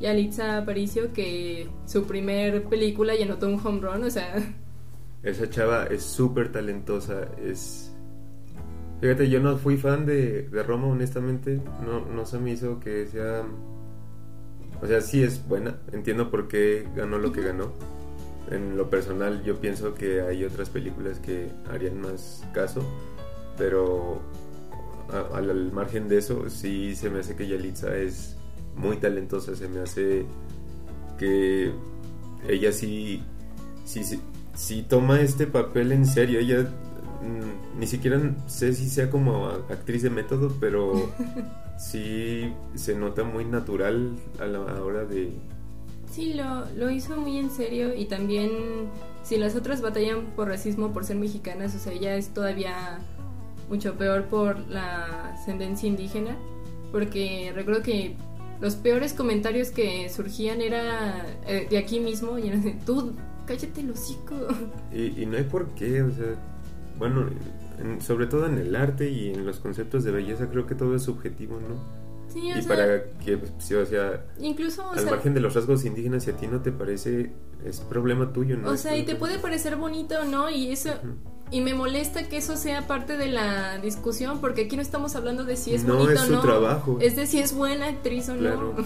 Yalitza 0.00 0.58
Aparicio, 0.58 1.12
que 1.12 1.68
su 1.86 2.04
primer 2.04 2.64
película 2.64 3.14
ya 3.14 3.24
anotó 3.24 3.48
un 3.48 3.60
home 3.64 3.80
run, 3.80 4.04
o 4.04 4.10
sea... 4.10 4.34
Esa 5.22 5.48
chava 5.48 5.84
es 5.86 6.02
súper 6.02 6.52
talentosa, 6.52 7.28
es... 7.42 7.90
Fíjate, 9.00 9.28
yo 9.28 9.40
no 9.40 9.56
fui 9.56 9.76
fan 9.76 10.06
de, 10.06 10.48
de 10.48 10.62
Roma, 10.62 10.86
honestamente. 10.88 11.60
No, 11.84 12.04
no 12.06 12.24
se 12.26 12.38
me 12.38 12.52
hizo 12.52 12.80
que 12.80 13.06
sea... 13.06 13.42
O 14.82 14.86
sea, 14.86 15.00
sí 15.00 15.22
es 15.22 15.46
buena. 15.46 15.78
Entiendo 15.92 16.30
por 16.30 16.48
qué 16.48 16.86
ganó 16.94 17.18
lo 17.18 17.32
que 17.32 17.42
ganó. 17.42 17.72
En 18.50 18.76
lo 18.76 18.88
personal, 18.90 19.42
yo 19.42 19.60
pienso 19.60 19.94
que 19.94 20.20
hay 20.22 20.44
otras 20.44 20.70
películas 20.70 21.18
que 21.20 21.48
harían 21.70 22.00
más 22.00 22.46
caso. 22.54 22.82
Pero 23.58 24.20
a- 25.10 25.36
al, 25.36 25.50
al 25.50 25.72
margen 25.72 26.08
de 26.08 26.18
eso, 26.18 26.48
sí 26.48 26.94
se 26.94 27.10
me 27.10 27.20
hace 27.20 27.36
que 27.36 27.46
Yalitza 27.48 27.94
es 27.96 28.36
muy 28.76 28.96
talentosa. 28.96 29.54
Se 29.54 29.68
me 29.68 29.80
hace 29.80 30.24
que 31.18 31.72
ella 32.48 32.72
sí, 32.72 33.22
sí, 33.84 34.04
sí, 34.04 34.20
sí 34.54 34.84
toma 34.88 35.20
este 35.20 35.46
papel 35.46 35.92
en 35.92 36.06
serio. 36.06 36.40
Ella 36.40 36.62
mm, 36.62 37.78
ni 37.78 37.86
siquiera 37.86 38.20
sé 38.46 38.74
si 38.74 38.88
sea 38.88 39.10
como 39.10 39.46
actriz 39.46 40.02
de 40.02 40.10
método, 40.10 40.52
pero 40.60 41.10
sí 41.78 42.52
se 42.74 42.94
nota 42.94 43.24
muy 43.24 43.44
natural 43.44 44.16
a 44.40 44.46
la 44.46 44.60
hora 44.82 45.04
de... 45.04 45.32
Sí, 46.10 46.34
lo, 46.34 46.66
lo 46.76 46.90
hizo 46.90 47.16
muy 47.16 47.38
en 47.38 47.50
serio 47.50 47.92
y 47.92 48.04
también 48.04 48.50
si 49.24 49.36
las 49.36 49.56
otras 49.56 49.80
batallan 49.80 50.26
por 50.36 50.48
racismo 50.48 50.92
por 50.92 51.04
ser 51.04 51.16
mexicanas, 51.16 51.74
o 51.74 51.78
sea, 51.78 51.92
ella 51.92 52.14
es 52.14 52.28
todavía 52.28 53.00
mucho 53.68 53.94
peor 53.94 54.24
por 54.26 54.58
la 54.68 55.30
ascendencia 55.30 55.88
indígena, 55.88 56.36
porque 56.92 57.50
recuerdo 57.54 57.82
que 57.82 58.16
los 58.60 58.76
peores 58.76 59.12
comentarios 59.14 59.70
que 59.70 60.08
surgían 60.08 60.60
era 60.60 61.26
eh, 61.46 61.66
de 61.68 61.78
aquí 61.78 62.00
mismo 62.00 62.38
y 62.38 62.48
era 62.48 62.58
de, 62.58 62.72
tú, 62.86 63.12
cállate 63.46 63.80
el 63.80 63.90
hocico. 63.90 64.34
Y, 64.92 65.22
y 65.22 65.26
no 65.26 65.36
hay 65.36 65.44
por 65.44 65.68
qué, 65.74 66.02
o 66.02 66.10
sea, 66.12 66.34
bueno, 66.98 67.28
en- 67.80 68.00
sobre 68.00 68.26
todo 68.26 68.46
en 68.46 68.58
el 68.58 68.74
arte 68.76 69.10
y 69.10 69.30
en 69.30 69.44
los 69.44 69.58
conceptos 69.60 70.04
de 70.04 70.12
belleza 70.12 70.48
creo 70.48 70.66
que 70.66 70.74
todo 70.74 70.94
es 70.94 71.02
subjetivo, 71.02 71.58
¿no? 71.60 72.04
Sí, 72.28 72.50
o 72.52 72.58
Y 72.58 72.62
sea, 72.62 72.68
para 72.76 73.04
que, 73.24 73.36
pues, 73.36 73.52
sí, 73.58 73.74
o 73.74 73.84
sea, 73.86 74.24
incluso, 74.40 74.84
o 74.88 74.92
al 74.92 74.98
sea, 75.00 75.10
margen 75.10 75.34
de 75.34 75.40
los 75.40 75.54
rasgos 75.54 75.84
indígenas, 75.84 76.24
si 76.24 76.30
a 76.30 76.36
ti 76.36 76.46
no 76.48 76.60
te 76.62 76.72
parece, 76.72 77.32
es 77.64 77.80
problema 77.80 78.32
tuyo, 78.32 78.56
¿no? 78.56 78.70
o 78.70 78.76
sea, 78.76 78.96
y 78.96 79.04
te 79.04 79.14
puede 79.14 79.38
parecer 79.38 79.76
bonito 79.76 80.24
no, 80.24 80.50
y 80.50 80.72
eso... 80.72 80.90
Y 81.54 81.60
me 81.60 81.72
molesta 81.72 82.28
que 82.28 82.38
eso 82.38 82.56
sea 82.56 82.86
parte 82.88 83.16
de 83.16 83.28
la 83.28 83.78
discusión, 83.78 84.40
porque 84.40 84.62
aquí 84.62 84.74
no 84.74 84.82
estamos 84.82 85.14
hablando 85.14 85.44
de 85.44 85.56
si 85.56 85.72
es 85.74 85.84
No, 85.84 85.94
bonito 85.98 86.12
es 86.14 86.20
o 86.22 86.26
su 86.26 86.32
no. 86.32 86.40
trabajo. 86.40 86.98
Es 87.00 87.14
de 87.14 87.26
si 87.28 87.38
es 87.38 87.54
buena 87.54 87.86
actriz 87.86 88.28
o 88.28 88.36
Claro. 88.36 88.74
no. 88.76 88.84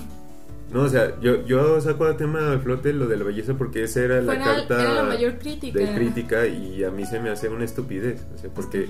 No, 0.70 0.82
o 0.82 0.88
sea, 0.90 1.18
yo, 1.22 1.46
yo 1.46 1.80
saco 1.80 2.04
al 2.04 2.18
tema 2.18 2.52
a 2.52 2.58
flote 2.58 2.92
lo 2.92 3.06
de 3.06 3.16
la 3.16 3.24
belleza 3.24 3.54
porque 3.54 3.84
esa 3.84 4.00
era 4.02 4.20
la 4.20 4.38
carta 4.38 4.78
era 4.82 4.92
la 4.96 5.02
mayor 5.04 5.38
crítica. 5.38 5.78
de 5.78 5.94
crítica 5.94 6.46
y 6.46 6.84
a 6.84 6.90
mí 6.90 7.06
se 7.06 7.18
me 7.20 7.30
hace 7.30 7.48
una 7.48 7.64
estupidez, 7.64 8.20
o 8.34 8.38
sea, 8.38 8.50
porque 8.50 8.82
Es 8.82 8.88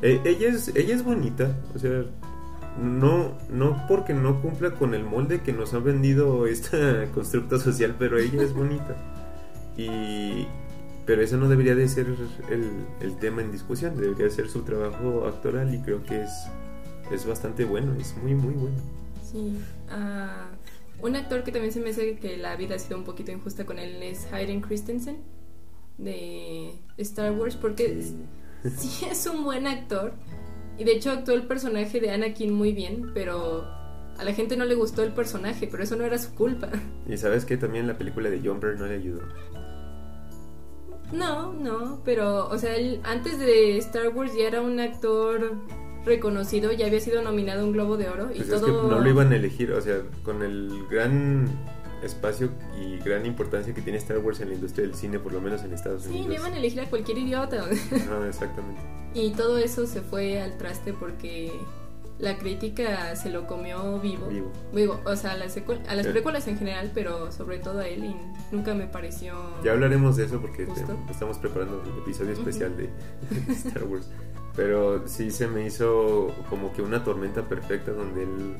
eh, 0.00 0.20
ella 0.24 0.48
es 0.48 0.68
ella 0.74 0.94
es 0.94 1.04
bonita, 1.04 1.54
o 1.76 1.78
sea, 1.78 2.04
no 2.82 3.36
no 3.50 3.84
porque 3.88 4.14
no 4.14 4.40
cumpla 4.40 4.70
con 4.70 4.94
el 4.94 5.04
molde 5.04 5.42
que 5.42 5.52
nos 5.52 5.74
ha 5.74 5.80
vendido 5.80 6.46
este 6.46 7.10
constructo 7.14 7.58
social, 7.58 7.94
pero 7.98 8.16
ella 8.18 8.42
es 8.42 8.54
bonita. 8.54 8.96
Y 9.76 10.46
pero 11.08 11.22
eso 11.22 11.38
no 11.38 11.48
debería 11.48 11.74
de 11.74 11.88
ser 11.88 12.06
el, 12.50 12.70
el 13.00 13.16
tema 13.16 13.40
en 13.40 13.50
discusión, 13.50 13.96
debería 13.96 14.28
ser 14.28 14.48
su 14.50 14.60
trabajo 14.62 15.26
actoral 15.26 15.74
y 15.74 15.80
creo 15.80 16.04
que 16.04 16.22
es 16.22 16.30
es 17.10 17.24
bastante 17.24 17.64
bueno, 17.64 17.94
es 17.98 18.14
muy 18.18 18.34
muy 18.34 18.52
bueno. 18.52 18.76
Sí. 19.24 19.58
ah, 19.90 20.50
un 21.00 21.16
actor 21.16 21.44
que 21.44 21.50
también 21.50 21.72
se 21.72 21.80
me 21.80 21.90
hace 21.90 22.16
que 22.18 22.36
la 22.36 22.56
vida 22.56 22.74
ha 22.74 22.78
sido 22.78 22.98
un 22.98 23.04
poquito 23.04 23.32
injusta 23.32 23.64
con 23.64 23.78
él 23.78 24.02
es 24.02 24.30
Hayden 24.30 24.60
Christensen 24.60 25.16
de 25.96 26.74
Star 26.98 27.32
Wars, 27.32 27.56
porque 27.56 28.02
Sí. 28.02 28.26
sí 28.76 29.06
es 29.06 29.26
un 29.26 29.44
buen 29.44 29.66
actor. 29.66 30.12
Y 30.76 30.84
de 30.84 30.92
hecho 30.92 31.10
actuó 31.10 31.34
el 31.34 31.46
personaje 31.46 32.00
de 32.00 32.10
Anakin 32.10 32.52
muy 32.52 32.72
bien, 32.72 33.12
pero 33.14 33.64
a 34.18 34.24
la 34.24 34.32
gente 34.34 34.56
no 34.56 34.64
le 34.64 34.74
gustó 34.74 35.02
el 35.02 35.12
personaje, 35.12 35.68
pero 35.70 35.82
eso 35.82 35.96
no 35.96 36.04
era 36.04 36.18
su 36.18 36.34
culpa. 36.34 36.70
Y 37.08 37.16
sabes 37.16 37.44
que 37.44 37.56
también 37.56 37.86
la 37.86 37.96
película 37.96 38.28
de 38.28 38.40
Jumper 38.40 38.76
no 38.78 38.86
le 38.86 38.94
ayudó. 38.94 39.22
No, 41.12 41.52
no, 41.54 42.00
pero, 42.04 42.48
o 42.48 42.58
sea, 42.58 42.76
él 42.76 43.00
antes 43.04 43.38
de 43.38 43.78
Star 43.78 44.08
Wars 44.08 44.32
ya 44.36 44.46
era 44.46 44.60
un 44.60 44.78
actor 44.80 45.54
reconocido, 46.04 46.72
ya 46.72 46.86
había 46.86 47.00
sido 47.00 47.22
nominado 47.22 47.62
a 47.62 47.64
un 47.64 47.72
Globo 47.72 47.96
de 47.96 48.08
Oro 48.08 48.24
y 48.32 48.38
Pues 48.38 48.48
es 48.50 48.60
todo. 48.60 48.88
que 48.88 48.94
no 48.94 49.00
lo 49.00 49.08
iban 49.08 49.32
a 49.32 49.36
elegir, 49.36 49.72
o 49.72 49.80
sea, 49.80 50.00
con 50.22 50.42
el 50.42 50.86
gran 50.90 51.48
espacio 52.02 52.50
y 52.80 52.98
gran 52.98 53.26
importancia 53.26 53.74
que 53.74 53.82
tiene 53.82 53.98
Star 53.98 54.18
Wars 54.18 54.40
en 54.40 54.48
la 54.50 54.54
industria 54.54 54.86
del 54.86 54.94
cine, 54.94 55.18
por 55.18 55.32
lo 55.32 55.40
menos 55.40 55.62
en 55.64 55.72
Estados 55.72 56.02
Sí, 56.02 56.10
Unidos. 56.10 56.28
le 56.28 56.34
iban 56.36 56.52
a 56.52 56.56
elegir 56.58 56.80
a 56.80 56.88
cualquier 56.88 57.18
idiota. 57.18 57.64
Ajá, 57.64 58.28
exactamente. 58.28 58.80
y 59.14 59.30
todo 59.30 59.58
eso 59.58 59.86
se 59.86 60.00
fue 60.02 60.40
al 60.40 60.56
traste 60.58 60.92
porque 60.92 61.52
la 62.18 62.36
crítica 62.36 63.14
se 63.16 63.30
lo 63.30 63.46
comió 63.46 63.98
vivo. 64.00 64.26
Vivo. 64.28 64.50
Digo, 64.74 65.00
o 65.04 65.14
sea, 65.16 65.32
a 65.32 65.36
las, 65.36 65.56
a 65.56 65.94
las 65.94 66.06
películas 66.06 66.46
en 66.48 66.58
general, 66.58 66.90
pero 66.94 67.30
sobre 67.30 67.58
todo 67.58 67.80
a 67.80 67.86
él, 67.88 68.04
y 68.04 68.16
nunca 68.54 68.74
me 68.74 68.86
pareció. 68.86 69.34
Ya 69.62 69.72
hablaremos 69.72 70.16
de 70.16 70.24
eso 70.24 70.40
porque 70.40 70.66
te- 70.66 70.84
estamos 71.10 71.38
preparando 71.38 71.80
un 71.80 71.98
episodio 72.02 72.32
especial 72.32 72.76
de, 72.76 72.84
de 73.30 73.52
Star 73.52 73.84
Wars. 73.84 74.08
Pero 74.56 75.06
sí 75.06 75.30
se 75.30 75.46
me 75.46 75.64
hizo 75.66 76.32
como 76.50 76.72
que 76.72 76.82
una 76.82 77.04
tormenta 77.04 77.42
perfecta 77.48 77.92
donde 77.92 78.24
él 78.24 78.56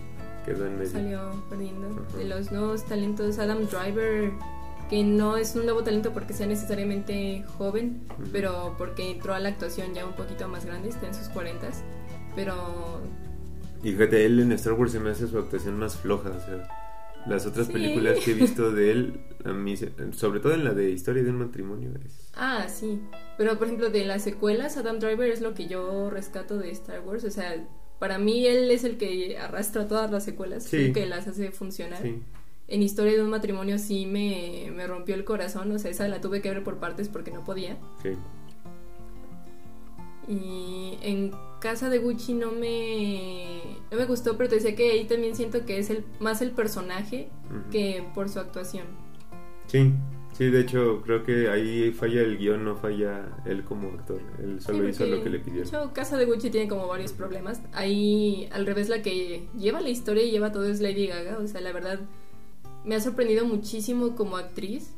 quedó 0.46 0.64
en 0.66 0.78
medio. 0.78 0.90
Salió 0.92 1.44
perdiendo. 1.50 1.88
De 2.16 2.24
los 2.24 2.52
nuevos 2.52 2.84
talentos, 2.84 3.40
Adam 3.40 3.66
Driver, 3.66 4.30
que 4.88 5.02
no 5.02 5.36
es 5.36 5.56
un 5.56 5.64
nuevo 5.64 5.82
talento 5.82 6.12
porque 6.12 6.32
sea 6.34 6.46
necesariamente 6.46 7.44
joven, 7.58 8.02
pero 8.32 8.76
porque 8.78 9.10
entró 9.10 9.34
a 9.34 9.40
la 9.40 9.48
actuación 9.48 9.92
ya 9.92 10.06
un 10.06 10.12
poquito 10.12 10.46
más 10.46 10.64
grande, 10.64 10.90
está 10.90 11.08
en 11.08 11.14
sus 11.14 11.28
40 11.30 11.66
Pero 12.36 13.00
Y 13.82 13.92
fíjate, 13.92 14.24
él 14.26 14.40
en 14.40 14.52
Star 14.52 14.72
Wars 14.74 14.92
se 14.92 15.00
me 15.00 15.10
hace 15.10 15.26
su 15.28 15.38
actuación 15.38 15.78
más 15.78 15.96
floja. 15.96 16.30
O 16.30 16.40
sea, 16.44 16.68
las 17.26 17.46
otras 17.46 17.66
Sí. 17.66 17.72
películas 17.72 18.18
que 18.24 18.32
he 18.32 18.34
visto 18.34 18.72
de 18.72 18.90
él, 18.90 19.20
a 19.44 19.52
mí, 19.52 19.74
sobre 20.12 20.40
todo 20.40 20.54
en 20.54 20.64
la 20.64 20.74
de 20.74 20.90
Historia 20.90 21.22
de 21.22 21.30
un 21.30 21.38
matrimonio, 21.38 21.90
es... 22.04 22.30
Ah, 22.34 22.66
sí. 22.68 23.00
Pero 23.36 23.56
por 23.58 23.66
ejemplo, 23.66 23.90
de 23.90 24.04
las 24.04 24.22
secuelas, 24.22 24.76
Adam 24.76 24.98
Driver 24.98 25.30
es 25.30 25.40
lo 25.40 25.54
que 25.54 25.68
yo 25.68 26.10
rescato 26.10 26.58
de 26.58 26.70
Star 26.72 27.00
Wars. 27.00 27.24
O 27.24 27.30
sea, 27.30 27.54
para 27.98 28.18
mí 28.18 28.46
él 28.46 28.70
es 28.70 28.84
el 28.84 28.96
que 28.98 29.38
arrastra 29.38 29.86
todas 29.86 30.10
las 30.10 30.24
secuelas, 30.24 30.64
Sí. 30.64 30.92
que 30.92 31.06
las 31.06 31.28
hace 31.28 31.50
funcionar. 31.52 32.02
Sí. 32.02 32.20
En 32.70 32.82
Historia 32.82 33.14
de 33.14 33.22
un 33.22 33.30
matrimonio 33.30 33.78
sí 33.78 34.04
me, 34.06 34.70
me 34.74 34.86
rompió 34.86 35.14
el 35.14 35.24
corazón. 35.24 35.70
O 35.72 35.78
sea, 35.78 35.90
esa 35.90 36.06
la 36.08 36.20
tuve 36.20 36.42
que 36.42 36.50
ver 36.50 36.62
por 36.64 36.78
partes 36.78 37.08
porque 37.08 37.30
no 37.30 37.42
podía. 37.44 37.78
Sí. 38.02 38.10
Y 40.28 40.98
en 41.02 41.32
Casa 41.60 41.88
de 41.88 41.98
Gucci 41.98 42.34
no 42.34 42.52
me, 42.52 43.60
no 43.90 43.96
me 43.96 44.04
gustó, 44.04 44.36
pero 44.36 44.48
te 44.50 44.56
decía 44.56 44.76
que 44.76 44.90
ahí 44.92 45.04
también 45.06 45.34
siento 45.34 45.64
que 45.64 45.78
es 45.78 45.90
el, 45.90 46.04
más 46.20 46.42
el 46.42 46.50
personaje 46.50 47.28
que 47.72 48.04
por 48.14 48.28
su 48.28 48.38
actuación. 48.38 48.86
Sí, 49.66 49.92
sí, 50.32 50.50
de 50.50 50.60
hecho 50.60 51.00
creo 51.02 51.24
que 51.24 51.48
ahí 51.50 51.90
falla 51.92 52.20
el 52.20 52.38
guion, 52.38 52.64
no 52.64 52.76
falla 52.76 53.26
él 53.46 53.64
como 53.64 53.88
actor. 53.88 54.20
Él 54.42 54.60
solo 54.60 54.84
Sí, 54.84 54.90
hizo 54.90 55.06
lo 55.06 55.22
que 55.22 55.30
le 55.30 55.38
de 55.38 55.44
pidieron. 55.44 55.66
hecho, 55.68 55.92
Casa 55.94 56.16
de 56.16 56.26
Gucci 56.26 56.50
tiene 56.50 56.68
como 56.68 56.86
varios 56.86 57.12
problemas. 57.12 57.60
Ahí, 57.72 58.48
al 58.52 58.66
revés, 58.66 58.88
la 58.88 59.02
que 59.02 59.48
lleva 59.58 59.80
la 59.80 59.88
historia 59.90 60.22
y 60.22 60.30
lleva 60.30 60.52
todo 60.52 60.66
es 60.66 60.80
Lady 60.80 61.06
Gaga. 61.06 61.38
O 61.38 61.46
sea, 61.46 61.60
la 61.60 61.72
verdad, 61.72 62.00
me 62.84 62.94
ha 62.94 63.00
sorprendido 63.00 63.44
muchísimo 63.44 64.14
como 64.14 64.36
actriz. 64.36 64.94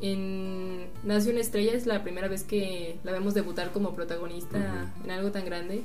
En 0.00 0.86
Nace 1.02 1.30
una 1.30 1.40
estrella 1.40 1.72
es 1.72 1.86
la 1.86 2.02
primera 2.02 2.28
vez 2.28 2.44
que 2.44 2.98
la 3.04 3.12
vemos 3.12 3.34
debutar 3.34 3.72
como 3.72 3.94
protagonista 3.94 4.58
Ujú. 4.96 5.04
en 5.04 5.10
algo 5.10 5.30
tan 5.32 5.44
grande. 5.44 5.82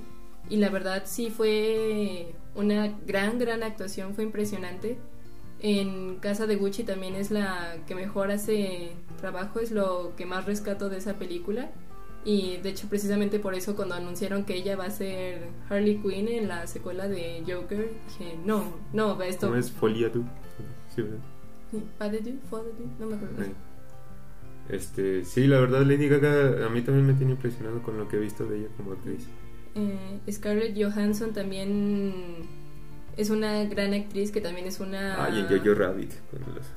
Y 0.50 0.58
la 0.58 0.70
verdad 0.70 1.04
sí 1.06 1.30
fue 1.30 2.34
una 2.56 2.94
gran, 3.08 3.40
gran 3.40 3.64
actuación, 3.64 4.14
fue 4.14 4.24
impresionante. 4.24 4.98
En 5.60 6.18
Casa 6.18 6.46
de 6.46 6.58
Gucci 6.58 6.84
también 6.84 7.16
es 7.16 7.32
la 7.32 7.78
que 7.88 7.96
mejor 7.96 8.32
hace 8.32 8.92
trabajo, 9.18 9.62
es 9.62 9.72
lo 9.72 10.14
que 10.18 10.26
más 10.26 10.46
rescato 10.46 10.90
de 10.90 10.98
esa 10.98 11.14
película. 11.14 11.72
Y 12.26 12.58
de 12.58 12.70
hecho 12.70 12.88
precisamente 12.88 13.40
por 13.40 13.54
eso 13.54 13.76
cuando 13.76 13.96
anunciaron 13.96 14.46
que 14.46 14.56
ella 14.56 14.76
va 14.76 14.86
a 14.86 14.90
ser 14.90 15.48
Harley 15.70 15.98
Quinn 15.98 16.28
en 16.28 16.48
la 16.48 16.68
secuela 16.68 17.08
de 17.08 17.44
Joker, 17.48 17.90
dije, 18.08 18.38
no, 18.46 18.74
no, 18.94 19.22
esto... 19.22 19.48
¿Cómo 19.48 19.60
es 19.60 19.72
Folia 19.72 20.12
tú? 20.12 20.24
Sí, 20.94 21.02
¿verdad? 21.02 21.18
No 23.00 23.08
me 23.08 23.16
acuerdo. 23.16 23.44
Este, 24.70 25.26
sí, 25.26 25.48
la 25.48 25.60
verdad 25.60 25.82
Lady 25.82 26.08
Gaga 26.08 26.66
a 26.66 26.70
mí 26.70 26.82
también 26.82 27.06
me 27.06 27.14
tiene 27.14 27.34
impresionado 27.34 27.82
con 27.84 27.98
lo 27.98 28.08
que 28.08 28.16
he 28.18 28.20
visto 28.20 28.46
de 28.46 28.60
ella 28.60 28.68
como 28.78 28.94
actriz. 28.94 29.28
Eh, 29.76 30.20
Scarlett 30.32 30.76
Johansson 30.78 31.34
también 31.34 32.14
es 33.18 33.30
una 33.30 33.64
gran 33.66 33.94
actriz 33.94 34.32
que 34.32 34.42
también 34.42 34.68
es 34.68 34.80
una... 34.80 35.24
Ah, 35.24 35.30
y 35.30 35.40
en 35.40 35.48
Jojo 35.48 35.74
Rabbit. 35.76 36.12
los- 36.56 36.68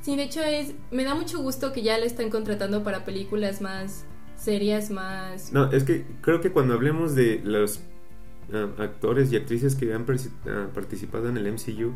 Sí, 0.00 0.16
de 0.16 0.24
hecho 0.24 0.42
es, 0.42 0.74
me 0.90 1.04
da 1.04 1.14
mucho 1.14 1.40
gusto 1.40 1.72
que 1.72 1.82
ya 1.82 1.96
la 1.98 2.04
están 2.04 2.28
contratando 2.28 2.82
para 2.82 3.04
películas 3.06 3.62
más 3.62 4.04
serias, 4.36 4.90
más... 4.90 5.52
No, 5.52 5.70
es 5.72 5.84
que 5.84 6.04
creo 6.20 6.40
que 6.40 6.50
cuando 6.50 6.74
hablemos 6.74 7.14
de 7.14 7.40
los 7.42 7.80
ah, 8.52 8.68
actores 8.78 9.32
y 9.32 9.36
actrices 9.36 9.74
que 9.76 9.94
han 9.94 10.04
ah, 10.46 10.68
participado 10.74 11.28
en 11.28 11.38
el 11.38 11.50
MCU, 11.50 11.94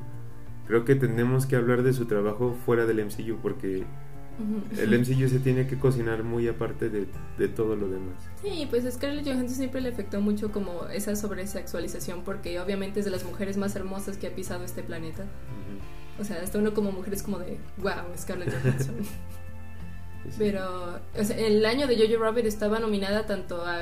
creo 0.67 0.85
que 0.85 0.95
tenemos 0.95 1.45
que 1.47 1.57
hablar 1.57 1.83
de 1.83 1.93
su 1.93 2.07
trabajo 2.07 2.57
fuera 2.65 2.87
del 2.87 3.05
MCU 3.05 3.37
porque 3.43 3.85
El 4.77 4.99
MCU 4.99 5.29
se 5.29 5.41
tiene 5.41 5.67
que 5.67 5.79
cocinar 5.79 6.23
muy 6.23 6.47
aparte 6.47 6.89
de, 6.89 7.07
de 7.39 7.49
todo 7.49 7.75
lo 7.75 7.89
demás. 7.89 8.15
Sí, 8.43 8.67
pues 8.71 8.85
a 8.85 8.91
Scarlett 8.91 9.27
Johansson 9.27 9.57
siempre 9.57 9.81
le 9.81 9.89
afectó 9.89 10.21
mucho 10.21 10.53
como 10.53 10.87
esa 10.87 11.17
sobresexualización 11.17 12.23
porque 12.23 12.61
obviamente 12.61 13.01
es 13.01 13.05
de 13.05 13.11
las 13.11 13.25
mujeres 13.25 13.57
más 13.57 13.75
hermosas 13.75 14.17
que 14.17 14.29
ha 14.29 14.35
pisado 14.35 14.65
este 14.65 14.83
planeta. 14.83 15.25
O 16.21 16.25
sea, 16.25 16.41
hasta 16.43 16.59
uno 16.59 16.75
como 16.75 16.93
mujer 16.93 17.15
es 17.15 17.23
como 17.23 17.39
de, 17.39 17.59
wow, 17.79 18.17
Scarlett 18.17 18.53
Johansson. 18.53 18.97
Sí. 20.31 20.35
Pero 20.37 20.99
o 21.19 21.25
sea, 21.25 21.39
el 21.39 21.65
año 21.65 21.87
de 21.87 21.97
Jojo 21.97 22.23
Rabbit 22.23 22.45
estaba 22.45 22.81
nominada 22.81 23.25
tanto 23.25 23.65
a 23.65 23.81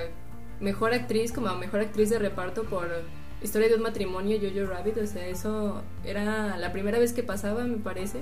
Mejor 0.60 0.92
Actriz 0.92 1.32
como 1.32 1.48
a 1.48 1.58
Mejor 1.58 1.80
Actriz 1.80 2.10
de 2.10 2.20
Reparto 2.20 2.62
por 2.64 2.88
Historia 3.42 3.68
de 3.68 3.74
un 3.74 3.82
Matrimonio, 3.82 4.38
Jojo 4.40 4.70
Rabbit. 4.70 4.98
O 4.98 5.06
sea, 5.06 5.26
eso 5.26 5.82
era 6.04 6.56
la 6.56 6.72
primera 6.72 7.00
vez 7.00 7.12
que 7.12 7.22
pasaba, 7.22 7.64
me 7.64 7.78
parece. 7.78 8.20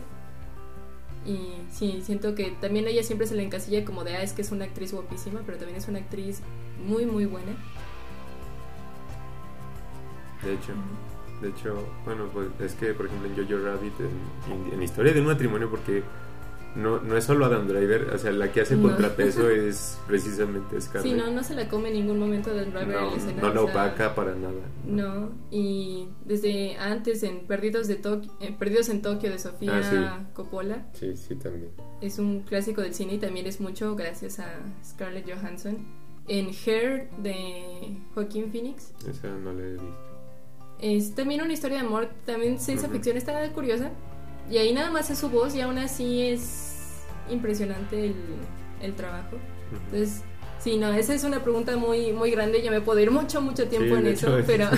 Y 1.26 1.54
sí, 1.72 2.02
siento 2.04 2.34
que 2.34 2.50
también 2.60 2.86
a 2.86 2.90
ella 2.90 3.02
siempre 3.02 3.26
se 3.26 3.34
le 3.34 3.42
encasilla 3.42 3.84
como 3.84 4.04
de, 4.04 4.16
ah, 4.16 4.22
es 4.22 4.32
que 4.32 4.42
es 4.42 4.52
una 4.52 4.66
actriz 4.66 4.92
guapísima, 4.92 5.40
pero 5.46 5.56
también 5.56 5.78
es 5.78 5.88
una 5.88 5.98
actriz 5.98 6.40
muy, 6.86 7.06
muy 7.06 7.24
buena. 7.24 7.52
De 10.42 10.52
hecho, 10.52 10.74
de 11.40 11.48
hecho, 11.48 11.86
bueno, 12.04 12.28
pues 12.32 12.48
es 12.60 12.74
que 12.74 12.92
por 12.92 13.06
ejemplo 13.06 13.28
en 13.28 13.36
Jojo 13.36 13.64
Rabbit, 13.64 13.92
en, 14.72 14.82
Historia 14.82 15.14
de 15.14 15.20
un 15.20 15.26
matrimonio, 15.26 15.70
porque 15.70 16.02
no, 16.76 17.00
no 17.00 17.16
es 17.16 17.24
solo 17.24 17.46
Adam 17.46 17.66
Driver, 17.68 18.10
o 18.14 18.18
sea, 18.18 18.32
la 18.32 18.50
que 18.52 18.60
hace 18.62 18.76
No. 18.76 18.88
contrapeso 18.88 19.48
es 19.50 19.98
precisamente 20.06 20.80
Scarlett. 20.80 21.12
Sí, 21.12 21.18
no, 21.18 21.30
no 21.30 21.42
se 21.44 21.54
la 21.54 21.68
come 21.68 21.88
en 21.88 21.94
ningún 21.94 22.18
momento 22.18 22.50
de 22.52 22.64
Driver 22.64 22.82
en 22.82 22.92
no, 22.92 23.10
la 23.10 23.16
escena. 23.16 23.42
no 23.42 23.54
la 23.54 23.62
opaca 23.62 24.14
para 24.14 24.34
nada. 24.34 24.54
No, 24.86 25.30
y 25.50 26.08
desde 26.24 26.76
antes 26.76 27.22
en 27.22 27.46
Perdidos, 27.46 27.86
de 27.88 28.00
Tok- 28.02 28.30
eh, 28.40 28.54
Perdidos 28.58 28.88
en 28.88 29.02
Tokio 29.02 29.30
de 29.30 29.38
Sofía 29.38 29.72
Ah, 29.92 30.24
Coppola 30.34 30.86
Sí, 30.94 31.16
sí, 31.16 31.34
también. 31.36 31.70
es 32.00 32.18
un 32.18 32.40
clásico 32.40 32.80
del 32.82 32.94
cine 32.94 33.14
y 33.14 33.18
también 33.18 33.46
es 33.46 33.60
mucho 33.60 33.94
gracias 33.96 34.38
a 34.40 34.46
Scarlett 34.84 35.30
Johansson. 35.30 35.78
En 36.26 36.48
Hair 36.64 37.10
de 37.18 37.98
Joaquín 38.14 38.50
Phoenix 38.50 38.92
Esa 39.08 39.28
no 39.28 39.52
la 39.52 39.62
he 39.62 39.72
visto. 39.72 39.94
es 40.80 41.14
también 41.14 41.42
una 41.42 41.52
historia 41.52 41.80
de 41.80 41.86
amor, 41.86 42.08
también 42.24 42.58
ciencia 42.58 42.88
Ujú. 42.88 42.94
ficción, 42.96 43.16
está 43.18 43.48
curiosa. 43.52 43.90
Y 44.50 44.58
ahí 44.58 44.72
nada 44.72 44.90
más 44.90 45.10
es 45.10 45.18
su 45.18 45.28
voz 45.30 45.54
y 45.54 45.60
aún 45.60 45.78
así 45.78 46.22
es 46.28 47.04
impresionante 47.30 48.06
el, 48.06 48.14
el 48.82 48.94
trabajo. 48.94 49.36
Entonces, 49.86 50.22
sí, 50.58 50.76
no, 50.76 50.92
esa 50.92 51.14
es 51.14 51.24
una 51.24 51.42
pregunta 51.42 51.76
muy, 51.76 52.12
muy 52.12 52.30
grande, 52.30 52.62
yo 52.62 52.70
me 52.70 52.80
puedo 52.80 53.00
ir 53.00 53.10
mucho, 53.10 53.40
mucho 53.40 53.66
tiempo 53.68 53.94
Sí, 53.94 54.00
en 54.00 54.06
eso, 54.08 54.38
es- 54.38 54.44
pero... 54.46 54.68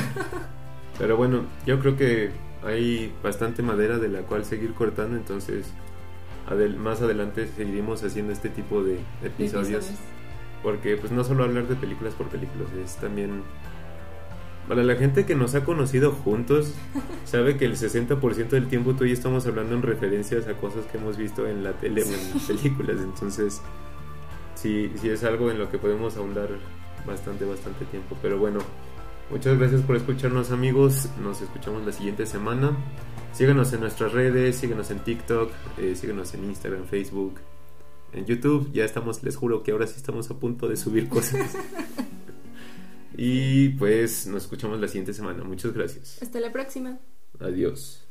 Pero 0.98 1.16
bueno, 1.16 1.42
yo 1.66 1.78
creo 1.80 1.96
que 1.96 2.30
hay 2.64 3.12
bastante 3.22 3.62
madera 3.62 3.98
de 3.98 4.08
la 4.08 4.20
cual 4.22 4.44
seguir 4.46 4.72
cortando, 4.72 5.16
entonces 5.16 5.66
adel- 6.48 6.76
más 6.76 7.02
adelante 7.02 7.48
seguiremos 7.54 8.02
haciendo 8.02 8.32
este 8.32 8.48
tipo 8.48 8.82
de 8.82 8.98
episodios. 9.22 9.84
episodios. 9.84 10.00
Porque 10.62 10.96
pues 10.96 11.12
no 11.12 11.22
solo 11.22 11.44
hablar 11.44 11.68
de 11.68 11.74
películas 11.74 12.14
por 12.14 12.28
películas, 12.28 12.68
es 12.82 12.96
también... 12.96 13.42
Para 14.68 14.82
la 14.82 14.96
gente 14.96 15.24
que 15.26 15.36
nos 15.36 15.54
ha 15.54 15.64
conocido 15.64 16.10
juntos, 16.10 16.74
sabe 17.24 17.56
que 17.56 17.66
el 17.66 17.76
60% 17.76 18.48
del 18.48 18.66
tiempo 18.66 18.94
tú 18.94 19.04
y 19.04 19.08
yo 19.08 19.14
estamos 19.14 19.46
hablando 19.46 19.76
en 19.76 19.82
referencias 19.82 20.48
a 20.48 20.54
cosas 20.54 20.84
que 20.86 20.98
hemos 20.98 21.16
visto 21.16 21.46
en 21.46 21.62
la 21.62 21.72
tele 21.72 22.02
o 22.02 22.06
en 22.06 22.40
películas. 22.46 22.96
Entonces, 23.00 23.62
sí, 24.54 24.92
sí 25.00 25.08
es 25.08 25.22
algo 25.22 25.52
en 25.52 25.58
lo 25.58 25.70
que 25.70 25.78
podemos 25.78 26.16
ahondar 26.16 26.48
bastante, 27.06 27.44
bastante 27.44 27.84
tiempo. 27.84 28.16
Pero 28.20 28.38
bueno, 28.38 28.58
muchas 29.30 29.56
gracias 29.56 29.82
por 29.82 29.94
escucharnos 29.94 30.50
amigos. 30.50 31.08
Nos 31.22 31.42
escuchamos 31.42 31.86
la 31.86 31.92
siguiente 31.92 32.26
semana. 32.26 32.76
Síganos 33.32 33.72
en 33.72 33.80
nuestras 33.80 34.12
redes, 34.12 34.56
síganos 34.56 34.90
en 34.90 34.98
TikTok, 34.98 35.52
eh, 35.78 35.94
síganos 35.94 36.34
en 36.34 36.44
Instagram, 36.44 36.86
Facebook, 36.86 37.34
en 38.12 38.24
YouTube. 38.24 38.68
Ya 38.72 38.84
estamos, 38.84 39.22
les 39.22 39.36
juro 39.36 39.62
que 39.62 39.70
ahora 39.70 39.86
sí 39.86 39.94
estamos 39.96 40.28
a 40.30 40.34
punto 40.34 40.66
de 40.66 40.76
subir 40.76 41.08
cosas. 41.08 41.56
y 43.16 43.70
pues 43.70 44.26
nos 44.26 44.44
escuchamos 44.44 44.80
la 44.80 44.88
siguiente 44.88 45.12
semana. 45.12 45.44
Muchas 45.44 45.72
gracias. 45.72 46.22
Hasta 46.22 46.40
la 46.40 46.52
próxima. 46.52 46.98
Adiós. 47.40 48.05